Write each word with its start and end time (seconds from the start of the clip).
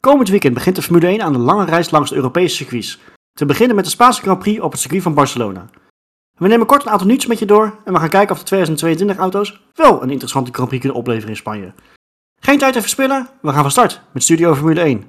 Komend 0.00 0.28
weekend 0.28 0.54
begint 0.54 0.76
de 0.76 0.82
Formule 0.82 1.06
1 1.06 1.22
aan 1.22 1.32
de 1.32 1.38
lange 1.38 1.64
reis 1.64 1.90
langs 1.90 2.10
de 2.10 2.16
Europese 2.16 2.56
circuits. 2.56 2.98
Te 3.32 3.46
beginnen 3.46 3.76
met 3.76 3.84
de 3.84 3.90
Spaanse 3.90 4.22
Grand 4.22 4.38
Prix 4.38 4.60
op 4.60 4.72
het 4.72 4.80
circuit 4.80 5.02
van 5.02 5.14
Barcelona. 5.14 5.66
We 6.36 6.48
nemen 6.48 6.66
kort 6.66 6.82
een 6.82 6.90
aantal 6.90 7.06
nieuws 7.06 7.26
met 7.26 7.38
je 7.38 7.46
door 7.46 7.78
en 7.84 7.92
we 7.92 7.98
gaan 7.98 8.08
kijken 8.08 8.34
of 8.34 8.38
de 8.38 8.44
2022 8.44 9.16
auto's 9.16 9.60
wel 9.74 10.02
een 10.02 10.10
interessante 10.10 10.52
Grand 10.52 10.68
Prix 10.68 10.82
kunnen 10.82 11.00
opleveren 11.00 11.30
in 11.30 11.36
Spanje. 11.36 11.72
Geen 12.40 12.58
tijd 12.58 12.72
te 12.72 12.80
verspillen, 12.80 13.28
we 13.42 13.52
gaan 13.52 13.62
van 13.62 13.70
start 13.70 14.00
met 14.12 14.22
Studio 14.22 14.54
Formule 14.54 14.80
1. 14.80 15.04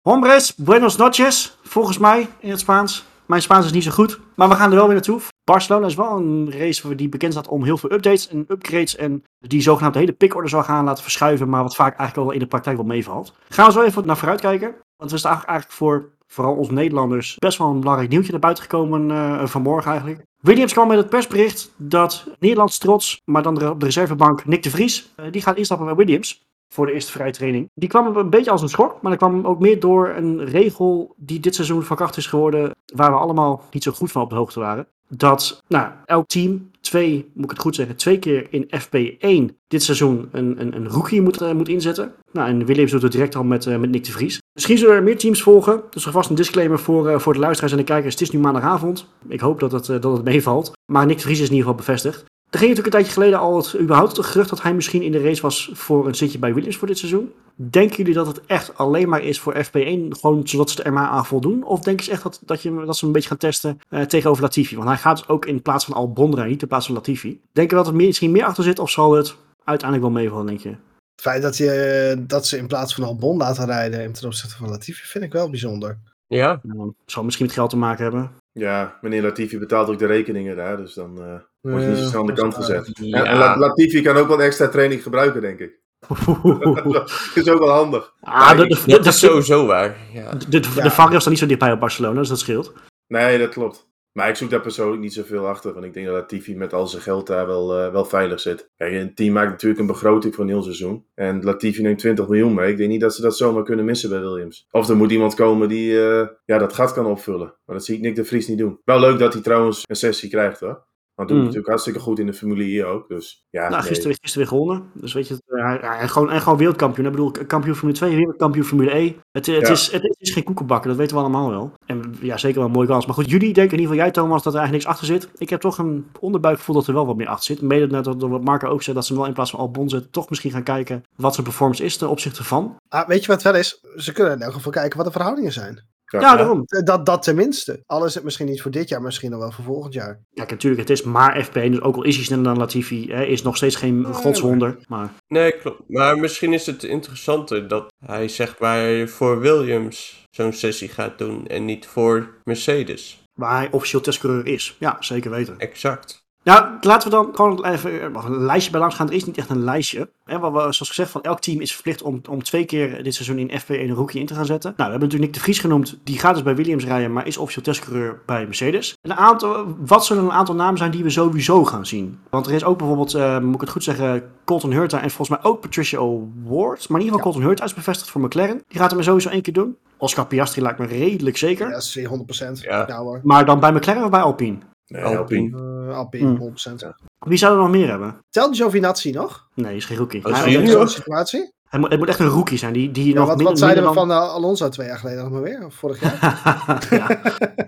Hombres, 0.00 0.54
buenos 0.54 0.96
noches, 0.96 1.58
volgens 1.62 1.98
mij 1.98 2.28
in 2.40 2.50
het 2.50 2.60
Spaans. 2.60 3.10
Mijn 3.26 3.42
Spaans 3.42 3.64
is 3.64 3.72
niet 3.72 3.82
zo 3.82 3.90
goed, 3.90 4.20
maar 4.34 4.48
we 4.48 4.54
gaan 4.54 4.70
er 4.70 4.76
wel 4.76 4.84
weer 4.84 4.94
naartoe. 4.94 5.20
Barcelona 5.44 5.86
is 5.86 5.94
wel 5.94 6.16
een 6.16 6.52
race 6.52 6.94
die 6.94 7.08
bekend 7.08 7.32
staat 7.32 7.48
om 7.48 7.64
heel 7.64 7.76
veel 7.76 7.92
updates 7.92 8.28
en 8.28 8.44
upgrades 8.48 8.96
en 8.96 9.24
die 9.38 9.62
zogenaamd 9.62 9.92
de 9.94 10.00
hele 10.00 10.12
pickorde 10.12 10.48
zal 10.48 10.62
gaan 10.62 10.84
laten 10.84 11.02
verschuiven, 11.02 11.48
maar 11.48 11.62
wat 11.62 11.74
vaak 11.74 11.98
eigenlijk 11.98 12.28
wel 12.28 12.34
in 12.34 12.38
de 12.38 12.46
praktijk 12.46 12.76
wel 12.76 12.86
meevalt. 12.86 13.34
Gaan 13.48 13.66
we 13.66 13.72
zo 13.72 13.82
even 13.82 14.06
naar 14.06 14.16
vooruit 14.16 14.40
kijken, 14.40 14.74
want 14.96 15.10
we 15.10 15.18
staan 15.18 15.32
eigenlijk 15.32 15.70
voor 15.70 16.10
vooral 16.26 16.54
ons 16.54 16.70
Nederlanders 16.70 17.36
best 17.38 17.58
wel 17.58 17.68
een 17.68 17.80
belangrijk 17.80 18.10
nieuwtje 18.10 18.30
naar 18.30 18.40
buiten 18.40 18.62
gekomen 18.62 19.10
uh, 19.10 19.46
vanmorgen 19.46 19.90
eigenlijk. 19.90 20.22
Williams 20.40 20.72
kwam 20.72 20.88
met 20.88 20.96
het 20.96 21.08
persbericht 21.08 21.72
dat 21.76 22.26
Nederlands 22.38 22.78
trots, 22.78 23.20
maar 23.24 23.42
dan 23.42 23.68
op 23.68 23.80
de 23.80 23.86
reservebank 23.86 24.44
Nick 24.46 24.62
de 24.62 24.70
Vries, 24.70 25.12
uh, 25.16 25.26
die 25.30 25.42
gaat 25.42 25.56
instappen 25.56 25.86
bij 25.86 25.94
Williams 25.94 26.42
voor 26.72 26.86
de 26.86 26.92
eerste 26.92 27.12
vrije 27.12 27.32
training. 27.32 27.70
Die 27.74 27.88
kwam 27.88 28.16
een 28.16 28.30
beetje 28.30 28.50
als 28.50 28.62
een 28.62 28.68
schok, 28.68 29.02
maar 29.02 29.10
dat 29.10 29.20
kwam 29.20 29.46
ook 29.46 29.60
meer 29.60 29.80
door 29.80 30.08
een 30.08 30.44
regel 30.44 31.14
die 31.16 31.40
dit 31.40 31.54
seizoen 31.54 31.82
van 31.82 31.96
kracht 31.96 32.16
is 32.16 32.26
geworden, 32.26 32.70
waar 32.94 33.10
we 33.10 33.18
allemaal 33.18 33.62
niet 33.70 33.82
zo 33.82 33.92
goed 33.92 34.12
van 34.12 34.22
op 34.22 34.30
de 34.30 34.36
hoogte 34.36 34.60
waren. 34.60 34.86
Dat 35.08 35.62
nou, 35.68 35.90
elk 36.04 36.26
team 36.26 36.70
twee, 36.80 37.30
moet 37.34 37.44
ik 37.44 37.50
het 37.50 37.60
goed 37.60 37.74
zeggen, 37.74 37.96
twee 37.96 38.18
keer 38.18 38.46
in 38.50 38.66
FP1 38.66 39.54
dit 39.68 39.82
seizoen 39.82 40.28
een, 40.32 40.60
een, 40.60 40.76
een 40.76 40.88
rookie 40.88 41.20
moet, 41.20 41.42
uh, 41.42 41.52
moet 41.52 41.68
inzetten. 41.68 42.12
Nou, 42.32 42.48
en 42.48 42.64
Williams 42.64 42.90
doet 42.90 43.02
het 43.02 43.12
direct 43.12 43.34
al 43.34 43.44
met, 43.44 43.66
uh, 43.66 43.76
met 43.76 43.90
Nick 43.90 44.04
de 44.04 44.12
Vries. 44.12 44.38
Misschien 44.52 44.78
zullen 44.78 44.94
er 44.94 45.02
meer 45.02 45.18
teams 45.18 45.42
volgen. 45.42 45.82
Dus 45.90 46.06
alvast 46.06 46.30
een 46.30 46.36
disclaimer 46.36 46.78
voor, 46.78 47.10
uh, 47.10 47.18
voor 47.18 47.32
de 47.32 47.38
luisteraars 47.38 47.72
en 47.72 47.78
de 47.78 47.84
kijkers. 47.84 48.14
Het 48.14 48.22
is 48.22 48.30
nu 48.30 48.38
maandagavond. 48.38 49.06
Ik 49.28 49.40
hoop 49.40 49.60
dat 49.60 49.72
het, 49.72 49.86
dat 49.86 50.12
het 50.12 50.24
meevalt. 50.24 50.72
Maar 50.92 51.06
Nick 51.06 51.16
de 51.16 51.22
Vries 51.22 51.40
is 51.40 51.48
in 51.48 51.54
ieder 51.54 51.68
geval 51.68 51.84
bevestigd. 51.84 52.24
Er 52.52 52.58
ging 52.58 52.70
natuurlijk 52.70 52.96
een 52.96 53.02
tijdje 53.02 53.20
geleden 53.20 53.38
al 53.38 53.56
het, 53.56 53.78
überhaupt 53.80 54.16
het 54.16 54.26
gerucht 54.26 54.48
dat 54.50 54.62
hij 54.62 54.74
misschien 54.74 55.02
in 55.02 55.12
de 55.12 55.22
race 55.22 55.42
was 55.42 55.70
voor 55.72 56.06
een 56.06 56.14
zitje 56.14 56.38
bij 56.38 56.54
Williams 56.54 56.76
voor 56.76 56.86
dit 56.86 56.98
seizoen. 56.98 57.32
Denken 57.54 57.96
jullie 57.96 58.14
dat 58.14 58.26
het 58.26 58.40
echt 58.46 58.76
alleen 58.76 59.08
maar 59.08 59.22
is 59.22 59.40
voor 59.40 59.54
FP1, 59.54 60.08
gewoon 60.08 60.48
zodat 60.48 60.70
ze 60.70 60.82
er 60.82 60.92
maar 60.92 61.08
aan 61.08 61.26
voldoen? 61.26 61.64
Of 61.64 61.80
denken 61.80 62.04
ze 62.04 62.10
echt 62.10 62.22
dat, 62.22 62.40
dat, 62.44 62.62
je, 62.62 62.82
dat 62.86 62.96
ze 62.96 63.06
een 63.06 63.12
beetje 63.12 63.28
gaan 63.28 63.38
testen 63.38 63.78
uh, 63.90 64.02
tegenover 64.02 64.42
Latifi? 64.42 64.76
Want 64.76 64.88
hij 64.88 64.96
gaat 64.96 65.16
dus 65.16 65.28
ook 65.28 65.46
in 65.46 65.62
plaats 65.62 65.84
van 65.84 65.94
Albon 65.94 66.34
rijden, 66.34 66.50
niet 66.50 66.62
in 66.62 66.68
plaats 66.68 66.86
van 66.86 66.94
Latifi. 66.94 67.40
Denken 67.52 67.76
we 67.76 67.82
dat 67.82 67.92
er 67.92 67.98
meer, 67.98 68.06
misschien 68.06 68.32
meer 68.32 68.44
achter 68.44 68.64
zit 68.64 68.78
of 68.78 68.90
zal 68.90 69.12
het 69.12 69.36
uiteindelijk 69.64 70.12
wel 70.12 70.22
meevallen, 70.22 70.46
denk 70.46 70.60
je? 70.60 70.68
Het 70.68 71.22
feit 71.22 71.42
dat, 71.42 71.56
je, 71.56 72.24
dat 72.26 72.46
ze 72.46 72.56
in 72.56 72.66
plaats 72.66 72.94
van 72.94 73.04
Albon 73.04 73.36
laten 73.36 73.66
rijden 73.66 74.12
ten 74.12 74.26
opzichte 74.26 74.56
van 74.56 74.68
Latifi 74.68 75.06
vind 75.06 75.24
ik 75.24 75.32
wel 75.32 75.50
bijzonder. 75.50 75.98
Ja. 76.26 76.60
Nou, 76.62 76.92
zal 77.06 77.24
misschien 77.24 77.46
met 77.46 77.54
geld 77.54 77.70
te 77.70 77.76
maken 77.76 78.02
hebben. 78.02 78.30
Ja, 78.52 78.98
meneer 79.00 79.22
Latifi 79.22 79.58
betaalt 79.58 79.88
ook 79.88 79.98
de 79.98 80.06
rekeningen 80.06 80.56
daar, 80.56 80.76
dus 80.76 80.94
dan 80.94 81.18
uh, 81.18 81.34
wordt 81.70 81.84
je 81.84 81.90
niet 81.90 81.98
zo 81.98 82.20
aan 82.20 82.26
de 82.26 82.32
kant 82.32 82.54
gezet. 82.54 82.90
Ja. 82.94 83.24
En, 83.24 83.52
en 83.52 83.58
Latifi 83.58 84.02
kan 84.02 84.16
ook 84.16 84.28
wel 84.28 84.42
extra 84.42 84.68
training 84.68 85.02
gebruiken, 85.02 85.40
denk 85.40 85.58
ik. 85.58 85.80
dat 86.92 87.10
is 87.34 87.48
ook 87.48 87.58
wel 87.58 87.70
handig. 87.70 88.14
Ah, 88.20 88.56
de, 88.56 88.66
de, 88.66 88.82
de, 88.86 88.92
Dat 88.92 89.06
is 89.06 89.18
sowieso 89.18 89.66
waar. 89.66 89.96
Ja. 90.12 90.30
de, 90.30 90.60
de, 90.60 90.60
de 90.60 90.90
VAR 90.90 91.14
is 91.14 91.22
dan 91.22 91.32
niet 91.32 91.40
zo 91.40 91.46
dichtbij 91.46 91.72
op 91.72 91.80
Barcelona, 91.80 92.18
dus 92.18 92.28
dat 92.28 92.38
scheelt. 92.38 92.72
Nee, 93.06 93.38
dat 93.38 93.48
klopt. 93.48 93.90
Maar 94.12 94.28
ik 94.28 94.36
zoek 94.36 94.50
daar 94.50 94.60
persoonlijk 94.60 95.02
niet 95.02 95.12
zoveel 95.12 95.46
achter. 95.46 95.72
Want 95.72 95.84
ik 95.84 95.94
denk 95.94 96.06
dat 96.06 96.14
Latifi 96.14 96.56
met 96.56 96.72
al 96.72 96.86
zijn 96.86 97.02
geld 97.02 97.26
daar 97.26 97.46
wel, 97.46 97.78
uh, 97.78 97.92
wel 97.92 98.04
veilig 98.04 98.40
zit. 98.40 98.70
Kijk, 98.76 98.92
een 98.92 99.14
team 99.14 99.32
maakt 99.32 99.50
natuurlijk 99.50 99.80
een 99.80 99.86
begroting 99.86 100.34
voor 100.34 100.44
een 100.44 100.50
heel 100.50 100.62
seizoen. 100.62 101.06
En 101.14 101.42
Latifi 101.42 101.82
neemt 101.82 101.98
20 101.98 102.28
miljoen 102.28 102.54
mee. 102.54 102.70
Ik 102.70 102.76
denk 102.76 102.90
niet 102.90 103.00
dat 103.00 103.14
ze 103.14 103.22
dat 103.22 103.36
zomaar 103.36 103.62
kunnen 103.62 103.84
missen 103.84 104.10
bij 104.10 104.20
Williams. 104.20 104.66
Of 104.70 104.88
er 104.88 104.96
moet 104.96 105.10
iemand 105.10 105.34
komen 105.34 105.68
die 105.68 105.92
uh, 105.92 106.26
ja, 106.44 106.58
dat 106.58 106.72
gat 106.72 106.92
kan 106.92 107.06
opvullen. 107.06 107.54
Maar 107.64 107.76
dat 107.76 107.84
zie 107.84 107.96
ik 107.96 108.02
Nick 108.02 108.14
de 108.14 108.24
Vries 108.24 108.48
niet 108.48 108.58
doen. 108.58 108.80
Wel 108.84 109.00
leuk 109.00 109.18
dat 109.18 109.32
hij 109.32 109.42
trouwens 109.42 109.84
een 109.86 109.96
sessie 109.96 110.30
krijgt 110.30 110.60
hoor. 110.60 110.84
Want 111.14 111.28
doet 111.28 111.36
Mm. 111.38 111.42
natuurlijk 111.42 111.68
hartstikke 111.70 112.00
goed 112.00 112.18
in 112.18 112.26
de 112.26 112.32
Formule 112.32 112.62
hier 112.62 112.86
ook. 112.86 113.08
Dus 113.08 113.46
ja, 113.50 113.60
Nou, 113.60 113.72
nee. 113.72 113.82
gisteren, 113.82 114.16
gisteren 114.20 114.48
weer 114.48 114.58
gewonnen. 114.58 114.90
Dus 114.94 115.12
weet 115.12 115.28
je, 115.28 115.34
het, 115.34 115.42
hij, 115.46 115.78
hij, 115.80 116.08
gewoon, 116.08 116.30
en 116.30 116.40
gewoon 116.40 116.58
wereldkampioen. 116.58 117.06
Ik 117.06 117.10
bedoel, 117.12 117.30
kampioen 117.46 117.74
Formule 117.74 117.98
2, 117.98 118.16
wereldkampioen 118.16 118.64
Formule 118.64 118.96
E. 118.96 119.14
Het, 119.32 119.46
het, 119.46 119.66
Ja. 119.66 119.72
is, 119.72 119.90
het, 119.90 120.14
is 120.18 120.30
geen 120.30 120.44
koekenbakken, 120.44 120.88
dat 120.88 120.98
weten 120.98 121.16
we 121.16 121.22
allemaal 121.22 121.50
wel. 121.50 121.72
En 121.86 122.14
ja, 122.20 122.36
zeker 122.36 122.56
wel 122.58 122.66
een 122.66 122.72
mooie 122.74 122.86
kans. 122.88 123.06
Maar 123.06 123.14
goed, 123.14 123.30
jullie 123.30 123.52
denken 123.52 123.72
in 123.76 123.80
ieder 123.82 123.94
geval, 123.94 123.96
jij 124.04 124.10
Thomas, 124.10 124.42
dat 124.42 124.52
er 124.54 124.58
eigenlijk 124.60 124.88
niks 124.88 125.00
achter 125.00 125.06
zit. 125.20 125.30
Ik 125.40 125.50
heb 125.50 125.60
toch 125.60 125.78
een 125.78 126.06
onderbuikgevoel 126.20 126.74
dat 126.74 126.86
er 126.86 126.94
wel 126.94 127.06
wat 127.06 127.16
meer 127.16 127.28
achter 127.28 127.44
zit. 127.44 127.60
Mede 127.62 127.86
net 127.86 128.04
door 128.04 128.28
wat 128.30 128.44
Marco 128.44 128.68
ook 128.68 128.82
zei, 128.82 128.96
dat 128.96 129.06
ze 129.06 129.14
wel 129.14 129.26
in 129.26 129.32
plaats 129.32 129.50
van 129.50 129.60
Albon 129.60 129.88
zetten, 129.88 130.10
toch 130.10 130.28
misschien 130.28 130.50
gaan 130.50 130.62
kijken 130.62 131.02
wat 131.16 131.34
zijn 131.34 131.46
performance 131.46 131.84
is 131.84 131.96
ten 131.96 132.08
opzichte 132.08 132.44
van. 132.44 132.76
Ah, 132.88 133.08
weet 133.08 133.20
je 133.20 133.26
wat 133.26 133.42
het 133.42 133.52
wel 133.52 133.60
is? 133.60 133.80
Ze 133.96 134.12
kunnen 134.12 134.32
in 134.32 134.40
elk 134.42 134.52
geval 134.52 134.72
kijken 134.72 134.96
wat 134.96 135.06
de 135.06 135.12
verhoudingen 135.12 135.52
zijn. 135.52 135.90
Ja, 136.20 136.36
daarom. 136.36 136.62
Dat, 136.64 137.06
dat 137.06 137.22
tenminste. 137.22 137.82
Al 137.86 138.04
is 138.04 138.14
het 138.14 138.24
misschien 138.24 138.46
niet 138.46 138.62
voor 138.62 138.70
dit 138.70 138.88
jaar, 138.88 139.02
misschien 139.02 139.30
dan 139.30 139.38
wel 139.38 139.50
voor 139.52 139.64
volgend 139.64 139.94
jaar. 139.94 140.20
Kijk, 140.34 140.50
natuurlijk, 140.50 140.80
het 140.88 140.90
is 140.90 141.02
maar 141.02 141.46
FP1, 141.46 141.52
dus 141.70 141.80
ook 141.80 141.96
al 141.96 142.02
is 142.04 142.16
hij 142.16 142.24
sneller 142.24 142.44
dan 142.44 142.58
Latifi, 142.58 143.06
hè, 143.12 143.24
is 143.24 143.42
nog 143.42 143.56
steeds 143.56 143.76
geen 143.76 144.04
godswonder. 144.04 144.76
Maar 144.88 145.12
Nee, 145.28 145.58
klopt. 145.58 145.82
Maar 145.88 146.18
misschien 146.18 146.52
is 146.52 146.66
het 146.66 146.82
interessanter 146.84 147.68
dat 147.68 147.92
hij 148.06 148.28
zeg 148.28 148.58
maar 148.58 149.08
voor 149.08 149.40
Williams 149.40 150.26
zo'n 150.30 150.52
sessie 150.52 150.88
gaat 150.88 151.18
doen 151.18 151.46
en 151.46 151.64
niet 151.64 151.86
voor 151.86 152.34
Mercedes. 152.44 153.20
waar 153.32 153.56
hij 153.56 153.68
officieel 153.70 154.00
testcoureur 154.00 154.46
is. 154.46 154.76
Ja, 154.78 154.96
zeker 155.00 155.30
weten. 155.30 155.58
Exact. 155.58 156.21
Nou, 156.44 156.66
laten 156.80 157.10
we 157.10 157.16
dan 157.16 157.28
gewoon 157.34 157.64
even 157.64 158.14
een 158.14 158.44
lijstje 158.44 158.70
bij 158.70 158.80
langs 158.80 158.94
gaan. 158.94 159.08
Er 159.08 159.14
is 159.14 159.24
niet 159.24 159.38
echt 159.38 159.50
een 159.50 159.64
lijstje. 159.64 160.08
Hè, 160.24 160.38
wat 160.38 160.52
we, 160.52 160.58
zoals 160.58 160.88
gezegd, 160.88 161.10
van 161.10 161.22
elk 161.22 161.40
team 161.40 161.60
is 161.60 161.72
verplicht 161.72 162.02
om, 162.02 162.20
om 162.30 162.42
twee 162.42 162.64
keer 162.64 163.02
dit 163.02 163.14
seizoen 163.14 163.38
in 163.38 163.60
FP1 163.60 163.66
een 163.66 163.94
rookie 163.94 164.20
in 164.20 164.26
te 164.26 164.34
gaan 164.34 164.46
zetten. 164.46 164.74
Nou, 164.76 164.90
we 164.90 164.90
hebben 164.90 165.08
natuurlijk 165.08 165.24
Nick 165.24 165.34
de 165.34 165.40
Vries 165.40 165.58
genoemd. 165.58 165.98
Die 166.04 166.18
gaat 166.18 166.34
dus 166.34 166.42
bij 166.42 166.56
Williams 166.56 166.84
rijden, 166.84 167.12
maar 167.12 167.26
is 167.26 167.36
officieel 167.36 167.64
testcoureur 167.64 168.20
bij 168.26 168.44
Mercedes. 168.44 168.96
En 169.02 169.10
een 169.10 169.16
aantal, 169.16 169.76
wat 169.78 170.06
zullen 170.06 170.24
een 170.24 170.32
aantal 170.32 170.54
namen 170.54 170.78
zijn 170.78 170.90
die 170.90 171.02
we 171.02 171.10
sowieso 171.10 171.64
gaan 171.64 171.86
zien? 171.86 172.18
Want 172.30 172.46
er 172.46 172.52
is 172.52 172.64
ook 172.64 172.78
bijvoorbeeld, 172.78 173.14
eh, 173.14 173.38
moet 173.38 173.54
ik 173.54 173.60
het 173.60 173.70
goed 173.70 173.84
zeggen, 173.84 174.30
Colton 174.44 174.72
Hurta 174.72 175.00
en 175.00 175.10
volgens 175.10 175.28
mij 175.28 175.50
ook 175.50 175.60
Patricia 175.60 175.98
O'Ward. 175.98 176.88
Maar 176.88 177.00
in 177.00 177.04
ieder 177.04 177.18
geval 177.18 177.32
Colton 177.32 177.42
Hurta 177.42 177.64
is 177.64 177.74
bevestigd 177.74 178.10
voor 178.10 178.20
McLaren. 178.20 178.62
Die 178.68 178.80
gaat 178.80 178.90
hem 178.90 179.02
sowieso 179.02 179.28
één 179.28 179.42
keer 179.42 179.52
doen. 179.52 179.76
Oscar 179.96 180.26
Piastri 180.26 180.62
lijkt 180.62 180.78
me 180.78 180.86
redelijk 180.86 181.36
zeker. 181.36 181.66
Ja, 181.66 181.72
dat 181.72 181.82
is 181.82 182.06
100%. 182.06 182.60
Ja. 182.62 182.84
Ja 182.88 182.98
hoor. 182.98 183.20
Maar 183.22 183.44
dan 183.44 183.60
bij 183.60 183.72
McLaren 183.72 184.04
of 184.04 184.10
bij 184.10 184.20
Alpine? 184.20 184.58
Nee, 184.92 185.02
Alpine. 185.16 185.56
Alpine. 185.56 185.86
Uh, 185.88 185.96
Alpine, 185.96 186.26
Hmm. 186.28 186.36
100%. 186.38 186.94
Wie 187.18 187.38
zou 187.38 187.52
er 187.54 187.58
nog 187.62 187.70
meer 187.70 187.88
hebben? 187.88 188.18
Telt 188.30 188.56
Giovinazzi 188.56 189.10
nog? 189.10 189.48
Nee, 189.54 189.76
is 189.76 189.84
geen 189.84 189.96
rookie. 189.96 190.24
Als 190.24 190.32
Hij- 190.40 190.52
hij- 190.52 190.60
In 190.62 190.68
zo'n 190.68 190.88
situatie? 190.88 191.52
Moet, 191.80 191.90
het 191.90 191.98
moet 191.98 192.08
echt 192.08 192.18
een 192.18 192.26
rookie 192.28 192.58
zijn. 192.58 192.72
Die, 192.72 192.90
die 192.90 193.06
Ja, 193.08 193.14
nog 193.14 193.26
wat, 193.26 193.36
minder, 193.36 193.46
wat 193.54 193.58
zeiden 193.62 193.84
we 193.84 193.92
van 193.92 194.10
uh, 194.10 194.16
Alonso 194.18 194.68
twee 194.68 194.86
jaar 194.86 194.98
geleden 194.98 195.22
nog 195.22 195.32
maar 195.32 195.42
weer? 195.42 195.64
Of 195.66 195.74
vorig 195.74 196.00
jaar? 196.00 196.18
ja, 196.90 197.20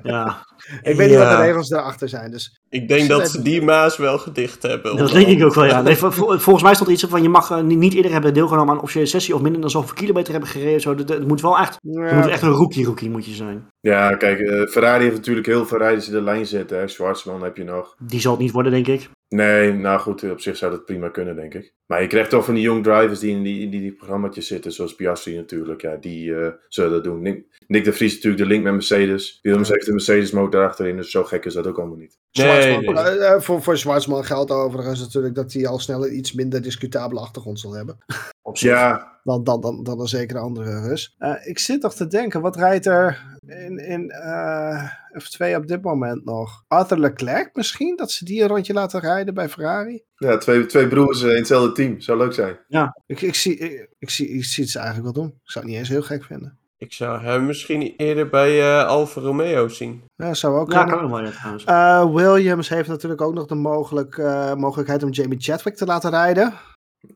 ja, 0.03 0.47
ik 0.91 0.97
weet 0.97 1.09
niet 1.09 1.19
wat 1.19 1.26
de 1.28 1.32
Ja. 1.34 1.41
regels 1.44 1.69
daarachter 1.69 2.09
zijn. 2.09 2.31
Dus 2.31 2.60
Ik 2.69 2.88
denk 2.88 3.09
dat 3.09 3.28
ze 3.31 3.43
die 3.43 3.62
maas 3.62 3.97
wel 3.97 4.19
gedicht 4.19 4.62
hebben. 4.62 4.97
dat 4.97 5.10
denk 5.10 5.26
ik 5.26 5.44
ook 5.44 5.54
wel. 5.54 5.64
Ja. 5.64 5.82
Nee, 5.82 5.97
vol- 5.97 6.10
vol- 6.10 6.38
volgens 6.38 6.64
mij 6.64 6.75
stond 6.75 6.88
er 6.88 6.94
iets 6.94 7.04
van 7.09 7.22
je 7.22 7.28
mag 7.28 7.50
eh, 7.50 7.60
niet, 7.60 7.94
eerder 7.94 8.12
hebben 8.12 8.34
deelgenomen 8.34 8.69
aan 8.70 8.76
een 8.76 8.82
officiële 8.82 9.06
sessie 9.06 9.34
of 9.34 9.41
minder 9.41 9.60
dan 9.60 9.70
zoveel 9.70 9.94
kilometer 9.94 10.32
hebben 10.32 10.50
gereden. 10.50 10.81
Zo, 10.81 10.94
dat- 10.94 11.06
dat- 11.09 11.19
het 11.19 11.28
moet 11.28 11.41
wel 11.41 11.59
echt, 11.59 11.76
je 11.81 12.10
moet 12.14 12.26
echt 12.26 12.43
een 12.43 12.50
rookie 12.50 12.84
rookie 12.84 13.10
moet 13.10 13.25
je 13.26 13.34
zijn. 13.34 13.69
Ja, 13.81 14.16
kijk, 14.16 14.38
eh, 14.38 14.66
Ferrari 14.66 15.03
heeft 15.03 15.16
natuurlijk 15.16 15.47
heel 15.47 15.66
veel 15.66 15.78
rijders 15.78 16.04
die 16.04 16.14
de 16.14 16.22
lijn 16.22 16.47
zitten. 16.47 16.78
Hè. 16.78 16.88
Schwarzman 16.88 17.43
heb 17.43 17.56
je 17.56 17.64
nog. 17.64 17.94
Die 17.98 18.20
zal 18.20 18.32
het 18.32 18.41
niet 18.41 18.53
worden, 18.53 18.72
denk 18.72 18.87
ik. 18.87 19.09
Nee, 19.34 19.72
nou 19.72 20.00
goed, 20.00 20.31
op 20.31 20.41
zich 20.41 20.56
zou 20.56 20.72
dat 20.72 20.84
prima 20.84 21.09
kunnen, 21.09 21.37
denk 21.37 21.55
ik. 21.55 21.75
Maar 21.87 22.03
je 22.03 22.09
krijgt 22.09 22.31
toch 22.31 22.45
van 22.45 22.55
die 22.55 22.62
young 22.62 22.83
drivers 22.83 23.19
die 23.19 23.31
in 23.31 23.43
die, 23.43 23.61
in 23.61 23.71
die, 23.71 23.81
die 23.81 23.93
programma's 23.93 24.47
zitten, 24.47 24.72
zoals 24.72 24.95
Piastri 24.95 25.37
natuurlijk. 25.37 25.81
Ja, 25.81 25.97
die 25.97 26.34
eh, 26.34 26.53
zullen 26.69 26.91
dat 26.91 27.05
doen. 27.05 27.22
Nick, 27.22 27.44
Nick 27.67 27.84
de 27.84 27.93
Vries 27.93 28.11
is 28.11 28.15
natuurlijk 28.15 28.43
de 28.43 28.49
link 28.49 28.65
met 28.65 28.73
Mercedes. 28.73 29.39
Williams 29.43 29.69
heeft 29.69 29.87
de 29.87 29.93
Mercedes 29.93 30.31
motor 30.31 30.65
achterin, 30.65 30.97
dus 30.97 31.11
zo 31.11 31.25
gek 31.25 31.44
is 31.44 31.55
dat 31.55 31.67
ook 31.67 31.78
allemaal 31.78 31.97
niet. 31.97 32.19
Nee, 32.33 32.62
Schwarzman, 32.62 32.94
nee. 32.94 33.05
eh, 33.05 33.32
eh, 33.32 33.41
voor, 33.41 33.62
voor 33.62 33.79
Schwarzman 33.79 34.25
geldt 34.25 34.50
overigens 34.50 35.00
natuurlijk 35.00 35.35
dat 35.35 35.53
hij 35.53 35.67
al 35.67 35.79
snel 35.79 36.06
een 36.06 36.17
iets 36.17 36.32
minder 36.32 36.62
discutabele 36.62 37.20
achtergrond 37.20 37.61
zal 37.61 37.73
hebben. 37.73 37.99
Op 38.43 38.58
zich. 38.58 38.70
Ja, 38.70 39.13
Dan, 39.25 39.44
dan, 39.44 39.61
dan, 39.61 39.82
dan 39.82 40.00
een 40.00 40.06
zekere 40.06 40.38
andere 40.38 40.81
Rus. 40.88 41.15
Eh, 41.19 41.35
ik 41.44 41.59
zit 41.59 41.82
nog 41.82 41.94
te 41.94 42.06
denken, 42.06 42.41
wat 42.41 42.56
rijdt 42.56 42.87
er 42.87 43.37
in, 43.47 43.79
in 43.79 44.11
eh, 44.11 44.91
F2 45.12 45.56
op 45.56 45.67
dit 45.67 45.82
moment 45.82 46.25
nog? 46.25 46.65
Arthur 46.69 46.99
Leclerc 46.99 47.50
misschien? 47.55 47.97
Dat 47.97 48.11
ze 48.11 48.25
die 48.25 48.43
een 48.43 48.49
rondje 48.49 48.73
laten 48.73 49.00
rijden 49.00 49.35
bij 49.35 49.49
Ferrari? 49.49 50.03
ja 50.17 50.37
twee, 50.38 50.67
twee 50.67 50.88
broers 50.88 51.23
eh, 51.23 51.31
in 51.31 51.37
hetzelfde 51.37 51.73
team. 51.73 52.00
Zou 52.00 52.19
leuk 52.19 52.32
zijn. 52.32 52.59
Ik, 53.06 53.21
ik, 53.21 53.35
zie, 53.35 53.56
ik, 53.56 53.88
ik 53.99 54.11
zie, 54.11 54.29
ik 54.29 54.44
zie 54.44 54.62
het 54.62 54.73
ze 54.73 54.79
eigenlijk 54.79 55.15
wel 55.15 55.25
doen. 55.25 55.35
Ik 55.44 55.50
zou 55.50 55.65
het 55.65 55.75
niet 55.75 55.82
eens 55.82 55.93
heel 55.93 56.03
gek 56.03 56.25
vinden. 56.25 56.59
Ik 56.79 56.93
zou 56.93 57.23
hem 57.23 57.47
misschien 57.47 57.94
eerder 57.97 58.29
bij 58.29 58.61
eh 58.61 58.87
Alfa 58.87 59.20
Romeo 59.20 59.69
zien. 59.69 60.03
Ja, 60.17 60.35
zou 60.35 60.59
ook 60.59 60.73
Ja, 60.73 60.85
kunnen. 60.85 61.00
kan 61.00 61.11
wel, 61.11 61.32
ja. 61.67 62.00
Eh, 62.03 62.15
Williams 62.15 62.69
heeft 62.69 62.88
natuurlijk 62.88 63.20
ook 63.20 63.35
nog 63.35 63.47
de 63.47 63.55
mogelijk, 63.55 64.19
eh, 64.19 64.55
mogelijkheid 64.55 65.03
om 65.03 65.11
Jamie 65.11 65.41
Chadwick 65.41 65.77
te 65.77 65.87
laten 65.87 66.11
rijden. 66.11 66.53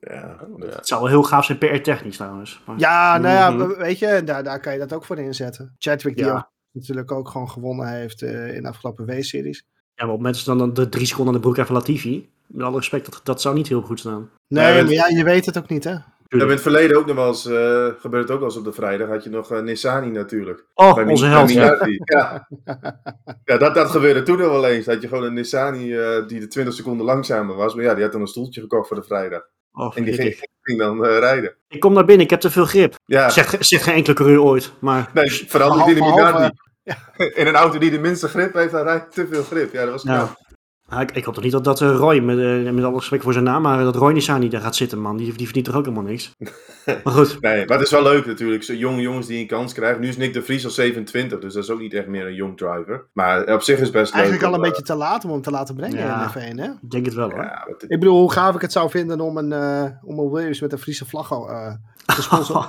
Ja, 0.00 0.36
Oh, 0.50 0.58
ja. 0.58 0.66
Het 0.66 0.86
zou 0.88 1.00
wel 1.00 1.10
heel 1.10 1.22
gaaf 1.22 1.44
zijn 1.44 1.58
PR-technisch 1.58 2.16
trouwens. 2.16 2.62
Maar- 2.66 2.78
Ja, 2.78 3.18
nou 3.18 3.34
ja, 3.34 3.50
Mhm. 3.50 3.68
we- 3.68 3.76
weet 3.76 3.98
je, 3.98 4.22
daar, 4.24 4.42
daar 4.44 4.60
kan 4.60 4.72
je 4.72 4.78
dat 4.78 4.92
ook 4.92 5.04
voor 5.04 5.18
inzetten. 5.18 5.74
Chadwick 5.78 6.16
die 6.16 6.24
Ja. 6.24 6.34
ook 6.36 6.50
natuurlijk 6.72 7.12
ook 7.12 7.28
gewoon 7.28 7.50
gewonnen 7.50 7.88
heeft 7.88 8.22
eh, 8.22 8.54
in 8.54 8.62
de 8.62 8.68
afgelopen 8.68 9.06
W-series. 9.06 9.64
Ja, 9.94 10.04
maar 10.04 10.14
op 10.14 10.22
dat 10.22 10.42
dan 10.44 10.72
de 10.74 10.88
drie 10.88 11.06
seconden 11.06 11.34
aan 11.34 11.40
de 11.40 11.46
broek 11.46 11.58
even 11.58 11.74
Latifi. 11.74 12.30
Met 12.46 12.66
alle 12.66 12.76
respect, 12.76 13.04
dat, 13.10 13.20
dat 13.24 13.40
zou 13.40 13.54
niet 13.54 13.68
heel 13.68 13.82
goed 13.82 13.98
staan. 13.98 14.30
Nee, 14.48 14.72
Nee, 14.72 14.82
maar 14.82 14.92
ja, 14.92 15.06
je 15.06 15.24
weet 15.24 15.46
het 15.46 15.58
ook 15.58 15.68
niet, 15.68 15.84
hè? 15.84 15.90
Hebben 16.28 16.48
in 16.48 16.54
het 16.54 16.62
verleden 16.62 16.96
ook 16.98 17.06
nog 17.06 17.16
wel 17.16 17.26
eens, 17.26 17.46
eh 17.46 17.86
gebeurt 18.00 18.22
het 18.22 18.30
ook 18.30 18.38
wel 18.38 18.48
eens 18.48 18.56
op 18.56 18.64
de 18.64 18.72
vrijdag, 18.72 19.08
had 19.08 19.24
je 19.24 19.30
nog 19.30 19.50
eh, 19.52 19.60
Nissani 19.60 20.10
natuurlijk. 20.10 20.64
Oh, 20.74 20.94
Bij 20.94 21.04
onze 21.04 21.26
held. 21.26 21.52
Ja. 21.52 21.78
Ja, 22.04 22.48
ja 23.44 23.56
dat, 23.56 23.74
dat 23.74 23.90
gebeurde 23.90 24.22
toen 24.22 24.38
nog 24.38 24.50
wel 24.50 24.66
eens. 24.66 24.84
Dat 24.84 25.02
je 25.02 25.08
gewoon 25.08 25.24
een 25.24 25.34
Nissani 25.34 25.96
eh, 25.96 26.26
die 26.26 26.40
de 26.40 26.46
20 26.46 26.74
seconden 26.74 27.06
langzamer 27.06 27.54
was. 27.56 27.74
Maar 27.74 27.84
ja, 27.84 27.94
die 27.94 28.02
had 28.02 28.12
dan 28.12 28.20
een 28.20 28.26
stoeltje 28.26 28.60
gekocht 28.60 28.88
voor 28.88 28.96
de 28.96 29.02
vrijdag. 29.02 29.42
Oh, 29.78 29.92
En 29.96 30.04
die 30.04 30.14
ging, 30.14 30.28
ik. 30.28 30.48
ging 30.62 30.78
dan 30.78 31.04
eh, 31.04 31.18
rijden. 31.18 31.54
ik 31.68 31.80
kom 31.80 31.92
naar 31.92 32.04
binnen, 32.04 32.24
ik 32.24 32.30
heb 32.30 32.40
te 32.40 32.50
veel 32.50 32.64
grip. 32.66 32.94
Ja, 33.04 33.28
Zegt, 33.30 33.48
ge- 33.48 33.56
zegt 33.64 33.82
geen 33.82 33.94
enkele 33.94 34.14
coureur 34.14 34.42
ooit. 34.42 34.72
Maar 34.80 35.10
nee, 35.14 35.44
vooral 35.48 35.84
die 35.86 35.94
behalve- 35.94 36.52
In 37.34 37.46
een 37.46 37.54
auto 37.54 37.78
die 37.78 37.90
de 37.90 37.98
minste 37.98 38.28
grip 38.28 38.54
heeft, 38.54 38.72
hij 38.72 38.82
rijdt 38.82 39.14
te 39.14 39.26
veel 39.30 39.42
grip. 39.42 39.72
Ja, 39.72 39.82
dat 39.82 39.90
was 39.90 40.02
Ja. 40.02 40.16
knap. 40.16 40.36
Ah, 40.90 41.00
ik, 41.00 41.10
ik 41.12 41.24
hoop 41.24 41.34
toch 41.34 41.42
niet 41.42 41.52
dat, 41.52 41.64
dat 41.64 41.80
eh, 41.80 41.90
Roy, 41.96 42.18
met, 42.18 42.38
eh, 42.38 42.72
met 42.72 42.84
alle 42.84 42.94
respect 42.94 43.22
voor 43.22 43.32
zijn 43.32 43.44
naam, 43.44 43.62
maar 43.62 43.82
dat 43.84 43.96
Roy 43.96 44.12
Nissani 44.12 44.48
daar 44.48 44.60
gaat 44.60 44.76
zitten, 44.76 44.98
man. 45.00 45.16
Die, 45.16 45.32
die 45.32 45.44
verdient 45.44 45.64
toch 45.64 45.74
ook 45.74 45.84
helemaal 45.84 46.04
niks. 46.10 46.30
Maar 47.04 47.12
goed, 47.14 47.40
Nee, 47.40 47.66
maar 47.66 47.76
het 47.76 47.86
is 47.86 47.92
wel 47.92 48.02
leuk 48.02 48.26
natuurlijk. 48.26 48.62
Zo 48.62 48.72
jonge 48.74 49.00
jongens 49.00 49.26
die 49.26 49.40
een 49.40 49.46
kans 49.46 49.72
krijgen. 49.72 50.00
Nu 50.00 50.08
is 50.08 50.16
Nick 50.16 50.32
de 50.32 50.42
Vries 50.42 50.64
al 50.64 50.70
27, 50.70 51.38
dus 51.38 51.54
dat 51.54 51.62
is 51.62 51.70
ook 51.70 51.80
niet 51.80 51.94
echt 51.94 52.06
meer 52.06 52.26
een 52.26 52.34
jong 52.34 52.56
driver. 52.56 53.06
Maar 53.12 53.52
op 53.54 53.62
zich 53.62 53.76
is 53.76 53.82
het 53.82 53.92
best 53.92 54.12
Eigenlijk 54.12 54.42
leuk. 54.42 54.50
al 54.52 54.56
een 54.56 54.68
beetje 54.68 54.82
te 54.82 54.94
laat 54.94 55.24
om 55.24 55.30
hem 55.30 55.42
te 55.42 55.50
laten 55.50 55.74
brengen 55.74 55.98
Ja. 55.98 56.34
in 56.34 56.54
F1, 56.54 56.58
hè? 56.58 56.64
ik 56.82 56.90
denk 56.90 57.04
het 57.04 57.14
wel 57.14 57.28
eh, 57.30 57.34
hoor. 57.34 57.44
Ja, 57.44 57.66
Ik 57.88 57.98
bedoel, 57.98 58.18
hoe 58.18 58.32
gaaf 58.32 58.54
ik 58.54 58.60
het 58.60 58.72
zou 58.72 58.90
vinden 58.90 59.20
om 59.20 59.36
een, 59.36 59.52
eh, 59.52 59.84
om 60.02 60.18
een 60.18 60.30
Williams 60.30 60.60
met 60.60 60.72
een 60.72 60.78
Friese 60.78 61.06
vlag 61.06 61.30
eh 61.30 61.72
gesponsord. 62.06 62.68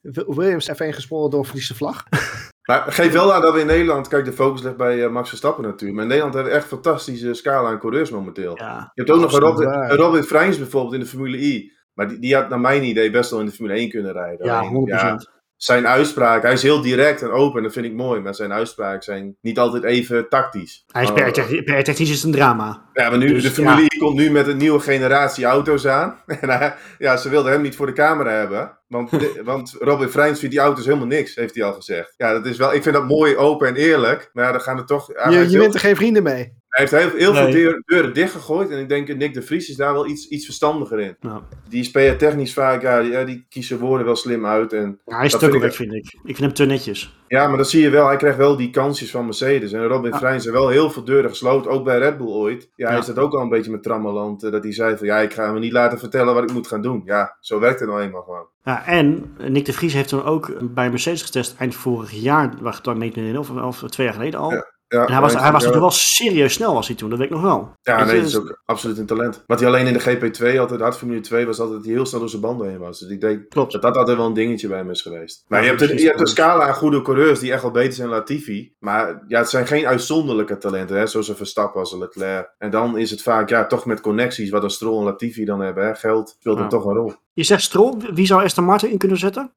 Williams 0.36 0.70
F1 0.70 0.74
gesponsord 0.88 1.30
door 1.32 1.40
een 1.40 1.46
Friese 1.46 1.74
vlag. 1.74 2.02
Maar 2.62 2.92
geef 2.92 3.12
wel 3.12 3.32
aan 3.32 3.40
dat 3.40 3.54
we 3.54 3.60
in 3.60 3.66
Nederland, 3.66 4.08
kijk, 4.08 4.24
de 4.24 4.32
focus 4.32 4.62
ligt 4.62 4.76
bij 4.76 5.04
eh, 5.04 5.10
Max 5.10 5.28
Verstappen 5.28 5.64
natuurlijk. 5.64 5.92
Maar 5.92 6.02
in 6.02 6.08
Nederland 6.08 6.34
hebben 6.34 6.52
we 6.52 6.58
echt 6.58 6.68
fantastische 6.68 7.34
scala 7.34 7.68
aan 7.68 7.78
coureurs 7.78 8.10
momenteel. 8.10 8.56
Ja, 8.58 8.90
Je 8.94 9.02
hebt 9.02 9.14
ook 9.14 9.20
nog 9.20 9.38
Robin, 9.38 9.88
Robin 9.88 10.22
Freins 10.22 10.58
bijvoorbeeld 10.58 10.94
in 10.94 11.00
de 11.00 11.06
Formule 11.06 11.38
I. 11.38 11.72
Maar 11.94 12.08
die, 12.08 12.18
die 12.18 12.34
had 12.34 12.48
naar 12.48 12.60
mijn 12.60 12.84
idee 12.84 13.10
best 13.10 13.30
wel 13.30 13.40
in 13.40 13.46
de 13.46 13.52
Formule 13.52 13.78
1 13.78 13.88
kunnen 13.88 14.12
rijden. 14.12 14.46
ja, 14.46 14.58
Alleen, 14.58 15.20
100%. 15.20 15.41
Zijn 15.64 15.86
uitspraak, 15.86 16.42
hij 16.42 16.52
is 16.52 16.62
heel 16.62 16.80
direct 16.82 17.22
en 17.22 17.30
open, 17.30 17.56
en 17.56 17.62
dat 17.62 17.72
vind 17.72 17.86
ik 17.86 17.92
mooi. 17.92 18.20
Maar 18.20 18.34
zijn 18.34 18.52
uitspraken 18.52 19.02
zijn 19.02 19.36
niet 19.40 19.58
altijd 19.58 19.84
even 19.84 20.28
tactisch. 20.28 20.84
Hij 20.92 21.02
is 21.02 21.08
Oh, 21.08 21.14
per, 21.14 21.32
technisch, 21.32 21.62
per 21.62 21.84
technisch 21.84 22.10
is 22.10 22.22
een 22.22 22.32
drama. 22.32 22.82
Ja, 22.92 23.08
maar 23.10 23.18
nu, 23.18 23.32
Dus, 23.32 23.54
de 23.54 23.62
ja. 23.62 23.78
I 23.80 23.86
komt 23.98 24.16
nu 24.16 24.30
met 24.30 24.46
een 24.46 24.56
nieuwe 24.56 24.80
generatie 24.80 25.44
auto's 25.44 25.86
aan. 25.86 26.16
En 26.40 26.48
hij- 26.50 26.74
ja, 26.98 27.16
ze 27.16 27.28
wilden 27.28 27.52
hem 27.52 27.60
niet 27.62 27.76
voor 27.76 27.86
de 27.86 27.92
camera 27.92 28.30
hebben. 28.30 28.78
Want, 28.88 29.10
de- 29.10 29.40
want 29.44 29.76
Robin 29.78 30.08
Freins 30.08 30.38
vindt 30.38 30.54
die 30.54 30.64
auto's 30.64 30.84
helemaal 30.84 31.06
niks, 31.06 31.34
heeft 31.34 31.54
hij 31.54 31.64
al 31.64 31.72
gezegd. 31.72 32.14
Ja, 32.16 32.32
dat 32.32 32.46
is 32.46 32.56
wel, 32.56 32.74
ik 32.74 32.82
vind 32.82 32.94
dat 32.94 33.08
mooi, 33.08 33.36
open 33.36 33.68
en 33.68 33.74
eerlijk. 33.76 34.30
Maar 34.32 34.44
ja, 34.44 34.52
dan 34.52 34.60
gaan 34.60 34.78
er 34.78 34.86
toch... 34.86 35.06
Je, 35.30 35.50
je 35.50 35.58
wint 35.58 35.74
er 35.74 35.80
geen 35.80 35.96
vrienden 35.96 36.22
mee. 36.22 36.60
Hij 36.72 36.86
heeft 36.88 37.02
heel, 37.02 37.18
heel 37.18 37.32
Nee. 37.32 37.42
veel 37.42 37.52
deur- 37.52 37.82
deuren 37.86 38.14
dichtgegooid. 38.14 38.70
En 38.70 38.78
ik 38.78 38.88
denk, 38.88 39.16
Nick 39.16 39.34
de 39.34 39.42
Vries 39.42 39.68
is 39.68 39.76
daar 39.76 39.92
wel 39.92 40.06
iets, 40.06 40.28
iets 40.28 40.44
verstandiger 40.44 41.00
in. 41.00 41.16
Nou, 41.20 41.42
Die 41.68 41.80
is 41.80 41.90
PR-technisch 41.90 42.52
vaak, 42.52 42.82
ja, 42.82 43.02
die, 43.02 43.24
die 43.24 43.46
kiest 43.48 43.68
zijn 43.68 43.80
woorden 43.80 44.06
wel 44.06 44.16
slim 44.16 44.46
uit. 44.46 44.72
En, 44.72 44.98
ja, 45.06 45.16
hij 45.16 45.24
is 45.26 45.30
Dat 45.32 45.40
tukkelweg, 45.40 45.74
vind 45.74 45.90
vind 45.92 46.04
ik. 46.06 46.12
Ik 46.14 46.20
vind 46.36 46.38
hem 46.38 46.52
te 46.52 46.64
netjes. 46.64 47.16
ja, 47.28 47.48
maar 47.48 47.56
dat 47.56 47.70
zie 47.70 47.82
je 47.82 47.90
wel. 47.90 48.06
Hij 48.06 48.16
krijgt 48.16 48.36
wel 48.38 48.56
die 48.56 48.70
kansjes 48.70 49.10
van 49.10 49.24
Mercedes. 49.24 49.72
En 49.72 49.86
Robin 49.86 50.10
Ja. 50.20 50.30
Heeft 50.30 50.44
wel 50.44 50.68
heel 50.68 50.90
veel 50.90 51.04
deuren 51.04 51.30
gesloten. 51.30 51.70
Ook 51.70 51.84
bij 51.84 51.98
Red 51.98 52.16
Bull 52.18 52.26
ooit. 52.26 52.68
Ja, 52.76 52.84
hij 52.86 52.94
Ja. 52.94 53.00
is 53.00 53.06
dat 53.06 53.18
ook 53.18 53.32
al 53.34 53.40
een 53.40 53.48
beetje 53.48 53.70
met 53.70 53.82
Trammeland. 53.82 54.42
eh, 54.44 54.50
Dat 54.52 54.62
hij 54.62 54.72
zei 54.72 54.96
van, 54.96 55.06
ja, 55.06 55.18
ik 55.18 55.32
ga 55.32 55.52
me 55.52 55.58
niet 55.58 55.72
laten 55.72 55.98
vertellen 55.98 56.34
wat 56.34 56.42
ik 56.42 56.52
moet 56.52 56.66
gaan 56.66 56.82
doen. 56.82 57.02
Ja, 57.04 57.36
zo 57.40 57.58
werkt 57.60 57.80
het 57.80 57.88
nou 57.88 58.02
eenmaal 58.02 58.22
gewoon. 58.22 58.46
Ja, 58.64 58.86
en 58.86 59.34
Nick 59.48 59.64
de 59.64 59.72
Vries 59.72 59.92
heeft 59.92 60.08
toen 60.08 60.24
ook 60.24 60.52
bij 60.74 60.90
Mercedes 60.90 61.22
getest 61.22 61.54
eind 61.58 61.74
vorig 61.74 62.10
jaar, 62.10 62.54
wacht, 62.60 62.86
weet 62.86 63.16
niet, 63.16 63.36
of, 63.38 63.50
of 63.50 63.82
twee 63.90 64.06
jaar 64.06 64.14
geleden 64.14 64.40
al. 64.40 64.50
Ja, 64.50 64.71
Ja, 64.92 65.06
en 65.06 65.12
hij 65.12 65.20
was, 65.20 65.32
hij 65.32 65.42
was 65.42 65.52
natuurlijk 65.52 65.80
wel 65.80 65.90
serieus 65.90 66.52
snel, 66.52 66.74
was 66.74 66.86
hij 66.86 66.96
toen, 66.96 67.10
dat 67.10 67.18
weet 67.18 67.28
ik 67.28 67.32
nog 67.34 67.42
wel. 67.42 67.72
Ja, 67.82 67.96
Weet 67.96 68.06
nee, 68.06 68.16
dat 68.16 68.24
is 68.28 68.36
ook 68.36 68.60
absoluut 68.64 68.98
een 68.98 69.06
talent. 69.06 69.42
Wat 69.46 69.58
hij 69.60 69.68
alleen 69.68 69.86
in 69.86 69.92
de 69.92 70.00
GP2 70.00 70.58
altijd 70.58 70.80
had, 70.80 70.98
Formule 70.98 71.20
2, 71.20 71.46
was 71.46 71.58
altijd 71.58 71.76
dat 71.76 71.86
hij 71.86 71.94
heel 71.94 72.06
snel 72.06 72.20
door 72.20 72.28
zijn 72.28 72.42
banden 72.42 72.68
heen 72.68 72.78
was. 72.78 72.98
Dus 72.98 73.10
ik 73.10 73.20
denk 73.20 73.48
Klopt. 73.48 73.72
dat 73.72 73.82
dat 73.82 73.96
altijd 73.96 74.16
wel 74.16 74.26
een 74.26 74.32
dingetje 74.34 74.68
bij 74.68 74.78
hem 74.78 74.90
is 74.90 75.02
geweest. 75.02 75.44
Maar 75.48 75.58
Ja, 75.58 75.64
je, 75.64 75.70
hebt 75.70 75.80
een, 75.82 75.86
precies. 75.88 76.04
je 76.06 76.10
hebt 76.12 76.20
een 76.20 76.32
scala 76.34 76.66
aan 76.66 76.74
goede 76.74 77.02
coureurs 77.02 77.38
die 77.38 77.52
echt 77.52 77.62
wel 77.62 77.70
beter 77.70 77.92
zijn 77.92 78.08
dan 78.08 78.16
Latifi. 78.18 78.74
Maar 78.78 79.24
ja, 79.28 79.38
het 79.38 79.48
zijn 79.50 79.66
geen 79.66 79.86
uitzonderlijke 79.86 80.58
talenten, 80.58 80.96
hè, 80.96 81.06
zoals 81.06 81.28
een 81.28 81.36
Verstappen 81.36 81.80
als 81.80 81.92
een 81.92 81.98
Leclerc. 81.98 82.54
En 82.58 82.70
dan 82.70 82.98
is 82.98 83.10
het 83.10 83.22
vaak 83.22 83.48
ja, 83.48 83.66
toch 83.66 83.86
met 83.86 84.00
connecties, 84.00 84.50
wat 84.50 84.62
een 84.62 84.70
Stroll 84.70 84.98
en 84.98 85.04
Latifi 85.04 85.44
dan 85.44 85.60
hebben. 85.60 85.86
Hè. 85.86 85.94
Geld 85.94 86.28
speelt 86.38 86.56
dan 86.56 86.64
Ja. 86.64 86.70
toch 86.70 86.84
een 86.84 86.94
rol. 86.94 87.12
Je 87.34 87.44
zegt 87.44 87.62
Stroll, 87.62 87.94
wie 88.14 88.26
zou 88.26 88.44
Aston 88.44 88.64
Martin 88.64 88.90
in 88.90 88.98
kunnen 88.98 89.18
zetten? 89.18 89.52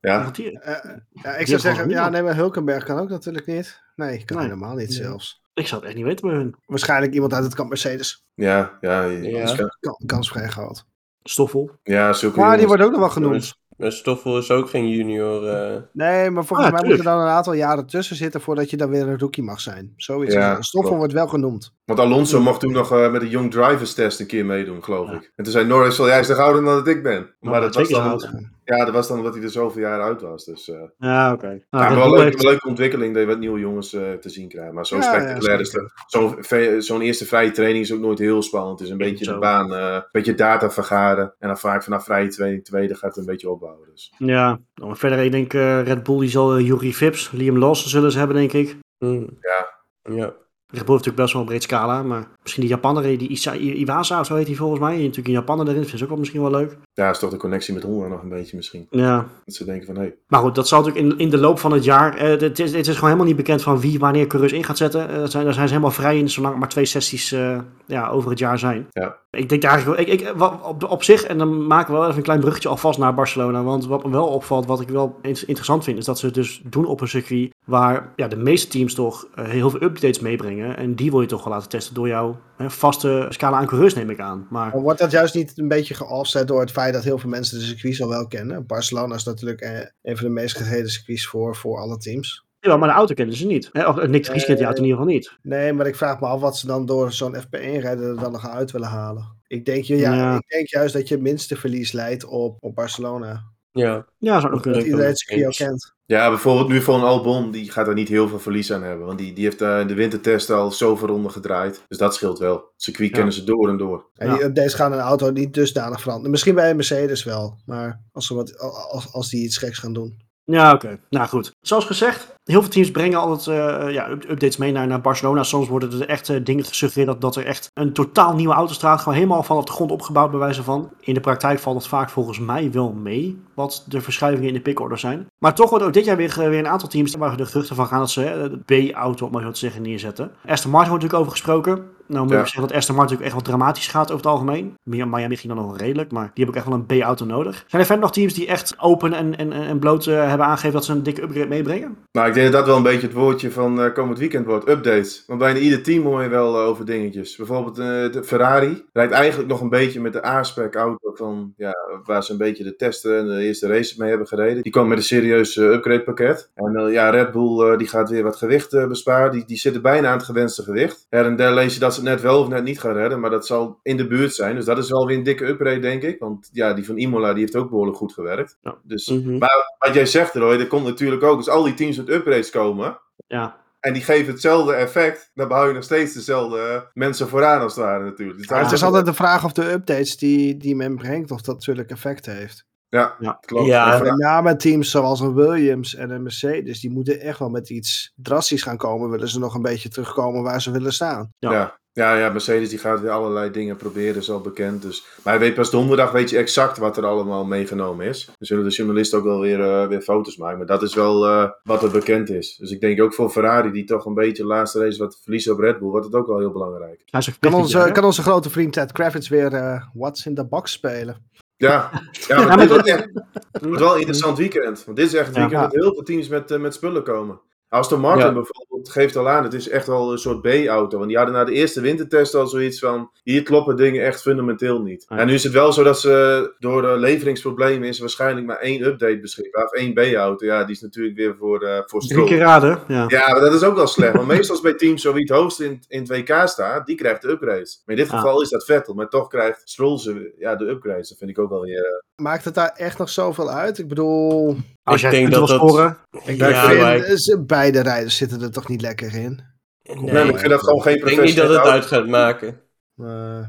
Ja, 0.00 0.30
die- 0.30 0.60
Eh, 0.60 0.90
ja, 1.12 1.34
ik 1.34 1.46
zou 1.46 1.60
zeggen, 1.60 1.88
ja, 1.88 2.08
nee, 2.08 2.22
maar 2.22 2.34
Hulkenberg 2.36 2.84
kan 2.84 2.98
ook 2.98 3.08
natuurlijk 3.08 3.46
niet. 3.46 3.82
Nee, 3.96 4.24
kan 4.24 4.36
Nee. 4.36 4.46
helemaal 4.46 4.74
niet 4.74 4.88
Nee. 4.88 4.96
zelfs. 4.96 5.44
ik 5.54 5.66
zou 5.66 5.80
het 5.80 5.88
echt 5.88 5.98
niet 5.98 6.06
weten 6.08 6.28
bij 6.28 6.36
hun. 6.36 6.54
Waarschijnlijk 6.66 7.12
iemand 7.14 7.32
uit 7.34 7.44
het 7.44 7.54
kamp 7.54 7.68
Mercedes. 7.68 8.24
ja, 8.34 8.78
ja. 8.80 9.02
Ja. 9.04 9.54
Kan, 9.80 10.00
kansvrij 10.06 10.48
gehad. 10.48 10.84
Stoffel. 11.22 11.70
Ja, 11.82 12.12
zulke 12.12 12.38
Maar 12.40 12.56
die 12.56 12.66
wordt 12.66 12.82
ook 12.82 12.90
nog 12.90 13.00
wel 13.00 13.08
genoemd. 13.08 13.54
Maar 13.76 13.92
Stoffel 13.92 14.38
is 14.38 14.50
ook 14.50 14.68
geen 14.70 14.88
junior. 14.88 15.48
eh, 15.48 15.82
Nee, 15.92 16.30
maar 16.30 16.44
volgens 16.44 16.68
Ah, 16.68 16.74
mij 16.74 16.82
moeten 16.88 17.06
er 17.06 17.12
dan 17.12 17.20
een 17.20 17.32
aantal 17.32 17.52
jaren 17.52 17.86
tussen 17.86 18.16
zitten 18.16 18.40
voordat 18.40 18.70
je 18.70 18.76
dan 18.76 18.90
weer 18.90 19.08
een 19.08 19.18
rookie 19.18 19.42
mag 19.42 19.60
zijn. 19.60 19.92
Zoiets. 19.96 20.34
Ja, 20.34 20.52
Stoffel 20.54 20.80
klopt. 20.80 20.96
wordt 20.96 21.12
wel 21.12 21.28
genoemd. 21.28 21.72
Want 21.84 21.98
Alonso 22.00 22.40
mocht 22.40 22.60
toen 22.60 22.72
nog 22.72 22.92
eh, 22.92 23.10
met 23.12 23.20
de 23.20 23.28
Young 23.28 23.50
Drivers 23.50 23.94
Test 23.94 24.20
een 24.20 24.26
keer 24.26 24.44
meedoen, 24.46 24.84
geloof 24.84 25.10
ik. 25.10 25.32
En 25.36 25.44
toen 25.44 25.52
zei 25.52 25.66
Norris 25.66 25.96
jij 25.96 26.20
is 26.20 26.28
nog 26.28 26.38
ouder 26.38 26.62
dan 26.64 26.74
dat 26.74 26.86
ik 26.88 27.02
ben. 27.02 27.34
Maar 27.40 27.60
dat 27.60 27.74
was, 27.74 27.88
dan. 27.88 28.54
Ja, 28.66 28.84
dat 28.84 28.94
was 28.94 29.08
dan 29.08 29.16
omdat 29.18 29.34
hij 29.34 29.42
er 29.42 29.50
zoveel 29.50 29.82
jaar 29.82 30.00
uit 30.00 30.20
was. 30.20 30.44
Dus 30.44 30.68
eh, 30.70 30.80
Ja, 30.98 31.32
oké. 31.32 31.46
ja, 31.50 31.58
Nou, 31.70 31.94
wel 31.96 32.04
Bull 32.08 32.14
leuk, 32.18 32.24
heeft- 32.24 32.42
een 32.44 32.48
leuke 32.50 32.68
ontwikkeling 32.68 33.12
dat 33.12 33.22
je 33.22 33.28
wat 33.28 33.38
nieuwe 33.38 33.58
jongens 33.60 33.92
eh, 33.92 34.12
te 34.12 34.28
zien 34.28 34.48
krijgt. 34.48 34.72
Maar 34.72 34.86
zo 34.86 34.96
Ja, 34.96 35.02
spectaculair 35.02 35.54
ja, 35.54 35.60
is. 35.60 35.78
Zo'n 36.06 36.36
zo'n 36.82 37.00
eerste 37.00 37.24
vrije 37.26 37.50
training 37.50 37.84
is 37.84 37.92
ook 37.92 38.00
nooit 38.00 38.18
heel 38.18 38.42
spannend. 38.42 38.78
Het 38.78 38.86
is 38.88 38.92
een 38.92 38.98
beetje 38.98 39.24
Zo. 39.24 39.32
de 39.32 39.38
baan, 39.38 39.74
eh, 39.74 39.94
een 39.94 40.08
beetje 40.12 40.34
data 40.34 40.70
vergaren. 40.70 41.34
En 41.38 41.48
dan 41.48 41.58
vaak 41.58 41.82
vanaf 41.82 42.04
vrije 42.04 42.28
training 42.28 42.64
tweede 42.64 42.94
gaat 42.94 43.08
het 43.10 43.18
een 43.18 43.24
beetje 43.32 43.50
opbouwen. 43.50 43.88
Dus. 43.92 44.12
Ja, 44.18 44.46
nou, 44.74 44.88
maar 44.88 44.96
verder, 44.96 45.18
ik 45.18 45.32
denk 45.32 45.54
eh, 45.54 45.82
Red 45.82 46.02
Bull 46.02 46.18
die 46.20 46.28
zal 46.28 46.58
uh, 46.58 46.66
Yuri 46.66 46.94
Vips, 46.94 47.30
Liam 47.32 47.58
Lawson 47.58 47.88
zullen 47.88 48.12
ze 48.12 48.18
hebben, 48.18 48.36
denk 48.36 48.52
ik. 48.52 48.76
hmm. 48.98 49.28
Ja. 49.40 49.74
Ja. 50.14 50.24
Red 50.68 50.84
Bull 50.84 50.94
heeft 50.94 51.06
natuurlijk 51.06 51.16
best 51.16 51.32
wel 51.32 51.42
een 51.42 51.48
breed 51.48 51.62
scala, 51.62 52.02
maar 52.02 52.28
misschien 52.42 52.62
die 52.62 52.72
Japaner, 52.72 53.02
die 53.18 53.28
Isa, 53.28 53.52
Iwasa 53.54 54.20
of 54.20 54.26
zo 54.26 54.34
heet 54.34 54.46
hij 54.46 54.56
volgens 54.56 54.80
mij. 54.80 54.96
Natuurlijk 54.96 55.26
een 55.26 55.32
Japaner 55.32 55.68
erin, 55.68 55.84
vind 55.84 55.94
ik 55.96 56.02
ook 56.02 56.08
wel 56.08 56.18
misschien 56.18 56.40
wel 56.42 56.50
leuk. 56.50 56.76
Ja, 56.96 57.10
is 57.10 57.18
toch 57.18 57.30
de 57.30 57.36
connectie 57.36 57.74
met 57.74 57.82
Honda 57.82 58.06
nog 58.08 58.22
een 58.22 58.28
beetje 58.28 58.56
misschien. 58.56 58.86
Ja, 58.90 59.26
Dat 59.44 59.54
ze 59.54 59.64
denken 59.64 59.86
van, 59.86 59.94
hé, 59.94 60.00
hey, 60.00 60.14
maar 60.28 60.40
goed, 60.40 60.54
dat 60.54 60.68
zal 60.68 60.82
natuurlijk 60.82 61.06
in, 61.06 61.18
in 61.18 61.30
de 61.30 61.38
loop 61.38 61.58
van 61.58 61.72
het 61.72 61.84
jaar. 61.84 62.16
eh, 62.16 62.40
het, 62.40 62.58
is, 62.58 62.72
het 62.72 62.86
is 62.86 62.94
gewoon 62.94 63.04
helemaal 63.04 63.26
niet 63.26 63.36
bekend 63.36 63.62
van 63.62 63.80
wie 63.80 63.98
wanneer 63.98 64.26
coureurs 64.26 64.52
in 64.54 64.64
gaat 64.64 64.76
zetten. 64.76 65.08
Eh, 65.08 65.16
daar, 65.16 65.28
zijn, 65.28 65.44
daar 65.44 65.54
zijn 65.54 65.66
ze 65.68 65.72
helemaal 65.74 65.94
vrij 65.96 66.18
in, 66.18 66.30
zolang 66.30 66.52
er 66.54 66.58
maar 66.60 66.68
twee 66.68 66.84
sessies 66.84 67.32
eh, 67.32 67.58
ja, 67.86 68.08
over 68.08 68.30
het 68.30 68.38
jaar 68.38 68.58
zijn. 68.58 68.86
Ja. 68.90 69.16
Ik 69.30 69.48
denk 69.48 69.62
daar 69.62 69.70
eigenlijk 69.70 70.00
wel, 70.00 70.14
ik, 70.14 70.20
ik, 70.20 70.32
wat- 70.36 70.62
op, 70.62 70.84
op 70.90 71.02
zich, 71.02 71.22
en 71.24 71.38
dan 71.38 71.66
maken 71.66 71.86
we 71.92 71.98
wel 71.98 72.04
even 72.06 72.16
een 72.18 72.22
klein 72.24 72.40
bruggetje 72.40 72.68
alvast 72.68 72.98
naar 72.98 73.14
Barcelona. 73.14 73.62
Want 73.62 73.86
wat 73.86 74.04
me 74.04 74.10
wel 74.10 74.26
opvalt, 74.26 74.66
wat 74.66 74.80
ik 74.80 74.88
wel 74.88 75.18
in- 75.22 75.36
interessant 75.46 75.84
vind, 75.84 75.98
is 75.98 76.04
dat 76.04 76.18
ze 76.18 76.26
het 76.26 76.34
dus 76.34 76.62
doen 76.64 76.86
op 76.86 77.00
een 77.00 77.08
circuit 77.08 77.54
waar 77.64 78.12
ja, 78.16 78.28
de 78.28 78.36
meeste 78.36 78.68
teams 78.68 78.94
toch 78.94 79.26
heel 79.40 79.70
veel 79.70 79.82
updates 79.82 80.20
meebrengen. 80.20 80.76
En 80.76 80.94
die 80.94 81.10
wil 81.10 81.20
je 81.20 81.26
toch 81.26 81.44
wel 81.44 81.52
laten 81.52 81.68
testen 81.68 81.94
door 81.94 82.08
jouw 82.08 82.36
hè, 82.56 82.70
vaste 82.70 83.26
scala 83.28 83.56
aan 83.58 83.66
coureurs, 83.66 83.94
neem 83.94 84.10
ik 84.10 84.20
aan. 84.20 84.46
Maar 84.50 84.70
Maar 84.72 84.82
wordt 84.82 84.98
dat 84.98 85.10
juist 85.10 85.34
niet 85.34 85.52
een 85.58 85.68
beetje 85.68 85.94
geoffset 85.94 86.48
door 86.48 86.60
het 86.60 86.70
feit 86.70 86.85
dat 86.92 87.04
heel 87.04 87.18
veel 87.18 87.30
mensen 87.30 87.58
de 87.58 87.64
circuits 87.64 88.02
al 88.02 88.08
wel 88.08 88.26
kennen? 88.26 88.66
Barcelona 88.66 89.14
is 89.14 89.24
natuurlijk 89.24 89.60
eh, 89.60 89.78
een 90.02 90.16
van 90.16 90.26
de 90.26 90.32
meest 90.32 90.56
gereden 90.56 90.90
circuits 90.90 91.26
voor, 91.26 91.56
voor 91.56 91.78
alle 91.78 91.96
teams. 91.96 92.44
Ja, 92.60 92.76
maar 92.76 92.88
de 92.88 92.94
auto 92.94 93.14
kennen 93.14 93.36
ze 93.36 93.46
niet. 93.46 93.70
Of 93.72 93.98
eh, 93.98 94.08
Nick 94.08 94.24
Vries 94.26 94.44
kent 94.44 94.58
die 94.58 94.66
auto 94.66 94.82
in 94.82 94.88
ieder 94.88 95.00
geval 95.00 95.14
niet. 95.14 95.38
Nee, 95.42 95.72
maar 95.72 95.86
ik 95.86 95.96
vraag 95.96 96.20
me 96.20 96.26
af 96.26 96.40
wat 96.40 96.58
ze 96.58 96.66
dan 96.66 96.86
door 96.86 97.12
zo'n 97.12 97.36
FP1-rijder 97.36 98.08
er 98.08 98.18
dan 98.18 98.32
nog 98.32 98.48
uit 98.48 98.70
willen 98.70 98.88
halen. 98.88 99.34
Ik 99.46 99.64
denk, 99.64 99.84
ja, 99.84 99.96
Ja. 100.14 100.36
ik 100.36 100.48
denk 100.48 100.68
juist 100.68 100.94
dat 100.94 101.08
je 101.08 101.14
het 101.14 101.22
minste 101.22 101.56
verlies 101.56 101.92
leidt 101.92 102.24
op, 102.24 102.56
op 102.60 102.74
Barcelona. 102.74 103.42
Ja. 103.76 104.06
Ja, 104.18 104.40
zou 104.40 104.44
ook 104.44 104.50
nog 104.50 104.52
Dat 104.52 104.62
kunnen. 104.62 104.84
iedereen 104.84 105.06
het 105.08 105.18
circuit 105.18 105.40
al 105.40 105.46
eens. 105.46 105.56
kent. 105.56 105.94
Ja, 106.06 106.28
bijvoorbeeld 106.28 106.68
nu 106.68 106.80
voor 106.80 106.94
een 106.94 107.00
Albon, 107.02 107.50
die 107.50 107.70
gaat 107.70 107.88
er 107.88 107.94
niet 107.94 108.08
heel 108.08 108.28
veel 108.28 108.38
verlies 108.38 108.72
aan 108.72 108.82
hebben. 108.82 109.06
Want 109.06 109.18
die, 109.18 109.32
die 109.32 109.44
heeft 109.44 109.60
eh, 109.60 109.80
in 109.80 109.86
de 109.86 109.94
wintertest 109.94 110.50
al 110.50 110.70
zoveel 110.70 111.08
ronden 111.08 111.30
gedraaid. 111.30 111.82
Dus 111.88 111.98
dat 111.98 112.14
scheelt 112.14 112.38
wel. 112.38 112.54
Het 112.54 112.64
circuit 112.76 113.08
Ja. 113.08 113.14
kennen 113.14 113.32
ze 113.34 113.44
door 113.44 113.68
en 113.68 113.76
door. 113.76 114.10
En 114.14 114.26
Ja. 114.28 114.34
die 114.34 114.44
updates 114.44 114.74
gaan 114.74 114.92
een 114.92 114.98
auto 114.98 115.30
niet 115.30 115.54
dusdanig 115.54 116.00
veranderen. 116.00 116.30
Misschien 116.30 116.54
bij 116.54 116.70
een 116.70 116.76
Mercedes 116.76 117.24
wel, 117.24 117.56
maar 117.64 118.02
als, 118.12 118.26
ze 118.26 118.34
wat, 118.34 118.58
als, 118.90 119.12
als 119.12 119.30
die 119.30 119.44
iets 119.44 119.56
geks 119.58 119.78
gaan 119.78 119.92
doen. 119.92 120.24
Ja, 120.44 120.72
oké. 120.72 120.98
Nou 121.10 121.28
goed. 121.28 121.50
Zoals 121.60 121.84
gezegd, 121.84 122.34
heel 122.46 122.60
veel 122.60 122.70
teams 122.70 122.90
brengen 122.90 123.18
altijd 123.18 123.58
eh, 123.58 123.92
ja, 123.92 124.10
up- 124.10 124.22
updates 124.30 124.56
mee 124.56 124.72
naar, 124.72 124.86
naar 124.86 125.00
Barcelona. 125.00 125.42
Soms 125.42 125.68
worden 125.68 126.00
er 126.00 126.08
echt 126.08 126.28
eh, 126.28 126.36
dingen 126.44 126.64
gesuggereerd 126.64 127.08
dat, 127.08 127.20
dat 127.20 127.36
er 127.36 127.46
echt 127.46 127.70
een 127.74 127.92
totaal 127.92 128.34
nieuwe 128.34 128.54
auto 128.54 128.72
staat. 128.72 128.98
Gewoon 128.98 129.14
helemaal 129.14 129.42
vanaf 129.42 129.64
de 129.64 129.72
grond 129.72 129.90
opgebouwd 129.90 130.30
bij 130.30 130.38
wijze 130.38 130.62
van. 130.62 130.90
In 131.00 131.14
de 131.14 131.20
praktijk 131.20 131.58
valt 131.58 131.76
het 131.76 131.86
vaak 131.86 132.10
volgens 132.10 132.38
mij 132.38 132.72
wel 132.72 132.92
mee. 132.92 133.38
wat 133.54 133.84
de 133.88 134.00
verschuivingen 134.00 134.48
in 134.48 134.54
de 134.54 134.60
pickorder 134.60 134.98
zijn. 134.98 135.26
Maar 135.38 135.54
toch 135.54 135.70
wordt 135.70 135.84
ook 135.84 135.92
dit 135.92 136.04
jaar 136.04 136.16
weer, 136.16 136.40
eh, 136.40 136.48
weer 136.48 136.58
een 136.58 136.68
aantal 136.68 136.88
teams 136.88 137.14
waar 137.14 137.36
de 137.36 137.46
geruchten 137.46 137.76
van 137.76 137.86
gaan 137.86 137.98
dat 137.98 138.10
ze 138.10 138.50
de 138.66 138.90
B-auto, 138.90 139.26
om 139.26 139.32
maar 139.32 139.42
zo 139.42 139.50
te 139.50 139.58
zeggen, 139.58 139.82
neerzetten. 139.82 140.30
Aston 140.46 140.70
Martin 140.70 140.90
wordt 140.90 141.04
natuurlijk 141.04 141.14
over 141.14 141.30
gesproken. 141.30 141.84
Nou 142.08 142.22
moet 142.24 142.32
Ja. 142.32 142.40
ik 142.40 142.46
zeggen 142.46 142.62
dat 142.68 142.72
Aston 142.76 142.94
Martin 142.96 143.16
natuurlijk 143.16 143.22
echt 143.22 143.34
wat 143.34 143.44
dramatisch 143.58 143.88
gaat 143.88 144.04
over 144.12 144.16
het 144.16 144.26
algemeen. 144.26 144.74
Mi- 144.82 145.04
Miami 145.04 145.36
ging 145.36 145.54
dan 145.54 145.64
nog 145.64 145.78
redelijk, 145.78 146.10
maar 146.12 146.30
die 146.34 146.44
hebben 146.44 146.54
ook 146.54 146.60
echt 146.60 146.66
wel 146.66 146.74
een 146.88 147.00
B-auto 147.00 147.24
nodig. 147.24 147.64
Zijn 147.66 147.80
er 147.82 147.86
verder 147.88 148.04
nog 148.04 148.12
teams 148.12 148.34
die 148.34 148.46
echt 148.46 148.74
open 148.78 149.12
en, 149.12 149.36
en, 149.36 149.52
en 149.52 149.78
bloot 149.78 150.06
eh, 150.06 150.28
hebben 150.28 150.46
aangegeven 150.46 150.72
dat 150.72 150.84
ze 150.84 150.92
een 150.92 151.02
dikke 151.02 151.22
upgrade 151.22 151.48
meebrengen? 151.48 151.96
Maar 152.12 152.28
ik 152.28 152.34
denk 152.34 152.46
dat 152.46 152.54
dat 152.56 152.66
wel 152.66 152.76
een 152.76 152.82
beetje 152.82 153.06
het 153.06 153.16
woordje 153.16 153.50
van 153.50 153.82
eh, 153.82 153.92
komend 153.92 154.18
weekend 154.18 154.46
wordt. 154.46 154.68
Updates. 154.68 155.24
Want 155.26 155.40
bijna 155.40 155.58
ieder 155.58 155.82
team 155.82 156.04
hoor 156.04 156.22
je 156.22 156.28
wel 156.28 156.54
eh, 156.60 156.66
over 156.66 156.84
dingetjes. 156.84 157.36
Bijvoorbeeld 157.36 157.76
de 157.76 158.22
Ferrari 158.24 158.84
rijdt 158.92 159.12
eigenlijk 159.12 159.48
nog 159.50 159.60
een 159.60 159.68
beetje 159.68 160.00
met 160.00 160.12
de 160.12 160.26
A-spec 160.26 160.74
auto 160.74 161.14
van... 161.14 161.52
Ja, 161.56 161.74
waar 162.04 162.24
ze 162.24 162.32
een 162.32 162.38
beetje 162.38 162.64
de 162.64 162.76
testen 162.76 163.18
en 163.18 163.26
de 163.26 163.42
eerste 163.44 163.66
races 163.68 163.96
mee 163.96 164.08
hebben 164.08 164.26
gereden. 164.26 164.62
Die 164.62 164.72
komen 164.72 164.88
met 164.88 164.98
een 164.98 165.04
serieus 165.04 165.56
upgrade 165.56 166.02
pakket. 166.02 166.50
En 166.54 166.90
ja, 166.90 167.10
Red 167.10 167.32
Bull 167.32 167.76
die 167.76 167.88
gaat 167.88 168.10
weer 168.10 168.22
wat 168.22 168.36
gewicht 168.36 168.70
besparen. 168.88 169.32
Die, 169.32 169.44
die 169.46 169.56
zitten 169.56 169.82
bijna 169.82 170.08
aan 170.08 170.16
het 170.16 170.26
gewenste 170.26 170.62
gewicht. 170.62 171.06
Her 171.08 171.24
en 171.26 171.36
der 171.36 171.54
lees 171.54 171.74
je 171.74 171.80
dat 171.80 171.94
ze 171.96 172.00
het 172.00 172.10
net 172.10 172.20
wel 172.20 172.40
of 172.40 172.48
net 172.48 172.64
niet 172.64 172.80
gaan 172.80 172.92
redden. 172.92 173.20
Maar 173.20 173.30
dat 173.30 173.46
zal 173.46 173.78
in 173.82 173.96
de 173.96 174.06
buurt 174.06 174.34
zijn. 174.34 174.54
Dus 174.56 174.64
dat 174.64 174.78
is 174.78 174.90
wel 174.90 175.06
weer 175.06 175.16
een 175.16 175.22
dikke 175.22 175.46
upgrade 175.46 175.78
denk 175.80 176.02
ik. 176.02 176.18
Want 176.18 176.48
ja, 176.52 176.72
die 176.74 176.84
van 176.86 176.96
Imola 176.98 177.32
die 177.32 177.40
heeft 177.40 177.56
ook 177.56 177.70
behoorlijk 177.70 177.96
goed 177.96 178.12
gewerkt. 178.12 178.58
Ja. 178.62 178.74
Dus 178.82 179.08
Mhm. 179.08 179.38
wat 179.78 179.94
jij 179.94 180.06
zegt, 180.06 180.34
Roy, 180.34 180.56
dat 180.56 180.66
komt 180.68 180.84
natuurlijk 180.84 181.22
ook. 181.22 181.36
Als 181.36 181.48
al 181.48 181.62
die 181.62 181.74
teams 181.74 181.96
met 181.96 182.08
upgrades 182.08 182.50
komen. 182.50 182.98
Ja, 183.26 183.64
En 183.80 183.92
die 183.92 184.02
geven 184.02 184.32
hetzelfde 184.32 184.72
effect. 184.72 185.30
Dan 185.34 185.48
behoud 185.48 185.68
je 185.68 185.74
nog 185.74 185.84
steeds 185.84 186.14
dezelfde 186.14 186.58
eh, 186.58 186.80
mensen 186.94 187.28
vooraan 187.28 187.60
als 187.60 187.74
het 187.76 187.84
ware 187.84 188.04
natuurlijk. 188.04 188.38
Dus 188.38 188.48
het 188.58 188.72
is 188.72 188.82
altijd 188.82 189.06
de 189.06 189.14
vraag 189.14 189.44
of 189.44 189.52
de 189.52 189.72
updates 189.72 190.16
die, 190.16 190.56
die 190.56 190.76
men 190.76 190.96
brengt, 190.96 191.30
of 191.30 191.40
dat 191.40 191.54
natuurlijk 191.54 191.90
effect 191.90 192.26
heeft. 192.26 192.64
Ja, 192.88 193.16
Ja. 193.18 193.38
klopt. 193.40 193.66
Ja. 193.66 193.94
En 193.94 194.02
met 194.02 194.18
name 194.18 194.56
teams 194.56 194.90
zoals 194.90 195.20
een 195.20 195.34
Williams 195.34 195.94
en 195.94 196.10
een 196.10 196.22
Mercedes, 196.22 196.80
die 196.80 196.90
moeten 196.90 197.20
echt 197.20 197.38
wel 197.38 197.48
met 197.48 197.70
iets 197.70 198.12
drastisch 198.16 198.62
gaan 198.62 198.76
komen. 198.76 199.10
Willen 199.10 199.28
ze 199.28 199.38
nog 199.38 199.54
een 199.54 199.62
beetje 199.62 199.88
terugkomen 199.88 200.42
waar 200.42 200.62
ze 200.62 200.70
willen 200.70 200.92
staan. 200.92 201.32
Ja. 201.38 201.52
Ja. 201.52 201.78
Ja, 201.92 202.14
ja, 202.14 202.28
Mercedes 202.28 202.68
die 202.68 202.78
gaat 202.78 203.00
weer 203.00 203.10
allerlei 203.10 203.50
dingen 203.50 203.76
proberen, 203.76 204.16
is 204.16 204.30
al 204.30 204.40
bekend. 204.40 204.82
Dus. 204.82 205.06
Maar 205.22 205.34
je 205.34 205.40
weet 205.40 205.54
pas 205.54 205.70
donderdag 205.70 206.12
weet 206.12 206.30
je 206.30 206.36
exact 206.36 206.78
wat 206.78 206.96
er 206.96 207.04
allemaal 207.04 207.44
meegenomen 207.44 208.06
is. 208.06 208.24
Dan 208.24 208.34
zullen 208.38 208.64
de 208.64 208.70
journalisten 208.70 209.18
ook 209.18 209.24
wel 209.24 209.40
weer, 209.40 209.60
eh, 209.60 209.88
weer 209.88 210.00
foto's 210.00 210.36
maken. 210.36 210.58
Maar 210.58 210.66
dat 210.66 210.82
is 210.82 210.94
wel 210.94 211.26
eh, 211.26 211.50
wat 211.62 211.82
er 211.82 211.90
bekend 211.90 212.30
is. 212.30 212.56
Dus 212.56 212.70
ik 212.70 212.80
denk 212.80 213.02
ook 213.02 213.14
voor 213.14 213.30
Ferrari, 213.30 213.70
die 213.70 213.84
toch 213.84 214.04
een 214.04 214.14
beetje 214.14 214.42
de 214.42 214.48
laatste 214.48 214.80
race 214.80 214.98
wat 214.98 215.18
verliezen 215.22 215.52
op 215.52 215.58
Red 215.58 215.78
Bull, 215.78 215.88
wordt 215.88 216.06
het 216.06 216.14
ook 216.14 216.26
wel 216.26 216.38
heel 216.38 216.52
belangrijk. 216.52 217.02
Kan 217.40 217.54
onze, 217.54 217.78
jaar, 217.78 217.92
kan 217.92 218.04
onze 218.04 218.22
grote 218.22 218.50
vriend 218.50 218.72
Ted 218.72 218.92
Kravitz 218.92 219.28
weer 219.28 219.54
eh, 219.54 219.82
What's 219.94 220.26
in 220.26 220.34
the 220.34 220.44
Box 220.44 220.72
spelen? 220.72 221.28
Ja, 221.56 221.90
maar 222.28 222.56
dit 222.56 222.68
wordt, 222.68 222.86
echt, 222.88 223.08
het 223.52 223.64
wordt 223.64 223.80
wel 223.80 223.92
een 223.92 223.98
interessant 223.98 224.38
weekend. 224.38 224.84
Want 224.84 224.96
dit 224.96 225.06
is 225.06 225.14
echt 225.14 225.26
het 225.26 225.36
weekend 225.36 225.60
dat 225.60 225.72
heel 225.72 225.92
veel 225.92 226.02
teams 226.02 226.28
met, 226.28 226.50
eh, 226.50 226.58
met 226.58 226.74
spullen 226.74 227.02
komen. 227.02 227.40
Aston 227.76 228.00
Martin 228.00 228.26
Ja. 228.26 228.32
bijvoorbeeld 228.32 228.88
geeft 228.88 229.16
al 229.16 229.28
aan, 229.28 229.42
het 229.44 229.54
is 229.54 229.68
echt 229.68 229.86
wel 229.86 230.12
een 230.12 230.18
soort 230.18 230.40
B-auto. 230.42 230.96
Want 230.96 231.08
die 231.08 231.16
hadden 231.16 231.34
na 231.34 231.44
de 231.44 231.52
eerste 231.52 231.80
wintertest 231.80 232.34
al 232.34 232.46
zoiets 232.46 232.78
van, 232.78 233.10
hier 233.22 233.42
kloppen 233.42 233.76
dingen 233.76 234.04
echt 234.04 234.22
fundamenteel 234.22 234.80
niet. 234.82 235.04
Ja. 235.08 235.16
En 235.16 235.26
nu 235.26 235.34
is 235.34 235.42
het 235.42 235.52
wel 235.52 235.72
zo 235.72 235.82
dat 235.82 236.00
ze 236.00 236.54
door 236.58 236.82
de 236.82 236.96
leveringsproblemen 236.96 237.88
is 237.88 237.98
waarschijnlijk 237.98 238.46
maar 238.46 238.56
één 238.58 238.82
update 238.86 239.18
beschikbaar. 239.20 239.64
Of 239.64 239.72
één 239.72 239.94
B-auto. 239.94 240.46
Ja, 240.46 240.64
die 240.64 240.74
is 240.74 240.80
natuurlijk 240.80 241.16
weer 241.16 241.36
voor, 241.38 241.62
eh 241.62 241.78
voor 241.86 242.00
Drie 242.00 242.10
Stroll. 242.12 242.26
keer 242.28 242.38
raden, 242.38 242.80
ja. 242.88 243.04
Ja, 243.08 243.30
maar 243.30 243.40
dat 243.40 243.54
is 243.54 243.62
ook 243.62 243.76
wel 243.76 243.86
slecht. 243.86 244.12
Want 244.12 244.26
meestal 244.26 244.54
is 244.56 244.60
bij 244.62 244.74
teams 244.74 245.02
zo 245.02 245.12
wie 245.12 245.22
het 245.22 245.30
hoogst 245.30 245.60
in, 245.60 245.80
in 245.88 246.00
het 246.00 246.08
WK 246.08 246.42
staat, 246.48 246.86
die 246.86 246.96
krijgt 246.96 247.22
de 247.22 247.28
upgrades. 247.28 247.82
Maar 247.86 247.96
in 247.96 248.02
dit 248.02 248.10
geval 248.12 248.42
is 248.42 248.48
dat 248.48 248.64
Vettel. 248.64 248.94
Maar 248.94 249.08
toch 249.08 249.28
krijgt 249.28 249.60
Stroll 249.64 249.98
ze, 249.98 250.34
ja, 250.38 250.56
de 250.56 250.64
upgrades. 250.68 251.08
Dat 251.08 251.18
vind 251.18 251.30
ik 251.30 251.38
ook 251.38 251.50
wel 251.50 251.60
weer... 251.60 251.84
eh, 251.84 252.22
Maakt 252.22 252.44
het 252.44 252.54
daar 252.54 252.72
echt 252.76 252.98
nog 252.98 253.08
zoveel 253.08 253.50
uit? 253.50 253.78
Ik 253.78 253.88
bedoel, 253.88 254.56
Als 254.86 254.96
Ik 254.96 255.02
jij 255.02 255.10
denk 255.10 255.28
wil 255.28 255.38
dat 255.40 255.48
dat- 255.48 255.58
scoren, 255.68 255.98
ik 256.24 256.36
Ja, 256.36 257.00
vind, 257.00 257.46
beide 257.46 257.80
rijders 257.80 258.16
zitten 258.16 258.42
er 258.42 258.50
toch 258.50 258.68
niet 258.68 258.80
lekker 258.80 259.14
in? 259.14 259.40
Nee, 259.82 259.96
Nee, 259.96 260.12
maar 260.12 260.28
ik 260.28 260.38
vind 260.38 260.50
dat 260.50 260.60
gewoon 260.64 260.82
geen 260.82 260.96
ik 260.96 261.04
denk 261.04 261.20
niet 261.22 261.36
dat 261.36 261.48
het 261.48 261.58
uit 261.58 261.86
gaat 261.86 262.06
maken. 262.08 262.60
Nee, 262.94 263.46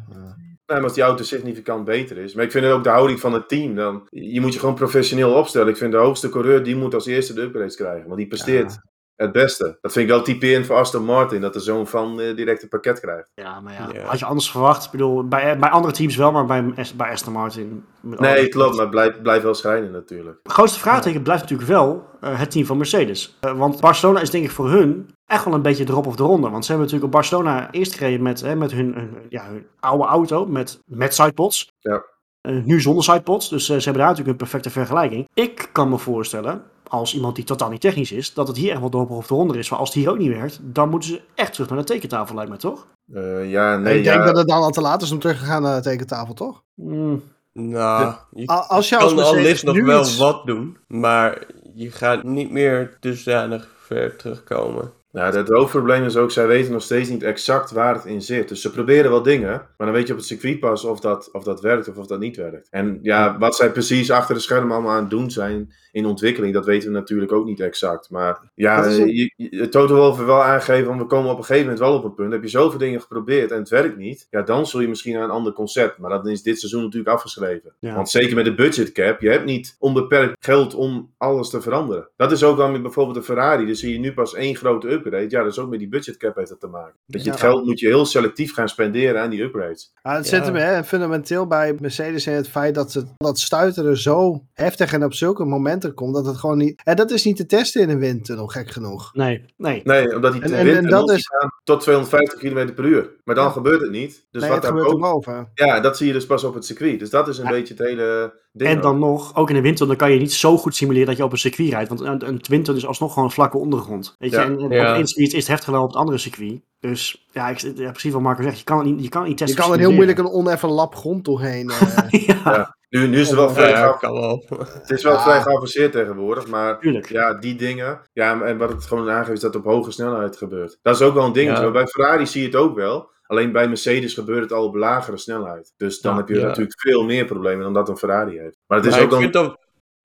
maar 0.65 0.83
als 0.83 0.93
die 0.93 1.03
auto 1.03 1.23
significant 1.23 1.85
beter 1.85 2.17
is. 2.17 2.33
Maar 2.33 2.43
ik 2.45 2.51
vind 2.51 2.63
het 2.65 2.73
ook 2.73 2.83
de 2.83 2.89
houding 2.89 3.19
van 3.19 3.33
het 3.33 3.49
team. 3.49 3.75
Dan, 3.75 4.07
je 4.09 4.41
moet 4.41 4.53
je 4.53 4.59
gewoon 4.59 4.75
professioneel 4.75 5.33
opstellen. 5.33 5.67
Ik 5.67 5.77
vind 5.77 5.91
de 5.91 5.97
hoogste 5.97 6.29
coureur, 6.29 6.63
die 6.63 6.75
moet 6.75 6.93
als 6.93 7.05
eerste 7.05 7.33
de 7.33 7.41
upgrades 7.41 7.75
krijgen. 7.75 8.05
Want 8.05 8.17
die 8.17 8.27
presteert 8.27 8.77
het 9.17 9.31
beste. 9.31 9.77
Dat 9.81 9.91
vind 9.91 10.05
ik 10.05 10.11
wel 10.11 10.21
typerend 10.21 10.65
voor 10.65 10.75
Aston 10.75 11.03
Martin. 11.05 11.41
Dat 11.41 11.53
de 11.53 11.59
zoon 11.59 11.87
van 11.87 12.19
eh, 12.21 12.35
direct 12.35 12.63
een 12.63 12.69
pakket 12.69 12.99
krijgt. 12.99 13.31
Ja, 13.35 13.59
maar 13.59 13.73
ja, 13.73 13.89
Ja. 13.93 14.05
had 14.05 14.19
je 14.19 14.25
anders 14.25 14.51
verwacht. 14.51 14.85
Ik 14.85 14.91
bedoel, 14.91 15.27
bij, 15.27 15.57
bij 15.59 15.69
andere 15.69 15.93
teams 15.93 16.15
wel, 16.15 16.31
maar 16.31 16.45
bij, 16.45 16.63
bij 16.95 17.11
Aston 17.11 17.33
Martin... 17.33 17.85
met 18.01 18.19
alle 18.19 18.27
Nee, 18.31 18.47
klopt. 18.47 18.75
Maar 18.75 18.89
blijf, 18.89 19.21
blijf 19.21 19.43
wel 19.43 19.53
schrijnen 19.53 19.91
natuurlijk. 19.91 20.39
Het 20.43 20.51
grootste 20.51 20.79
vraagteken 20.79 21.21
blijft 21.21 21.41
natuurlijk 21.41 21.69
wel 21.69 22.05
eh, 22.21 22.39
het 22.39 22.51
team 22.51 22.65
van 22.65 22.77
Mercedes. 22.77 23.37
Eh, 23.39 23.57
want 23.57 23.79
Barcelona 23.81 24.19
is 24.21 24.29
denk 24.29 24.43
ik 24.45 24.51
voor 24.51 24.69
hun 24.69 25.09
echt 25.25 25.45
wel 25.45 25.53
een 25.53 25.61
beetje 25.61 25.83
drop 25.83 26.05
of 26.07 26.15
de 26.15 26.23
ronde. 26.23 26.49
Want 26.49 26.65
ze 26.65 26.71
hebben 26.71 26.89
natuurlijk 26.91 27.15
op 27.15 27.19
Barcelona 27.21 27.71
eerst 27.71 27.93
gereden 27.95 28.21
met, 28.21 28.41
hè, 28.41 28.55
met 28.55 28.71
hun, 28.71 28.93
hun- 28.93 29.17
ja, 29.29 29.45
hun 29.47 29.65
oude 29.79 30.03
auto, 30.03 30.45
met, 30.45 30.79
met 30.85 31.13
sidepods. 31.15 31.71
Ja. 31.79 32.03
Eh, 32.41 32.63
nu 32.63 32.81
zonder 32.81 33.03
sidepods, 33.03 33.49
dus 33.49 33.61
eh, 33.69 33.77
ze 33.77 33.83
hebben 33.83 33.93
daar 34.01 34.11
natuurlijk 34.11 34.29
een 34.29 34.47
perfecte 34.49 34.69
vergelijking. 34.69 35.27
Ik 35.33 35.69
kan 35.71 35.89
me 35.89 35.97
voorstellen, 35.97 36.63
als 36.89 37.15
iemand 37.15 37.35
die 37.35 37.43
totaal 37.45 37.69
niet 37.69 37.81
technisch 37.81 38.11
is, 38.11 38.33
dat 38.33 38.47
het 38.47 38.57
hier 38.57 38.71
echt 38.71 38.79
wel 38.79 38.89
drop 38.89 39.09
of 39.09 39.27
de 39.27 39.33
ronde 39.33 39.57
is. 39.57 39.69
Maar 39.69 39.79
als 39.79 39.89
het 39.89 39.97
hier 39.97 40.09
ook 40.09 40.17
niet 40.17 40.31
werkt, 40.37 40.59
dan 40.61 40.89
moeten 40.89 41.09
ze 41.09 41.21
echt 41.35 41.53
terug 41.53 41.69
naar 41.69 41.77
de 41.77 41.83
tekentafel, 41.83 42.35
lijkt 42.35 42.49
mij 42.49 42.59
toch? 42.59 42.87
Eh, 43.13 43.49
ja, 43.51 43.77
nee. 43.77 43.97
ik 43.97 44.03
denk 44.03 44.19
ja. 44.19 44.25
dat 44.25 44.37
het 44.37 44.47
dan 44.47 44.61
al 44.61 44.69
te 44.69 44.81
laat 44.81 45.01
is 45.01 45.11
om 45.11 45.19
terug 45.19 45.39
te 45.39 45.45
gaan 45.45 45.61
naar 45.61 45.75
de 45.75 45.89
tekentafel, 45.89 46.33
toch? 46.33 46.63
Mm, 46.73 47.23
Nou, 47.53 48.13
je 48.31 48.47
Als 48.47 48.89
je 48.89 48.97
als 48.97 49.13
kan 49.13 49.15
nog 49.15 49.85
wel 49.85 49.99
iets- 50.01 50.17
wat 50.17 50.45
doen, 50.45 50.77
maar 50.87 51.45
je 51.73 51.91
gaat 51.91 52.23
niet 52.23 52.51
meer 52.51 52.97
dusdanig 52.99 53.67
ver 53.77 54.15
terugkomen. 54.15 54.91
Nou, 55.17 55.35
het 55.35 55.47
hoofdprobleem 55.47 56.03
is 56.03 56.17
ook, 56.17 56.31
zij 56.31 56.47
weten 56.47 56.71
nog 56.71 56.81
steeds 56.81 57.09
niet 57.09 57.23
exact 57.23 57.71
waar 57.71 57.95
het 57.95 58.05
in 58.05 58.21
zit. 58.21 58.49
Dus 58.49 58.61
ze 58.61 58.71
proberen 58.71 59.11
wel 59.11 59.21
dingen, 59.21 59.49
maar 59.49 59.87
dan 59.87 59.91
weet 59.91 60.07
je 60.07 60.13
op 60.13 60.19
het 60.19 60.27
circuit 60.27 60.59
pas 60.59 60.83
of 60.83 60.99
dat, 60.99 61.29
of 61.31 61.43
dat 61.43 61.61
werkt 61.61 61.87
of 61.87 61.97
of 61.97 62.07
dat 62.07 62.19
niet 62.19 62.35
werkt. 62.35 62.67
En 62.71 62.99
ja, 63.01 63.37
wat 63.37 63.55
zij 63.55 63.71
precies 63.71 64.11
achter 64.11 64.35
de 64.35 64.41
schermen 64.41 64.71
allemaal 64.71 64.91
aan 64.91 65.01
het 65.01 65.09
doen 65.09 65.31
zijn 65.31 65.73
in 65.91 66.05
ontwikkeling, 66.05 66.53
dat 66.53 66.65
weten 66.65 66.91
we 66.91 66.97
natuurlijk 66.97 67.31
ook 67.31 67.45
niet 67.45 67.59
exact. 67.59 68.09
Maar 68.09 68.51
ja, 68.55 68.85
je, 68.85 69.33
je, 69.35 69.57
het 69.57 69.71
Toto 69.71 70.05
heeft 70.05 70.25
wel 70.25 70.43
aangegeven, 70.43 70.87
want 70.87 70.99
we 70.99 71.07
komen 71.07 71.31
op 71.31 71.37
een 71.37 71.43
gegeven 71.43 71.63
moment 71.63 71.79
wel 71.79 71.97
op 71.97 72.03
een 72.03 72.13
punt. 72.13 72.31
Heb 72.31 72.43
je 72.43 72.49
zoveel 72.49 72.79
dingen 72.79 73.01
geprobeerd 73.01 73.51
en 73.51 73.59
het 73.59 73.69
werkt 73.69 73.97
niet, 73.97 74.27
ja, 74.29 74.41
dan 74.41 74.67
zul 74.67 74.79
je 74.79 74.87
misschien 74.87 75.13
naar 75.13 75.23
een 75.23 75.29
ander 75.29 75.53
concept. 75.53 75.97
Maar 75.97 76.09
dat 76.09 76.27
is 76.27 76.43
dit 76.43 76.59
seizoen 76.59 76.83
natuurlijk 76.83 77.15
afgeschreven. 77.15 77.73
Ja. 77.79 77.95
Want 77.95 78.09
zeker 78.09 78.35
met 78.35 78.45
de 78.45 78.55
budget 78.55 78.91
cap, 78.91 79.21
je 79.21 79.29
hebt 79.29 79.45
niet 79.45 79.75
onbeperkt 79.79 80.45
geld 80.45 80.75
om 80.75 81.13
alles 81.17 81.49
te 81.49 81.61
veranderen. 81.61 82.09
Dat 82.15 82.31
is 82.31 82.43
ook 82.43 82.57
wel 82.57 82.71
met 82.71 82.81
bijvoorbeeld 82.81 83.17
de 83.17 83.23
Ferrari. 83.23 83.65
Dan 83.65 83.75
zie 83.75 83.93
je 83.93 83.99
nu 83.99 84.13
pas 84.13 84.33
één 84.33 84.55
grote 84.55 84.87
upgrade. 84.87 85.05
Ja, 85.11 85.43
dat 85.43 85.51
is 85.51 85.59
ook 85.59 85.69
met 85.69 85.79
die 85.79 85.87
budget 85.89 86.17
cap 86.17 86.35
heeft 86.35 86.49
dat 86.49 86.59
te 86.59 86.67
maken. 86.67 86.93
Dat 87.05 87.23
je 87.23 87.29
het 87.31 87.39
Ja. 87.39 87.45
geld 87.47 87.65
moet 87.65 87.79
je 87.79 87.87
heel 87.87 88.05
selectief 88.05 88.53
gaan 88.53 88.69
spenderen 88.69 89.21
aan 89.21 89.29
die 89.29 89.41
upgrades. 89.41 89.91
Ja, 90.03 90.15
het 90.15 90.29
Ja. 90.29 90.35
zit 90.35 90.45
hem 90.45 90.55
hè, 90.55 90.83
fundamenteel 90.83 91.47
bij 91.47 91.75
Mercedes 91.79 92.27
in 92.27 92.33
het 92.33 92.49
feit 92.49 92.75
dat 92.75 92.91
ze, 92.91 93.03
dat 93.17 93.39
stuiteren 93.39 93.97
zo 93.97 94.43
heftig 94.53 94.93
en 94.93 95.03
op 95.03 95.13
zulke 95.13 95.45
momenten 95.45 95.93
komt 95.93 96.13
dat 96.13 96.25
het 96.25 96.37
gewoon 96.37 96.57
niet... 96.57 96.81
En 96.83 96.95
dat 96.95 97.11
is 97.11 97.23
niet 97.25 97.35
te 97.35 97.45
testen 97.45 97.81
in 97.81 97.89
een 97.89 97.99
windtunnel, 97.99 98.47
gek 98.47 98.71
genoeg. 98.71 99.13
nee, 99.13 99.45
nee. 99.57 99.81
Nee, 99.83 100.15
omdat 100.15 100.33
die 100.33 100.41
En- 100.41 100.47
te 100.49 100.55
en- 100.55 100.63
wind 100.65 100.77
en 100.77 100.83
en 100.83 100.89
dat 100.89 101.07
dat 101.07 101.17
is- 101.17 101.27
gaan 101.27 101.49
tot 101.67 101.79
250 101.81 102.39
km 102.39 102.73
per 102.73 102.85
uur. 102.85 103.09
Maar 103.23 103.35
dan 103.35 103.43
Ja. 103.45 103.49
gebeurt 103.51 103.81
het 103.81 103.91
niet. 103.91 104.25
Dus 104.31 104.41
nee, 104.41 104.51
wat 104.51 104.51
het 104.51 104.61
daar 104.61 104.71
gebeurt 104.81 104.87
ook, 104.87 105.03
erboven. 105.05 105.51
ja, 105.53 105.79
dat 105.79 105.97
zie 105.97 106.07
je 106.07 106.13
dus 106.13 106.25
pas 106.25 106.43
op 106.43 106.53
het 106.53 106.65
circuit. 106.65 106.99
Dus 106.99 107.09
dat 107.09 107.27
is 107.27 107.37
een 107.37 107.43
Ja. 107.43 107.49
beetje 107.51 107.73
het 107.73 107.83
hele 107.87 108.33
ding. 108.51 108.69
En 108.69 108.77
ook. 108.77 108.83
dan 108.83 108.99
nog, 108.99 109.35
ook 109.35 109.49
in 109.49 109.55
de 109.55 109.61
winter, 109.61 109.87
dan 109.87 109.95
kan 109.95 110.11
je 110.11 110.19
niet 110.19 110.33
zo 110.33 110.57
goed 110.57 110.75
simuleren 110.75 111.07
dat 111.07 111.17
je 111.17 111.23
op 111.23 111.31
een 111.31 111.37
circuit 111.37 111.69
rijdt. 111.69 111.89
Want 111.89 112.01
een, 112.01 112.27
een 112.27 112.41
winter 112.49 112.75
is 112.75 112.85
alsnog 112.85 113.09
gewoon 113.13 113.27
een 113.27 113.33
vlakke 113.33 113.57
ondergrond. 113.57 114.15
Weet 114.17 114.31
je, 114.31 114.37
Ja. 114.37 114.43
en, 114.43 114.59
en 114.59 114.69
Ja. 114.69 114.89
op 114.89 114.95
één 114.95 115.07
circuit 115.07 115.33
is 115.33 115.39
het 115.39 115.47
heftiger 115.47 115.73
dan 115.73 115.81
op 115.81 115.87
het 115.89 115.97
andere 115.97 116.17
circuit. 116.17 116.61
Dus 116.79 117.27
ja, 117.31 117.49
ik, 117.49 117.59
ja 117.59 117.91
precies 117.91 118.13
wat 118.13 118.21
Marco 118.21 118.41
zegt. 118.43 118.57
Je 118.57 118.63
kan 118.63 118.77
het 118.77 118.87
niet, 118.87 119.03
je 119.03 119.09
kan 119.09 119.21
het 119.21 119.29
niet 119.29 119.39
Je 119.39 119.45
testen. 119.45 119.63
kan 119.63 119.73
er 119.73 119.79
heel 119.79 119.91
moeilijk 119.93 120.17
een 120.17 120.29
oneffen 120.31 120.69
lap 120.69 120.95
grond 120.95 121.25
doorheen. 121.25 121.69
eh. 121.69 122.21
ja, 122.27 122.41
Ja. 122.45 122.76
Nu, 122.89 123.07
nu 123.07 123.19
is 123.19 123.27
het 123.27 123.35
wel 123.37 123.47
Ja, 123.47 123.53
vrij, 123.53 123.69
Ja, 123.69 123.75
geav- 123.75 123.99
kan 123.99 124.13
wel. 124.13 124.43
het 124.57 124.89
is 124.89 125.03
wel 125.03 125.13
Ja. 125.13 125.21
vrij 125.23 125.41
geavanceerd 125.41 125.91
tegenwoordig. 125.91 126.47
Maar 126.47 126.79
tuurlijk. 126.79 127.09
Ja, 127.09 127.33
die 127.33 127.55
dingen. 127.55 128.01
Ja, 128.13 128.41
en 128.41 128.57
wat 128.57 128.69
het 128.71 128.83
gewoon 128.85 129.09
aangeeft 129.09 129.31
is 129.35 129.39
dat 129.39 129.53
het 129.53 129.65
op 129.65 129.71
hoge 129.71 129.91
snelheid 129.91 130.37
gebeurt. 130.37 130.77
Dat 130.81 130.95
is 130.95 131.01
ook 131.01 131.13
wel 131.13 131.25
een 131.25 131.31
ding. 131.33 131.57
Ja. 131.57 131.71
Bij 131.71 131.87
Ferrari 131.87 132.27
zie 132.27 132.41
je 132.41 132.47
het 132.47 132.55
ook 132.55 132.75
wel. 132.75 133.09
Alleen 133.23 133.51
bij 133.51 133.67
Mercedes 133.67 134.13
gebeurt 134.13 134.41
het 134.41 134.51
al 134.53 134.65
op 134.65 134.75
lagere 134.75 135.17
snelheid. 135.17 135.73
Dus 135.77 136.01
dan 136.01 136.11
Ja, 136.11 136.17
heb 136.17 136.27
je 136.27 136.35
ja. 136.39 136.45
natuurlijk 136.45 136.79
veel 136.81 137.03
meer 137.03 137.25
problemen 137.25 137.63
dan 137.63 137.73
dat 137.73 137.89
een 137.89 137.97
Ferrari 137.97 138.37
heeft. 138.39 138.57
Maar 138.67 138.77
het 138.77 138.87
is 138.87 138.93
Maar 138.95 139.03
ook 139.03 139.13
vind 139.19 139.33
dat... 139.33 139.57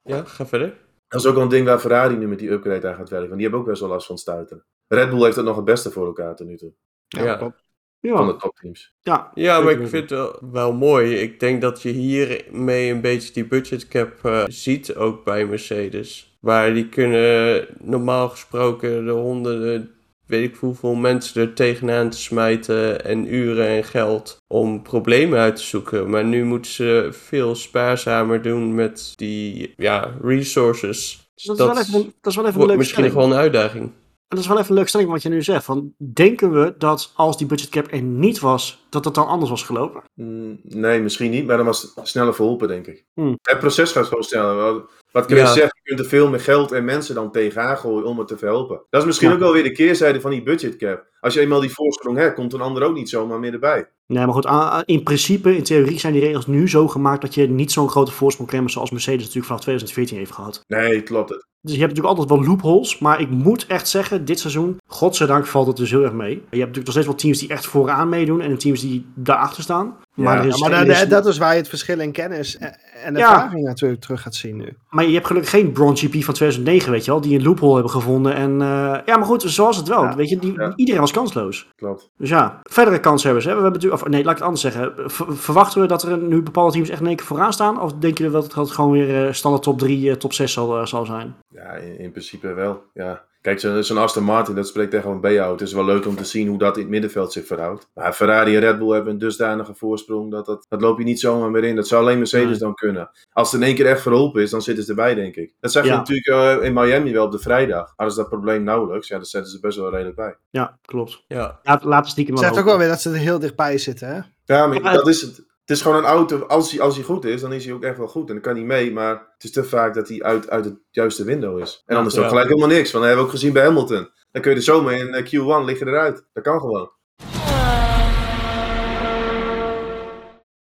Ja, 0.03 0.25
ga 0.25 0.47
verder. 0.47 0.75
dat 1.09 1.21
is 1.21 1.27
ook 1.27 1.35
wel 1.35 1.43
een 1.43 1.49
ding 1.49 1.67
waar 1.67 1.79
Ferrari 1.79 2.17
nu 2.17 2.29
met 2.29 2.39
die 2.39 2.51
upgrade 2.51 2.89
aan 2.89 2.95
gaat 2.95 3.09
werken. 3.09 3.29
Want 3.29 3.33
die 3.41 3.43
hebben 3.43 3.61
ook 3.61 3.67
best 3.67 3.81
wel 3.81 3.89
last 3.91 4.07
van 4.07 4.19
stuiten. 4.19 4.65
Red 4.89 5.11
Bull 5.11 5.23
heeft 5.25 5.37
het 5.37 5.45
nog 5.45 5.57
het 5.57 5.65
beste 5.65 5.91
voor 5.91 6.07
elkaar 6.07 6.37
tot 6.37 6.47
nu 6.47 6.57
toe. 6.57 6.73
Ja. 7.09 7.39
Van 7.39 7.55
Ja, 8.03 8.27
de 8.27 8.37
topteams. 8.37 8.93
ja. 9.03 9.31
Ja, 9.35 9.61
maar 9.61 9.73
ik 9.73 9.89
vind 9.89 10.11
het 10.11 10.31
wel, 10.53 10.73
mooi. 10.73 11.15
Ik 11.15 11.41
denk 11.41 11.61
dat 11.61 11.83
je 11.83 11.89
hiermee 11.91 12.91
een 12.91 13.01
beetje 13.01 13.33
die 13.33 13.47
budgetcap 13.47 14.25
eh 14.25 14.45
ziet, 14.47 14.95
ook 14.95 15.25
bij 15.25 15.47
Mercedes. 15.47 16.37
Waar 16.41 16.75
die 16.75 16.89
kunnen 16.89 17.67
normaal 17.81 18.29
gesproken 18.29 19.05
de 19.05 19.11
honderden 19.11 19.91
weet 20.27 20.49
ik 20.51 20.57
hoeveel 20.57 20.95
mensen 20.95 21.43
er 21.43 21.53
tegenaan 21.55 22.11
te 22.11 22.19
smijten 22.19 23.05
en 23.05 23.35
uren 23.35 23.67
en 23.69 23.85
geld 23.85 24.37
om 24.47 24.83
problemen 24.83 25.39
uit 25.39 25.57
te 25.57 25.63
zoeken. 25.63 26.11
Maar 26.11 26.25
nu 26.25 26.45
moeten 26.45 26.71
ze 26.73 27.09
veel 27.11 27.55
spaarzamer 27.55 28.43
doen 28.43 28.75
met 28.75 29.13
die 29.17 29.75
ja, 29.77 30.15
resources. 30.23 31.31
Dus 31.35 31.45
dat, 31.45 31.59
Dat 31.59 31.69
is 31.69 31.75
wel 31.75 31.83
even, 31.83 31.95
een- 32.01 32.15
dat 32.21 32.33
is 32.33 32.37
wel 32.39 32.47
even 32.47 32.61
een 32.61 32.67
leuke 32.67 32.79
misschien 32.79 33.03
nog 33.03 33.11
stelling. 33.13 33.31
wel 33.31 33.39
een 33.39 33.43
uitdaging. 33.45 33.91
En 34.33 34.39
dat 34.39 34.47
is 34.47 34.53
wel 34.53 34.61
even 34.61 34.71
een 34.71 34.77
leuke 34.77 34.91
stelling 34.91 35.11
wat 35.11 35.23
je 35.23 35.29
nu 35.29 35.43
zegt. 35.43 35.65
Van, 35.65 35.95
denken 35.99 36.53
we 36.53 36.75
dat 36.79 37.13
als 37.15 37.37
die 37.39 37.47
budgetcap 37.47 37.93
er 37.93 38.03
niet 38.03 38.41
was, 38.41 38.87
dat 38.89 39.05
het 39.05 39.15
dan 39.15 39.27
anders 39.27 39.51
was 39.51 39.63
gelopen? 39.63 40.03
Mm, 40.15 40.61
nee, 40.63 41.01
misschien 41.01 41.31
niet, 41.31 41.47
maar 41.47 41.57
dan 41.57 41.67
was 41.67 41.93
het 41.95 42.09
sneller 42.09 42.35
verholpen, 42.35 42.69
denk 42.69 42.87
ik. 42.87 43.05
Hmm. 43.15 43.39
Het 43.43 43.59
proces 43.59 43.93
gaat 43.93 44.07
gewoon 44.07 44.23
sneller. 44.23 44.85
Wat- 45.13 45.25
Chris 45.25 45.39
Ja. 45.39 45.47
zegt, 45.53 45.75
je 45.75 45.81
kunt 45.83 45.99
er 46.01 46.07
veel 46.07 46.29
meer 46.29 46.41
geld 46.41 46.73
en 46.73 46.85
mensen 46.85 47.15
dan 47.15 47.31
tegenaan 47.33 47.79
gooien 47.79 48.05
om 48.07 48.19
het 48.19 48.29
te 48.29 48.37
verhelpen. 48.39 48.81
Dat 48.91 49.01
is 49.01 49.07
misschien 49.07 49.29
Ja. 49.29 49.35
ook 49.35 49.41
wel 49.41 49.53
weer 49.53 49.63
de 49.63 49.73
keerzijde 49.73 50.21
van 50.21 50.31
die 50.31 50.43
budgetcap. 50.43 51.05
Als 51.21 51.35
je 51.35 51.41
eenmaal 51.41 51.61
die 51.61 51.71
voorsprong 51.75 52.17
hebt, 52.19 52.35
komt 52.35 52.53
een 52.53 52.61
ander 52.61 52.83
ook 52.83 52.95
niet 52.95 53.09
zomaar 53.09 53.39
meer 53.39 53.53
erbij. 53.53 53.89
Nee, 54.07 54.25
maar 54.27 54.35
goed, 54.35 54.83
in 54.89 55.03
principe, 55.03 55.57
in 55.57 55.63
theorie 55.63 55.99
zijn 55.99 56.13
die 56.13 56.23
regels 56.23 56.47
nu 56.47 56.69
zo 56.69 56.89
gemaakt 56.89 57.23
dat 57.23 57.35
je 57.35 57.49
niet 57.49 57.73
zo'n 57.73 57.89
grote 57.89 58.13
voorsprong 58.13 58.49
krijgt 58.51 58.71
zoals 58.71 58.91
Mercedes 58.91 59.19
natuurlijk 59.21 59.47
vanaf 59.47 59.61
2014 59.61 60.17
heeft 60.19 60.33
gehad. 60.33 60.61
Nee, 60.67 61.03
klopt 61.03 61.29
het. 61.31 61.47
Dus 61.61 61.73
je 61.75 61.81
hebt 61.81 61.95
natuurlijk 61.95 62.19
altijd 62.19 62.39
wel 62.41 62.49
loopholes, 62.49 62.99
maar 62.99 63.21
ik 63.21 63.31
moet 63.31 63.67
echt 63.67 63.89
zeggen, 63.89 64.25
dit 64.25 64.39
seizoen, 64.41 64.77
godzijdank 64.87 65.47
valt 65.47 65.67
het 65.67 65.77
dus 65.77 65.91
heel 65.91 66.03
erg 66.03 66.13
mee. 66.13 66.31
Je 66.31 66.39
hebt 66.39 66.51
natuurlijk 66.51 66.85
nog 66.85 66.93
steeds 66.93 67.07
wel 67.07 67.15
teams 67.17 67.39
die 67.39 67.49
echt 67.49 67.67
vooraan 67.67 68.09
meedoen 68.09 68.41
en 68.41 68.59
teams 68.59 68.81
die 68.81 69.07
daarachter 69.15 69.63
staan. 69.63 69.97
Maar, 70.15 70.47
Ja, 70.47 70.57
maar 70.59 70.71
dat, 70.71 70.97
is- 70.97 71.09
dat 71.09 71.27
is 71.27 71.39
waar 71.39 71.53
je 71.53 71.59
het 71.59 71.69
verschil 71.69 72.01
in 72.01 72.13
kennis 72.13 72.59
en, 72.59 73.15
Ja. 73.15 73.33
ervaring 73.35 73.65
natuurlijk 73.65 74.01
terug 74.01 74.23
gaat 74.23 74.35
zien 74.35 74.57
nu. 74.57 74.77
maar 74.91 75.05
je 75.05 75.15
hebt 75.15 75.27
gelukkig 75.27 75.51
geen 75.51 75.73
Bronze 75.73 76.07
GP 76.07 76.25
van 76.25 76.35
2009, 76.35 76.91
weet 76.93 77.05
je 77.05 77.11
wel, 77.11 77.21
die 77.21 77.39
een 77.39 77.45
loophole 77.45 77.73
hebben 77.75 77.91
gevonden. 77.93 78.35
En 78.35 78.51
eh, 78.63 78.99
ja, 79.07 79.17
maar 79.17 79.25
goed, 79.25 79.43
zoals 79.43 79.77
het 79.77 79.89
wel. 79.89 80.03
Ja. 80.03 80.17
Weet 80.17 80.29
je, 80.29 80.39
die, 80.39 80.53
Ja. 80.53 80.73
iedereen 80.77 81.01
was 81.01 81.11
kansloos. 81.13 81.69
Klopt. 81.77 82.11
Dus 82.19 82.29
ja, 82.29 82.61
verdere 82.63 83.01
kanshebbers. 83.01 83.45
Hè? 83.45 83.51
We 83.55 83.57
hebben 83.61 83.73
natuurlijk, 83.81 84.03
of 84.03 84.09
nee, 84.09 84.23
laat 84.23 84.31
ik 84.33 84.37
het 84.39 84.47
anders 84.47 84.61
zeggen. 84.63 84.93
Ver- 85.11 85.37
verwachten 85.37 85.81
we 85.81 85.87
dat 85.87 86.03
er 86.03 86.19
nu 86.19 86.43
bepaalde 86.43 86.73
teams 86.73 86.89
echt 86.89 87.01
in 87.01 87.07
één 87.07 87.17
keer 87.17 87.27
vooraan 87.27 87.53
staan? 87.53 87.81
Of 87.81 87.93
denk 87.93 88.19
je 88.19 88.31
dat 88.31 88.55
het 88.55 88.71
gewoon 88.71 88.91
weer 88.93 89.27
eh, 89.27 89.33
standaard 89.33 89.65
top 89.65 89.79
3, 89.79 90.17
top 90.17 90.33
6 90.33 90.53
zal, 90.53 90.79
eh, 90.79 90.87
zal 90.87 91.05
zijn? 91.07 91.35
Ja, 91.49 91.71
in, 91.73 91.99
in 91.99 92.11
principe 92.11 92.53
wel. 92.53 92.83
Ja. 92.95 93.23
Kijk, 93.43 93.61
zo- 93.61 93.83
zo'n 93.83 93.99
Aston 93.99 94.25
Martin, 94.25 94.55
dat 94.55 94.67
spreekt 94.67 94.95
echt 94.95 95.05
wel 95.05 95.13
een 95.13 95.21
B-auto. 95.21 95.51
Het 95.53 95.61
is 95.61 95.73
wel 95.73 95.85
leuk 95.85 96.07
om 96.07 96.17
te 96.17 96.25
zien 96.25 96.49
hoe 96.49 96.59
dat 96.59 96.75
in 96.77 96.83
het 96.83 96.91
middenveld 96.91 97.33
zich 97.33 97.47
verhoudt. 97.47 97.89
Maar 97.95 98.13
Ferrari 98.13 98.55
en 98.55 98.61
Red 98.61 98.79
Bull 98.79 98.93
hebben 98.95 99.13
een 99.13 99.19
dusdanige 99.19 99.75
voorsprong, 99.75 100.31
dat, 100.31 100.47
dat, 100.47 100.67
dat 100.69 100.81
loop 100.81 100.99
je 100.99 101.05
niet 101.05 101.21
zomaar 101.21 101.51
meer 101.51 101.65
in. 101.65 101.77
Dat 101.77 101.89
zou 101.89 102.03
alleen 102.03 102.19
Mercedes 102.19 102.49
Nee. 102.49 102.59
dan 102.59 102.75
kunnen. 102.75 103.11
Als 103.33 103.53
het 103.53 103.61
in 103.61 103.67
één 103.67 103.77
keer 103.77 103.87
echt 103.87 104.01
verholpen 104.03 104.43
is, 104.43 104.51
dan 104.51 104.63
zitten 104.63 104.85
ze 104.85 104.91
erbij, 104.91 105.15
denk 105.15 105.35
ik. 105.37 105.55
Dat 105.61 105.73
zag 105.73 105.83
je 105.85 105.89
Ja. 105.91 105.97
natuurlijk 105.97 106.27
eh, 106.27 106.67
in 106.67 106.73
Miami 106.75 107.13
wel 107.13 107.25
op 107.25 107.33
de 107.33 107.39
vrijdag. 107.39 107.93
Hadden 107.97 108.15
ze 108.15 108.21
dat 108.21 108.31
probleem 108.31 108.63
nauwelijks, 108.63 109.09
ja, 109.09 109.19
dat 109.19 109.29
zetten 109.29 109.51
ze 109.53 109.61
best 109.61 109.79
wel 109.79 109.91
redelijk 109.91 110.17
bij. 110.17 110.37
Ja, 110.51 110.79
klopt. 110.85 111.25
Ja, 111.29 111.61
Ja, 111.63 111.81
laten 111.85 112.11
stiekem 112.11 112.35
wel 112.35 112.45
zegt 112.45 112.59
ook 112.59 112.65
wel 112.65 112.79
weer 112.79 112.89
dat 112.89 113.01
ze 113.01 113.11
er 113.11 113.17
heel 113.17 113.39
dichtbij 113.39 113.79
zitten, 113.79 114.09
hè? 114.09 114.21
Ja, 114.55 114.67
maar 114.67 114.83
Ja, 114.83 114.93
dat 114.93 115.09
is 115.09 115.21
het. 115.21 115.51
Het 115.65 115.71
is 115.77 115.83
gewoon 115.83 115.97
een 115.97 116.05
auto, 116.05 116.39
als 116.41 116.71
hij, 116.71 116.81
als 116.81 116.95
hij 116.95 117.05
goed 117.05 117.25
is, 117.25 117.41
dan 117.41 117.53
is 117.53 117.65
hij 117.65 117.75
ook 117.75 117.83
echt 117.83 117.97
wel 117.99 118.09
goed. 118.09 118.29
En 118.29 118.35
dan 118.35 118.43
kan 118.43 118.55
hij 118.55 118.65
mee, 118.65 118.93
maar 118.93 119.11
het 119.11 119.45
is 119.45 119.51
te 119.53 119.65
vaak 119.65 119.95
dat 119.95 120.09
hij 120.09 120.23
uit, 120.23 120.51
uit 120.51 120.65
het 120.65 120.75
juiste 120.91 121.25
window 121.25 121.59
is. 121.61 121.83
En 121.87 121.95
dan 121.97 122.07
is 122.07 122.13
er 122.13 122.19
ook 122.19 122.25
Ja. 122.25 122.31
gelijk 122.31 122.49
helemaal 122.49 122.69
niks, 122.69 122.93
want 122.93 122.93
dat 122.93 123.03
hebben 123.05 123.17
we 123.17 123.25
ook 123.25 123.31
gezien 123.31 123.53
bij 123.53 123.65
Hamilton. 123.65 124.09
Dan 124.31 124.43
kun 124.43 124.51
je 124.51 124.57
er 124.57 124.63
zomaar 124.63 124.93
in 124.95 125.15
eh, 125.15 125.25
Q1 125.25 125.65
liggen 125.65 125.89
eruit. 125.89 126.25
Dat 126.33 126.43
kan 126.45 126.61
gewoon. 126.61 126.91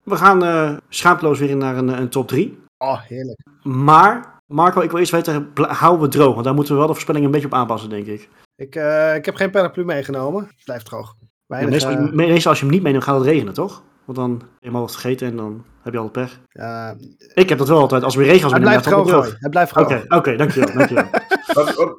We 0.03 0.15
gaan 0.15 0.43
eh 0.43 0.77
schaamteloos 0.89 1.39
weer 1.39 1.49
in 1.49 1.57
naar 1.57 1.77
een, 1.77 1.87
een 1.87 2.09
top 2.09 2.27
3. 2.27 2.59
Oh, 2.77 3.01
heerlijk. 3.01 3.39
Maar, 3.63 4.39
Marco, 4.47 4.81
ik 4.81 4.89
wil 4.91 4.99
eerst 4.99 5.11
weten, 5.11 5.51
houden 5.55 6.01
we 6.01 6.07
droog? 6.07 6.33
Want 6.33 6.45
daar 6.45 6.53
moeten 6.53 6.71
we 6.73 6.77
wel 6.79 6.87
de 6.87 6.93
voorspelling 6.93 7.25
een 7.25 7.31
beetje 7.31 7.47
op 7.47 7.53
aanpassen, 7.53 7.89
denk 7.89 8.05
ik. 8.07 8.29
Ik, 8.55 8.75
eh, 8.75 9.15
ik 9.15 9.25
heb 9.25 9.35
geen 9.35 9.51
paraplu 9.51 9.85
meegenomen. 9.85 10.43
Het 10.43 10.65
blijft 10.65 10.85
droog. 10.85 11.15
Ja, 11.47 11.67
meestal, 11.67 11.91
me- 12.01 12.11
meestal 12.11 12.49
als 12.51 12.59
je 12.59 12.65
hem 12.65 12.73
niet 12.73 12.83
meeneemt, 12.83 13.03
gaat 13.03 13.15
het 13.17 13.25
regenen, 13.25 13.53
toch? 13.53 13.83
Want 14.13 14.39
dan 14.39 14.47
helemaal 14.59 14.81
wat 14.81 14.91
vergeten 14.91 15.27
en 15.27 15.35
dan 15.35 15.65
heb 15.81 15.93
je 15.93 15.99
al 15.99 16.03
het 16.05 16.13
pech. 16.13 16.39
ja, 16.49 16.95
Ik 17.33 17.49
heb 17.49 17.57
dat 17.57 17.67
wel 17.67 17.79
altijd. 17.79 18.03
Als 18.03 18.15
we 18.15 18.21
weer 18.21 18.29
regen 18.29 18.43
als 18.43 18.53
het 18.53 18.61
we 18.61 18.67
blijft 18.67 18.83
droog, 18.87 19.09
Roy. 19.11 19.35
Het 19.39 19.49
blijft 19.51 19.73
droog. 19.73 19.85
Oké, 19.85 20.15
oké, 20.15 20.35
dankjewel, 20.35 20.73
dankjewel. 20.77 21.05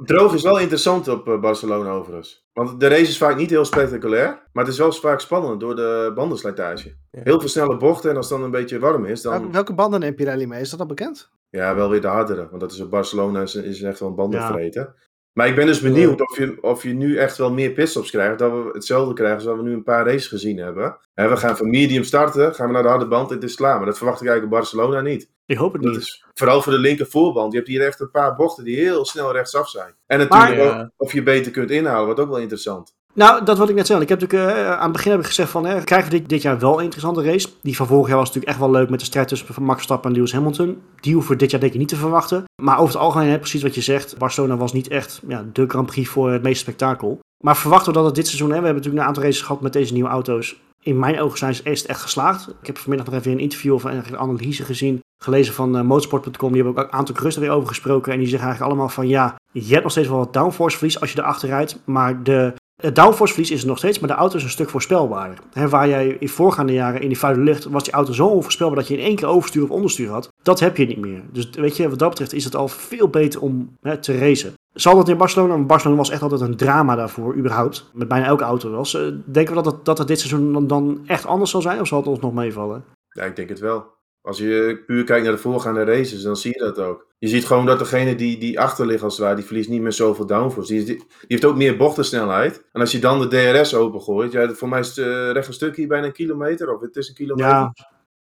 Droog 0.04 0.35
is 0.35 0.42
wel 0.42 0.59
interessant 0.59 1.09
op 1.09 1.28
eh, 1.28 1.40
Barcelona 1.40 1.90
overigens. 1.90 2.47
Want 2.52 2.81
de 2.81 2.88
race 2.88 3.00
is 3.02 3.19
vaak 3.19 3.37
niet 3.37 3.50
heel 3.50 3.64
spectaculair. 3.64 4.49
Maar 4.52 4.64
het 4.64 4.73
is 4.73 4.78
wel 4.78 4.92
vaak 4.92 5.21
spannend 5.21 5.61
door 5.61 5.76
de 5.76 6.12
bandenslijtage. 6.14 6.97
Ja. 7.11 7.21
Heel 7.25 7.40
veel 7.40 7.49
snelle 7.49 7.76
bochten 7.76 8.11
en 8.11 8.16
als 8.16 8.28
het 8.28 8.38
dan 8.38 8.45
een 8.45 8.52
beetje 8.52 8.78
warm 8.78 9.04
is, 9.04 9.23
dan... 9.23 9.40
Wel- 9.42 9.50
Welke 9.50 9.75
banden 9.75 10.00
neemt 10.00 10.16
Pirelli 10.16 10.47
mee? 10.47 10.61
Is 10.61 10.71
dat 10.71 10.81
al 10.81 10.87
bekend? 10.87 11.31
Ja, 11.50 11.75
wel 11.75 11.90
weer 11.90 12.00
de 12.00 12.07
hardere. 12.07 12.47
Want 12.49 12.61
dat 12.61 12.73
is 12.73 12.81
op 12.81 12.90
Barcelona 12.90 13.40
is, 13.40 13.54
is 13.54 13.83
echt 13.83 14.00
wel 14.00 14.09
een 14.09 14.14
bandenvreten. 14.14 14.95
Maar 15.32 15.48
ik 15.48 15.54
ben 15.54 15.66
dus 15.66 15.80
benieuwd 15.80 16.20
of 16.20 16.38
je, 16.38 16.58
of 16.60 16.82
je 16.82 16.92
nu 16.92 17.16
echt 17.16 17.36
wel 17.36 17.52
meer 17.52 17.70
pitstops 17.70 18.10
krijgt. 18.10 18.38
Dat 18.38 18.50
we 18.52 18.70
hetzelfde 18.72 19.14
krijgen 19.14 19.40
zoals 19.42 19.58
we 19.58 19.64
nu 19.64 19.72
een 19.72 19.82
paar 19.82 20.04
races 20.06 20.26
gezien 20.26 20.56
hebben. 20.58 20.96
Hè, 21.14 21.28
we 21.28 21.36
gaan 21.36 21.56
van 21.56 21.70
medium 21.70 22.04
starten, 22.04 22.54
gaan 22.54 22.66
we 22.66 22.72
naar 22.72 22.82
de 22.82 22.88
harde 22.88 23.06
band 23.08 23.28
en 23.30 23.34
het 23.34 23.44
is 23.44 23.54
klaar. 23.54 23.76
Maar 23.76 23.86
dat 23.86 23.96
verwacht 23.96 24.21
ik 24.21 24.26
eigenlijk 24.28 24.54
op 24.54 24.60
Barcelona 24.60 25.00
niet. 25.00 25.30
Ik 25.47 25.56
hoop 25.56 25.73
het 25.73 25.82
Dat 25.82 25.92
niet. 25.92 26.00
is 26.00 26.25
vooral 26.34 26.62
voor 26.62 26.73
de 26.73 26.78
linker 26.78 27.06
voorband. 27.06 27.52
Je 27.52 27.58
hebt 27.58 27.71
hier 27.71 27.80
echt 27.86 28.00
een 28.00 28.10
paar 28.10 28.34
bochten 28.36 28.64
die 28.64 28.76
heel 28.76 29.04
snel 29.04 29.32
rechtsaf 29.32 29.68
zijn. 29.68 29.95
En 30.06 30.18
natuurlijk 30.18 30.56
Maar- 30.73 30.80
ook 30.82 30.88
of 30.97 31.12
je 31.12 31.23
beter 31.23 31.52
kunt 31.52 31.71
inhalen, 31.71 32.06
wat 32.06 32.21
ook 32.21 32.28
wel 32.28 32.38
interessant. 32.38 32.95
Nou, 33.14 33.44
dat 33.44 33.58
wil 33.58 33.68
ik 33.68 33.75
net 33.75 33.86
zeggen. 33.86 34.04
Ik 34.04 34.10
heb 34.10 34.20
natuurlijk 34.20 34.58
eh, 34.58 34.72
aan 34.72 34.82
het 34.82 34.92
begin 34.92 35.10
heb 35.10 35.20
ik 35.20 35.26
gezegd 35.26 35.50
van, 35.50 35.66
hè, 35.66 35.82
krijgen 35.82 36.10
we 36.10 36.18
dit, 36.18 36.28
dit 36.28 36.42
jaar 36.42 36.58
wel 36.58 36.78
een 36.78 36.84
interessante 36.84 37.22
race. 37.22 37.48
Die 37.62 37.76
van 37.76 37.86
vorig 37.86 38.08
jaar 38.08 38.16
was 38.16 38.26
natuurlijk 38.26 38.52
echt 38.52 38.62
wel 38.62 38.70
leuk 38.70 38.90
met 38.90 38.98
de 38.98 39.04
strijd 39.04 39.28
tussen 39.28 39.62
Max 39.62 39.75
Verstappen 39.75 40.10
en 40.10 40.16
Lewis 40.16 40.32
Hamilton. 40.32 40.82
Die 41.00 41.14
hoeven 41.14 41.32
we 41.32 41.38
dit 41.38 41.50
jaar 41.50 41.60
denk 41.60 41.72
ik 41.72 41.78
niet 41.78 41.88
te 41.88 41.96
verwachten. 41.96 42.44
Maar 42.62 42.78
over 42.78 42.94
het 42.94 43.02
algemeen, 43.02 43.38
precies 43.38 43.62
wat 43.62 43.75
je 43.75 43.80
zegt, 43.80 44.18
Barcelona 44.18 44.56
was 44.56 44.72
niet 44.72 44.88
echt 44.88 45.20
ja, 45.28 45.44
de 45.52 45.64
Grand 45.68 45.86
Prix 45.86 46.08
voor 46.08 46.30
het 46.30 46.42
meeste 46.42 46.60
spektakel. 46.60 47.20
Maar 47.44 47.56
verwachten 47.56 47.92
we 47.92 47.98
dat 47.98 48.06
het 48.06 48.14
dit 48.14 48.26
seizoen, 48.26 48.50
hè, 48.50 48.58
we 48.58 48.64
hebben 48.64 48.82
natuurlijk 48.82 49.02
een 49.02 49.08
aantal 49.08 49.22
races 49.22 49.42
gehad 49.42 49.60
met 49.60 49.72
deze 49.72 49.92
nieuwe 49.92 50.08
auto's. 50.08 50.60
In 50.82 50.98
mijn 50.98 51.20
ogen 51.20 51.38
zijn 51.38 51.54
ze 51.54 51.62
echt 51.86 52.00
geslaagd. 52.00 52.48
Ik 52.48 52.66
heb 52.66 52.78
vanmiddag 52.78 53.06
nog 53.06 53.18
even 53.18 53.32
een 53.32 53.38
interview 53.38 53.75
of 53.75 53.84
een 53.84 54.18
analyse 54.18 54.64
gezien, 54.64 55.00
gelezen 55.22 55.54
van 55.54 55.76
eh, 55.76 55.82
motorsport.com. 55.82 56.52
Die 56.52 56.62
hebben 56.62 56.82
ook 56.82 56.88
een 56.88 56.98
aantal 56.98 57.30
er 57.30 57.40
weer 57.40 57.50
over 57.50 57.68
gesproken. 57.68 58.12
En 58.12 58.18
die 58.18 58.28
zeggen 58.28 58.46
eigenlijk 58.46 58.72
allemaal 58.72 58.94
van, 58.94 59.08
ja, 59.08 59.36
je 59.52 59.70
hebt 59.70 59.82
nog 59.82 59.92
steeds 59.92 60.08
wel 60.08 60.18
wat 60.18 60.32
downforce 60.32 60.76
verlies 60.76 61.00
als 61.00 61.12
je 61.12 61.18
erachter 61.18 61.48
rijdt. 61.48 61.78
Maar 61.84 62.22
de 62.22 62.52
het 62.82 62.95
downforce 62.95 63.32
verlies 63.32 63.50
is 63.50 63.60
er 63.60 63.66
nog 63.66 63.78
steeds, 63.78 63.99
maar 63.99 64.08
de 64.08 64.14
auto 64.14 64.36
is 64.36 64.42
een 64.42 64.50
stuk 64.50 64.68
voorspelbaarder. 64.68 65.38
Waar 65.68 65.88
jij 65.88 66.16
in 66.21 66.28
voorgaande 66.28 66.73
jaren 66.73 67.00
in 67.00 67.08
die 67.08 67.18
vuile 67.18 67.42
lucht 67.42 67.64
was 67.64 67.84
die 67.84 67.92
auto 67.92 68.12
zo 68.12 68.26
onvoorspelbaar 68.26 68.76
dat 68.76 68.88
je 68.88 68.97
in 68.97 69.04
één 69.04 69.16
keer 69.16 69.28
overstuur 69.28 69.62
of 69.62 69.71
onderstuur 69.71 70.10
had. 70.10 70.28
Dat 70.42 70.60
heb 70.60 70.76
je 70.76 70.86
niet 70.86 70.99
meer. 70.99 71.23
Dus 71.32 71.50
weet 71.50 71.76
je, 71.76 71.88
wat 71.88 71.99
dat 71.99 72.08
betreft 72.08 72.32
is 72.32 72.45
het 72.45 72.56
al 72.56 72.68
veel 72.68 73.08
beter 73.08 73.40
om 73.40 73.76
te 74.00 74.18
racen. 74.18 74.52
Zal 74.75 74.97
dat 74.97 75.08
in 75.08 75.16
Barcelona? 75.16 75.58
Barcelona 75.58 75.99
was 75.99 76.10
echt 76.10 76.23
altijd 76.23 76.40
een 76.40 76.56
drama 76.56 76.95
daarvoor, 76.95 77.36
überhaupt. 77.36 77.90
Met 77.92 78.08
bijna 78.08 78.26
elke 78.26 78.45
auto 78.45 78.71
was. 78.71 78.92
Denken 79.25 79.56
we 79.56 79.62
dat 79.62 79.73
het, 79.73 79.84
dat 79.84 79.99
het 79.99 80.08
dit 80.08 80.18
seizoen 80.21 80.66
dan 80.66 81.00
echt 81.06 81.26
anders 81.26 81.50
zal 81.50 81.62
zijn? 81.62 81.80
Of 81.80 81.86
zal 81.86 81.99
het 81.99 82.08
ons 82.08 82.21
nog 82.21 82.32
meevallen? 82.32 82.84
Ja, 83.08 83.25
ik 83.25 83.36
denk 83.36 83.49
het 83.49 83.60
wel. 83.60 83.84
Als 84.23 84.39
je 84.39 84.82
puur 84.87 85.04
kijkt 85.04 85.25
naar 85.25 85.35
de 85.35 85.41
voorgaande 85.41 85.85
races, 85.85 86.23
dan 86.23 86.37
zie 86.37 86.52
je 86.52 86.58
dat 86.58 86.78
ook. 86.78 87.06
Je 87.19 87.28
ziet 87.28 87.45
gewoon 87.45 87.67
dat 87.67 87.78
degene 87.78 88.15
die, 88.15 88.39
die 88.39 88.61
achter 88.61 88.87
ligt 88.87 89.02
als 89.02 89.13
het 89.13 89.23
ware, 89.23 89.37
die 89.37 89.45
verliest 89.45 89.69
niet 89.69 89.80
meer 89.80 89.93
zoveel 89.93 90.26
downforce. 90.26 90.73
Die, 90.73 90.85
die, 90.85 90.97
die 90.97 91.06
heeft 91.26 91.45
ook 91.45 91.56
meer 91.56 91.76
bochtensnelheid. 91.76 92.65
En 92.73 92.80
als 92.80 92.93
je 92.93 92.99
dan 92.99 93.21
de 93.21 93.28
DRS 93.28 93.75
opengooit, 93.75 94.32
ja, 94.32 94.49
voor 94.49 94.69
mij 94.69 94.80
is 94.80 94.89
het 94.89 94.97
uh, 94.97 95.30
recht 95.30 95.47
een 95.47 95.52
stukje 95.52 95.87
bijna 95.87 96.06
een 96.06 96.13
kilometer, 96.13 96.75
of 96.75 96.80
het 96.80 96.97
is 96.97 97.08
een 97.08 97.15
kilometer. 97.15 97.50
Ja. 97.50 97.73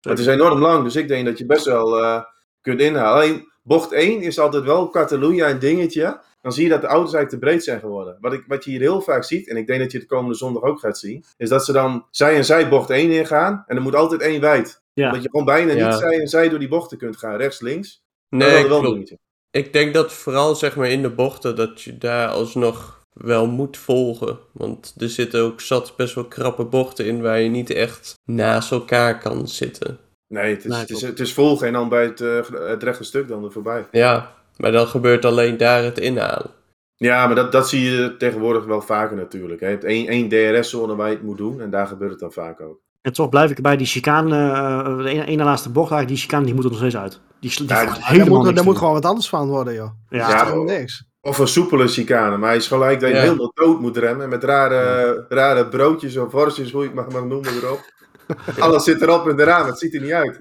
Het 0.00 0.18
is 0.18 0.26
enorm 0.26 0.60
lang, 0.60 0.84
dus 0.84 0.96
ik 0.96 1.08
denk 1.08 1.26
dat 1.26 1.38
je 1.38 1.46
best 1.46 1.64
wel 1.64 1.98
uh, 1.98 2.22
kunt 2.60 2.80
inhalen. 2.80 3.12
Alleen, 3.12 3.48
bocht 3.62 3.92
1 3.92 4.20
is 4.20 4.38
altijd 4.38 4.64
wel 4.64 4.88
Catalunya 4.88 5.50
een 5.50 5.58
dingetje. 5.58 6.20
Dan 6.40 6.52
zie 6.52 6.62
je 6.64 6.70
dat 6.70 6.80
de 6.80 6.86
auto's 6.86 7.14
eigenlijk 7.14 7.42
te 7.42 7.48
breed 7.48 7.64
zijn 7.64 7.80
geworden. 7.80 8.16
Wat, 8.20 8.32
ik, 8.32 8.44
wat 8.46 8.64
je 8.64 8.70
hier 8.70 8.80
heel 8.80 9.00
vaak 9.00 9.24
ziet, 9.24 9.48
en 9.48 9.56
ik 9.56 9.66
denk 9.66 9.80
dat 9.80 9.92
je 9.92 9.98
het 9.98 10.08
de 10.08 10.14
komende 10.14 10.36
zondag 10.36 10.62
ook 10.62 10.80
gaat 10.80 10.98
zien, 10.98 11.24
is 11.36 11.48
dat 11.48 11.64
ze 11.64 11.72
dan 11.72 12.06
zij 12.10 12.36
en 12.36 12.44
zij 12.44 12.68
bocht 12.68 12.90
1 12.90 13.10
ingaan. 13.10 13.64
En 13.66 13.76
er 13.76 13.82
moet 13.82 13.94
altijd 13.94 14.20
één 14.20 14.40
wijd. 14.40 14.81
Ja. 14.92 15.10
Dat 15.10 15.22
je 15.22 15.30
gewoon 15.30 15.46
bijna 15.46 15.72
Ja. 15.72 15.88
niet 15.88 15.98
zij 15.98 16.20
en 16.20 16.28
zij 16.28 16.48
door 16.48 16.58
die 16.58 16.68
bochten 16.68 16.98
kunt 16.98 17.16
gaan, 17.16 17.36
rechts, 17.36 17.60
links. 17.60 18.02
Nee, 18.28 18.68
wel. 18.68 19.04
Ik 19.50 19.72
denk 19.72 19.94
dat 19.94 20.12
vooral 20.12 20.54
zeg 20.54 20.76
maar 20.76 20.90
in 20.90 21.02
de 21.02 21.10
bochten 21.10 21.56
dat 21.56 21.82
je 21.82 21.98
daar 21.98 22.28
alsnog 22.28 23.04
wel 23.12 23.46
moet 23.46 23.76
volgen. 23.76 24.38
Want 24.52 24.94
er 24.98 25.08
zitten 25.08 25.42
ook 25.42 25.60
zat 25.60 25.96
best 25.96 26.14
wel 26.14 26.24
krappe 26.24 26.64
bochten 26.64 27.06
in 27.06 27.22
waar 27.22 27.40
je 27.40 27.48
niet 27.48 27.70
echt 27.70 28.14
naast 28.24 28.70
elkaar 28.70 29.18
kan 29.18 29.48
zitten. 29.48 29.98
Nee, 30.28 30.50
het 30.54 30.64
is, 30.64 30.70
Nee, 30.70 30.80
het, 30.80 30.90
is, 30.90 31.00
het 31.02 31.20
is 31.20 31.32
volgen 31.32 31.66
en 31.66 31.72
dan 31.72 31.88
bij 31.88 32.04
het, 32.04 32.20
eh, 32.20 32.40
het 32.52 32.82
rechte 32.82 33.04
stuk 33.04 33.28
dan 33.28 33.44
er 33.44 33.52
voorbij. 33.52 33.86
Ja, 33.90 34.34
maar 34.56 34.72
dan 34.72 34.86
gebeurt 34.86 35.24
alleen 35.24 35.56
daar 35.56 35.84
het 35.84 35.98
inhalen. 35.98 36.50
Ja, 36.96 37.26
maar 37.26 37.34
dat, 37.34 37.52
dat 37.52 37.68
zie 37.68 37.90
je 37.90 38.16
tegenwoordig 38.16 38.64
wel 38.64 38.80
vaker 38.80 39.16
natuurlijk. 39.16 39.60
Hè. 39.60 39.66
Je 39.66 39.72
hebt 39.72 39.84
één, 39.84 40.06
één 40.06 40.28
DRS-zone 40.28 40.96
waar 40.96 41.08
je 41.08 41.14
het 41.14 41.24
moet 41.24 41.38
doen 41.38 41.60
en 41.60 41.70
daar 41.70 41.86
gebeurt 41.86 42.10
het 42.10 42.20
dan 42.20 42.32
vaak 42.32 42.60
ook. 42.60 42.80
En 43.02 43.12
toch 43.12 43.28
blijf 43.28 43.50
ik 43.50 43.56
erbij, 43.56 43.76
die 43.76 43.86
chicane, 43.86 44.36
eh, 44.52 44.96
de 44.96 45.08
ene, 45.08 45.24
ene 45.24 45.44
laatste 45.44 45.68
bocht 45.70 45.90
eigenlijk, 45.90 46.08
die 46.08 46.16
chicane 46.28 46.44
die 46.44 46.54
moet 46.54 46.64
er 46.64 46.70
nog 46.70 46.78
steeds 46.78 46.96
uit. 46.96 47.20
Die, 47.40 47.50
die 47.56 47.68
Ja, 47.68 47.84
voegt 47.84 47.98
daar 48.00 48.08
helemaal 48.08 48.42
moet, 48.44 48.54
daar 48.54 48.64
moet 48.64 48.78
gewoon 48.78 48.92
wat 48.92 49.04
anders 49.04 49.28
van 49.28 49.48
worden, 49.48 49.74
joh. 49.74 49.90
Ja, 50.08 50.18
Ja, 50.18 50.26
Dat 50.26 50.34
is 50.36 50.42
helemaal 50.42 50.78
niks. 50.78 51.04
Of 51.20 51.38
een 51.38 51.48
soepele 51.48 51.88
chicane, 51.88 52.36
maar 52.36 52.48
hij 52.48 52.56
is 52.58 52.66
gelijk 52.66 53.00
dat 53.00 53.08
je 53.08 53.14
Ja. 53.16 53.22
helemaal 53.22 53.52
dood 53.54 53.80
moet 53.80 53.96
remmen. 53.96 54.28
Met 54.28 54.44
rare, 54.44 55.24
rare 55.28 55.68
broodjes 55.68 56.16
of 56.16 56.32
worstjes, 56.32 56.72
hoe 56.72 56.80
je 56.82 56.86
het 56.86 56.96
mag, 56.96 57.08
mag 57.08 57.24
noemen 57.24 57.52
erop. 57.54 57.80
Alles 58.58 58.84
zit 58.84 59.02
erop 59.02 59.28
en 59.28 59.40
eraan, 59.40 59.66
het 59.66 59.78
ziet 59.78 59.94
er 59.94 60.00
niet 60.00 60.12
uit. 60.12 60.40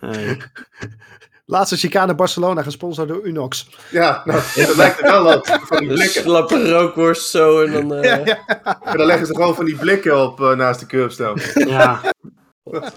nee. 0.00 0.36
Laatste 1.46 1.76
chicane 1.76 2.14
Barcelona, 2.14 2.62
gesponsord 2.62 3.08
door 3.08 3.26
Unox. 3.26 3.68
Ja, 3.90 4.22
nou, 4.24 4.40
dat 4.66 4.76
lijkt 4.76 4.98
er 5.00 5.10
wel 5.10 5.36
op. 5.36 5.46
Van 5.46 5.78
die 5.78 5.88
Een 5.88 5.94
blikken. 5.94 6.22
slappe 6.22 6.70
rookworst 6.70 7.30
zo 7.30 7.62
en 7.64 7.72
dan... 7.72 7.94
eh, 7.94 8.02
Ja, 8.04 8.16
ja. 8.24 8.80
En 8.82 8.96
dan 8.96 9.06
leggen 9.06 9.26
ze 9.26 9.34
gewoon 9.34 9.54
van 9.54 9.64
die 9.64 9.76
blikken 9.76 10.22
op 10.22 10.40
eh, 10.40 10.56
naast 10.56 10.80
de 10.80 10.86
curbstone. 10.86 11.42
Ja, 11.54 12.00
Dat 12.62 12.92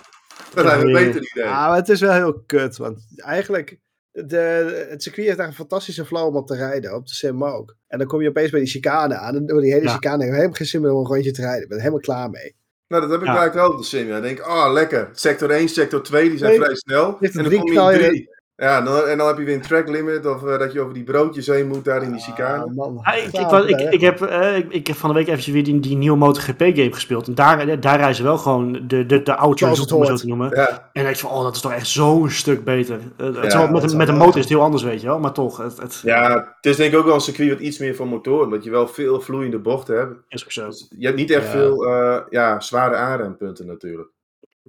lijkt 0.65 0.83
me 0.83 0.83
een 0.83 0.87
Ja, 0.87 0.93
beter 1.05 1.21
idee. 1.31 1.43
Ah, 1.43 1.67
maar 1.67 1.75
het 1.75 1.89
is 1.89 1.99
wel 2.01 2.13
heel 2.13 2.43
kut, 2.45 2.77
want 2.77 2.99
eigenlijk... 3.15 3.79
De, 4.11 4.85
het 4.89 5.03
circuit 5.03 5.25
heeft 5.25 5.37
daar 5.37 5.47
een 5.47 5.53
fantastische 5.53 6.05
flow 6.05 6.25
om 6.27 6.35
op 6.35 6.47
te 6.47 6.55
rijden, 6.55 6.95
op 6.95 7.07
de 7.07 7.13
sim 7.13 7.43
ook. 7.43 7.75
En 7.87 7.97
dan 7.97 8.07
kom 8.07 8.21
je 8.21 8.29
opeens 8.29 8.49
bij 8.51 8.59
die 8.59 8.69
chicane 8.69 9.15
aan. 9.17 9.35
En 9.35 9.45
door 9.45 9.61
die 9.61 9.71
hele 9.73 9.85
Ja. 9.85 9.91
chicane 9.93 10.17
heb 10.17 10.27
ik 10.27 10.33
helemaal 10.35 10.55
geen 10.55 10.67
zin 10.67 10.81
meer 10.81 10.91
om 10.91 10.99
een 10.99 11.05
rondje 11.11 11.31
te 11.31 11.41
rijden. 11.41 11.61
Ik 11.61 11.67
ben 11.67 11.77
er 11.77 11.83
helemaal 11.83 12.03
klaar 12.03 12.29
mee. 12.29 12.55
Nou, 12.87 13.01
dat 13.01 13.11
heb 13.11 13.19
ik 13.21 13.25
Ja. 13.27 13.33
eigenlijk 13.37 13.67
wel 13.67 13.75
op 13.75 13.81
de 13.81 13.87
sim. 13.87 14.07
Ja. 14.07 14.15
Ik 14.17 14.21
denk, 14.23 14.47
oh 14.47 14.69
lekker. 14.71 15.09
Sector 15.13 15.49
1, 15.49 15.69
sector 15.69 16.03
2, 16.03 16.29
die 16.29 16.37
zijn 16.37 16.51
Nee, 16.51 16.59
vrij 16.59 16.75
snel. 16.75 17.17
En 17.19 17.31
dan 17.33 17.43
drie 17.43 17.59
kom 17.59 17.67
je 17.67 17.73
in 17.73 17.79
knallen 17.79 17.97
3. 17.99 18.29
Ja, 18.59 18.77
en 18.77 18.85
dan, 18.85 19.03
en 19.05 19.17
dan 19.17 19.27
heb 19.27 19.37
je 19.37 19.43
weer 19.43 19.55
een 19.55 19.61
track 19.61 19.87
limit. 19.89 20.25
Of 20.25 20.43
eh, 20.43 20.59
dat 20.59 20.73
je 20.73 20.81
over 20.81 20.93
die 20.93 21.03
broodjes 21.03 21.47
heen 21.47 21.67
moet 21.67 21.85
daar 21.85 22.03
in 22.03 22.11
die 22.11 22.21
chicane. 22.21 22.63
Ah, 22.63 22.75
man. 22.75 22.99
Ja, 23.03 23.13
ik, 23.13 23.23
ik, 23.25 23.47
was- 23.47 23.65
ik, 23.65 23.79
ik, 23.79 24.01
heb, 24.01 24.21
eh, 24.21 24.57
ik, 24.57 24.71
ik 24.71 24.87
heb 24.87 24.95
van 24.95 25.09
de 25.09 25.15
week 25.15 25.27
eventjes 25.27 25.53
weer 25.53 25.63
die, 25.63 25.79
die 25.79 25.97
nieuwe 25.97 26.17
MotoGP-game 26.17 26.93
gespeeld. 26.93 27.27
En 27.27 27.35
daar, 27.35 27.79
daar 27.79 27.97
reizen 27.99 28.23
wel 28.23 28.37
gewoon 28.37 28.79
de, 28.87 29.05
de, 29.05 29.21
de 29.23 29.35
oudjes, 29.35 29.67
om 29.91 30.01
het 30.01 30.09
zo 30.09 30.15
te 30.15 30.27
noemen. 30.27 30.49
Ja, 30.55 30.67
En 30.69 30.79
dan 30.93 31.03
denk 31.03 31.15
je 31.15 31.21
van, 31.21 31.31
oh, 31.31 31.43
dat 31.43 31.55
is 31.55 31.61
toch 31.61 31.71
echt 31.73 31.87
zo'n 31.87 32.29
stuk 32.29 32.63
beter. 32.63 32.99
Eh, 33.17 33.25
het 33.25 33.35
Ja, 33.43 33.49
zal- 33.49 33.67
met, 33.67 33.91
een, 33.91 33.97
met 33.97 34.07
een 34.07 34.17
motor 34.17 34.35
is 34.35 34.41
het 34.41 34.49
heel 34.49 34.61
anders, 34.61 34.83
weet 34.83 35.01
je 35.01 35.07
wel. 35.07 35.19
Maar 35.19 35.33
toch, 35.33 35.57
het, 35.57 35.77
het 35.81 35.99
ja, 36.03 36.33
het 36.55 36.65
is 36.65 36.75
denk 36.75 36.91
ik 36.93 36.99
ook 36.99 37.05
wel 37.05 37.13
een 37.15 37.21
circuit 37.21 37.49
wat 37.49 37.59
iets 37.59 37.77
meer 37.77 37.95
van 37.95 38.07
motor. 38.07 38.43
Omdat 38.43 38.63
je 38.63 38.69
wel 38.69 38.87
veel 38.87 39.21
vloeiende 39.21 39.59
bochten 39.59 39.97
hebt. 39.97 40.13
is 40.29 40.43
ook 40.43 40.51
zo. 40.51 40.65
Dus 40.65 40.87
je 40.97 41.05
hebt 41.05 41.17
niet 41.17 41.31
echt 41.31 41.45
Ja. 41.45 41.51
veel 41.51 41.85
eh, 41.85 42.17
ja, 42.29 42.59
zware 42.59 42.95
aanrempunten 42.95 43.65
natuurlijk. 43.67 44.09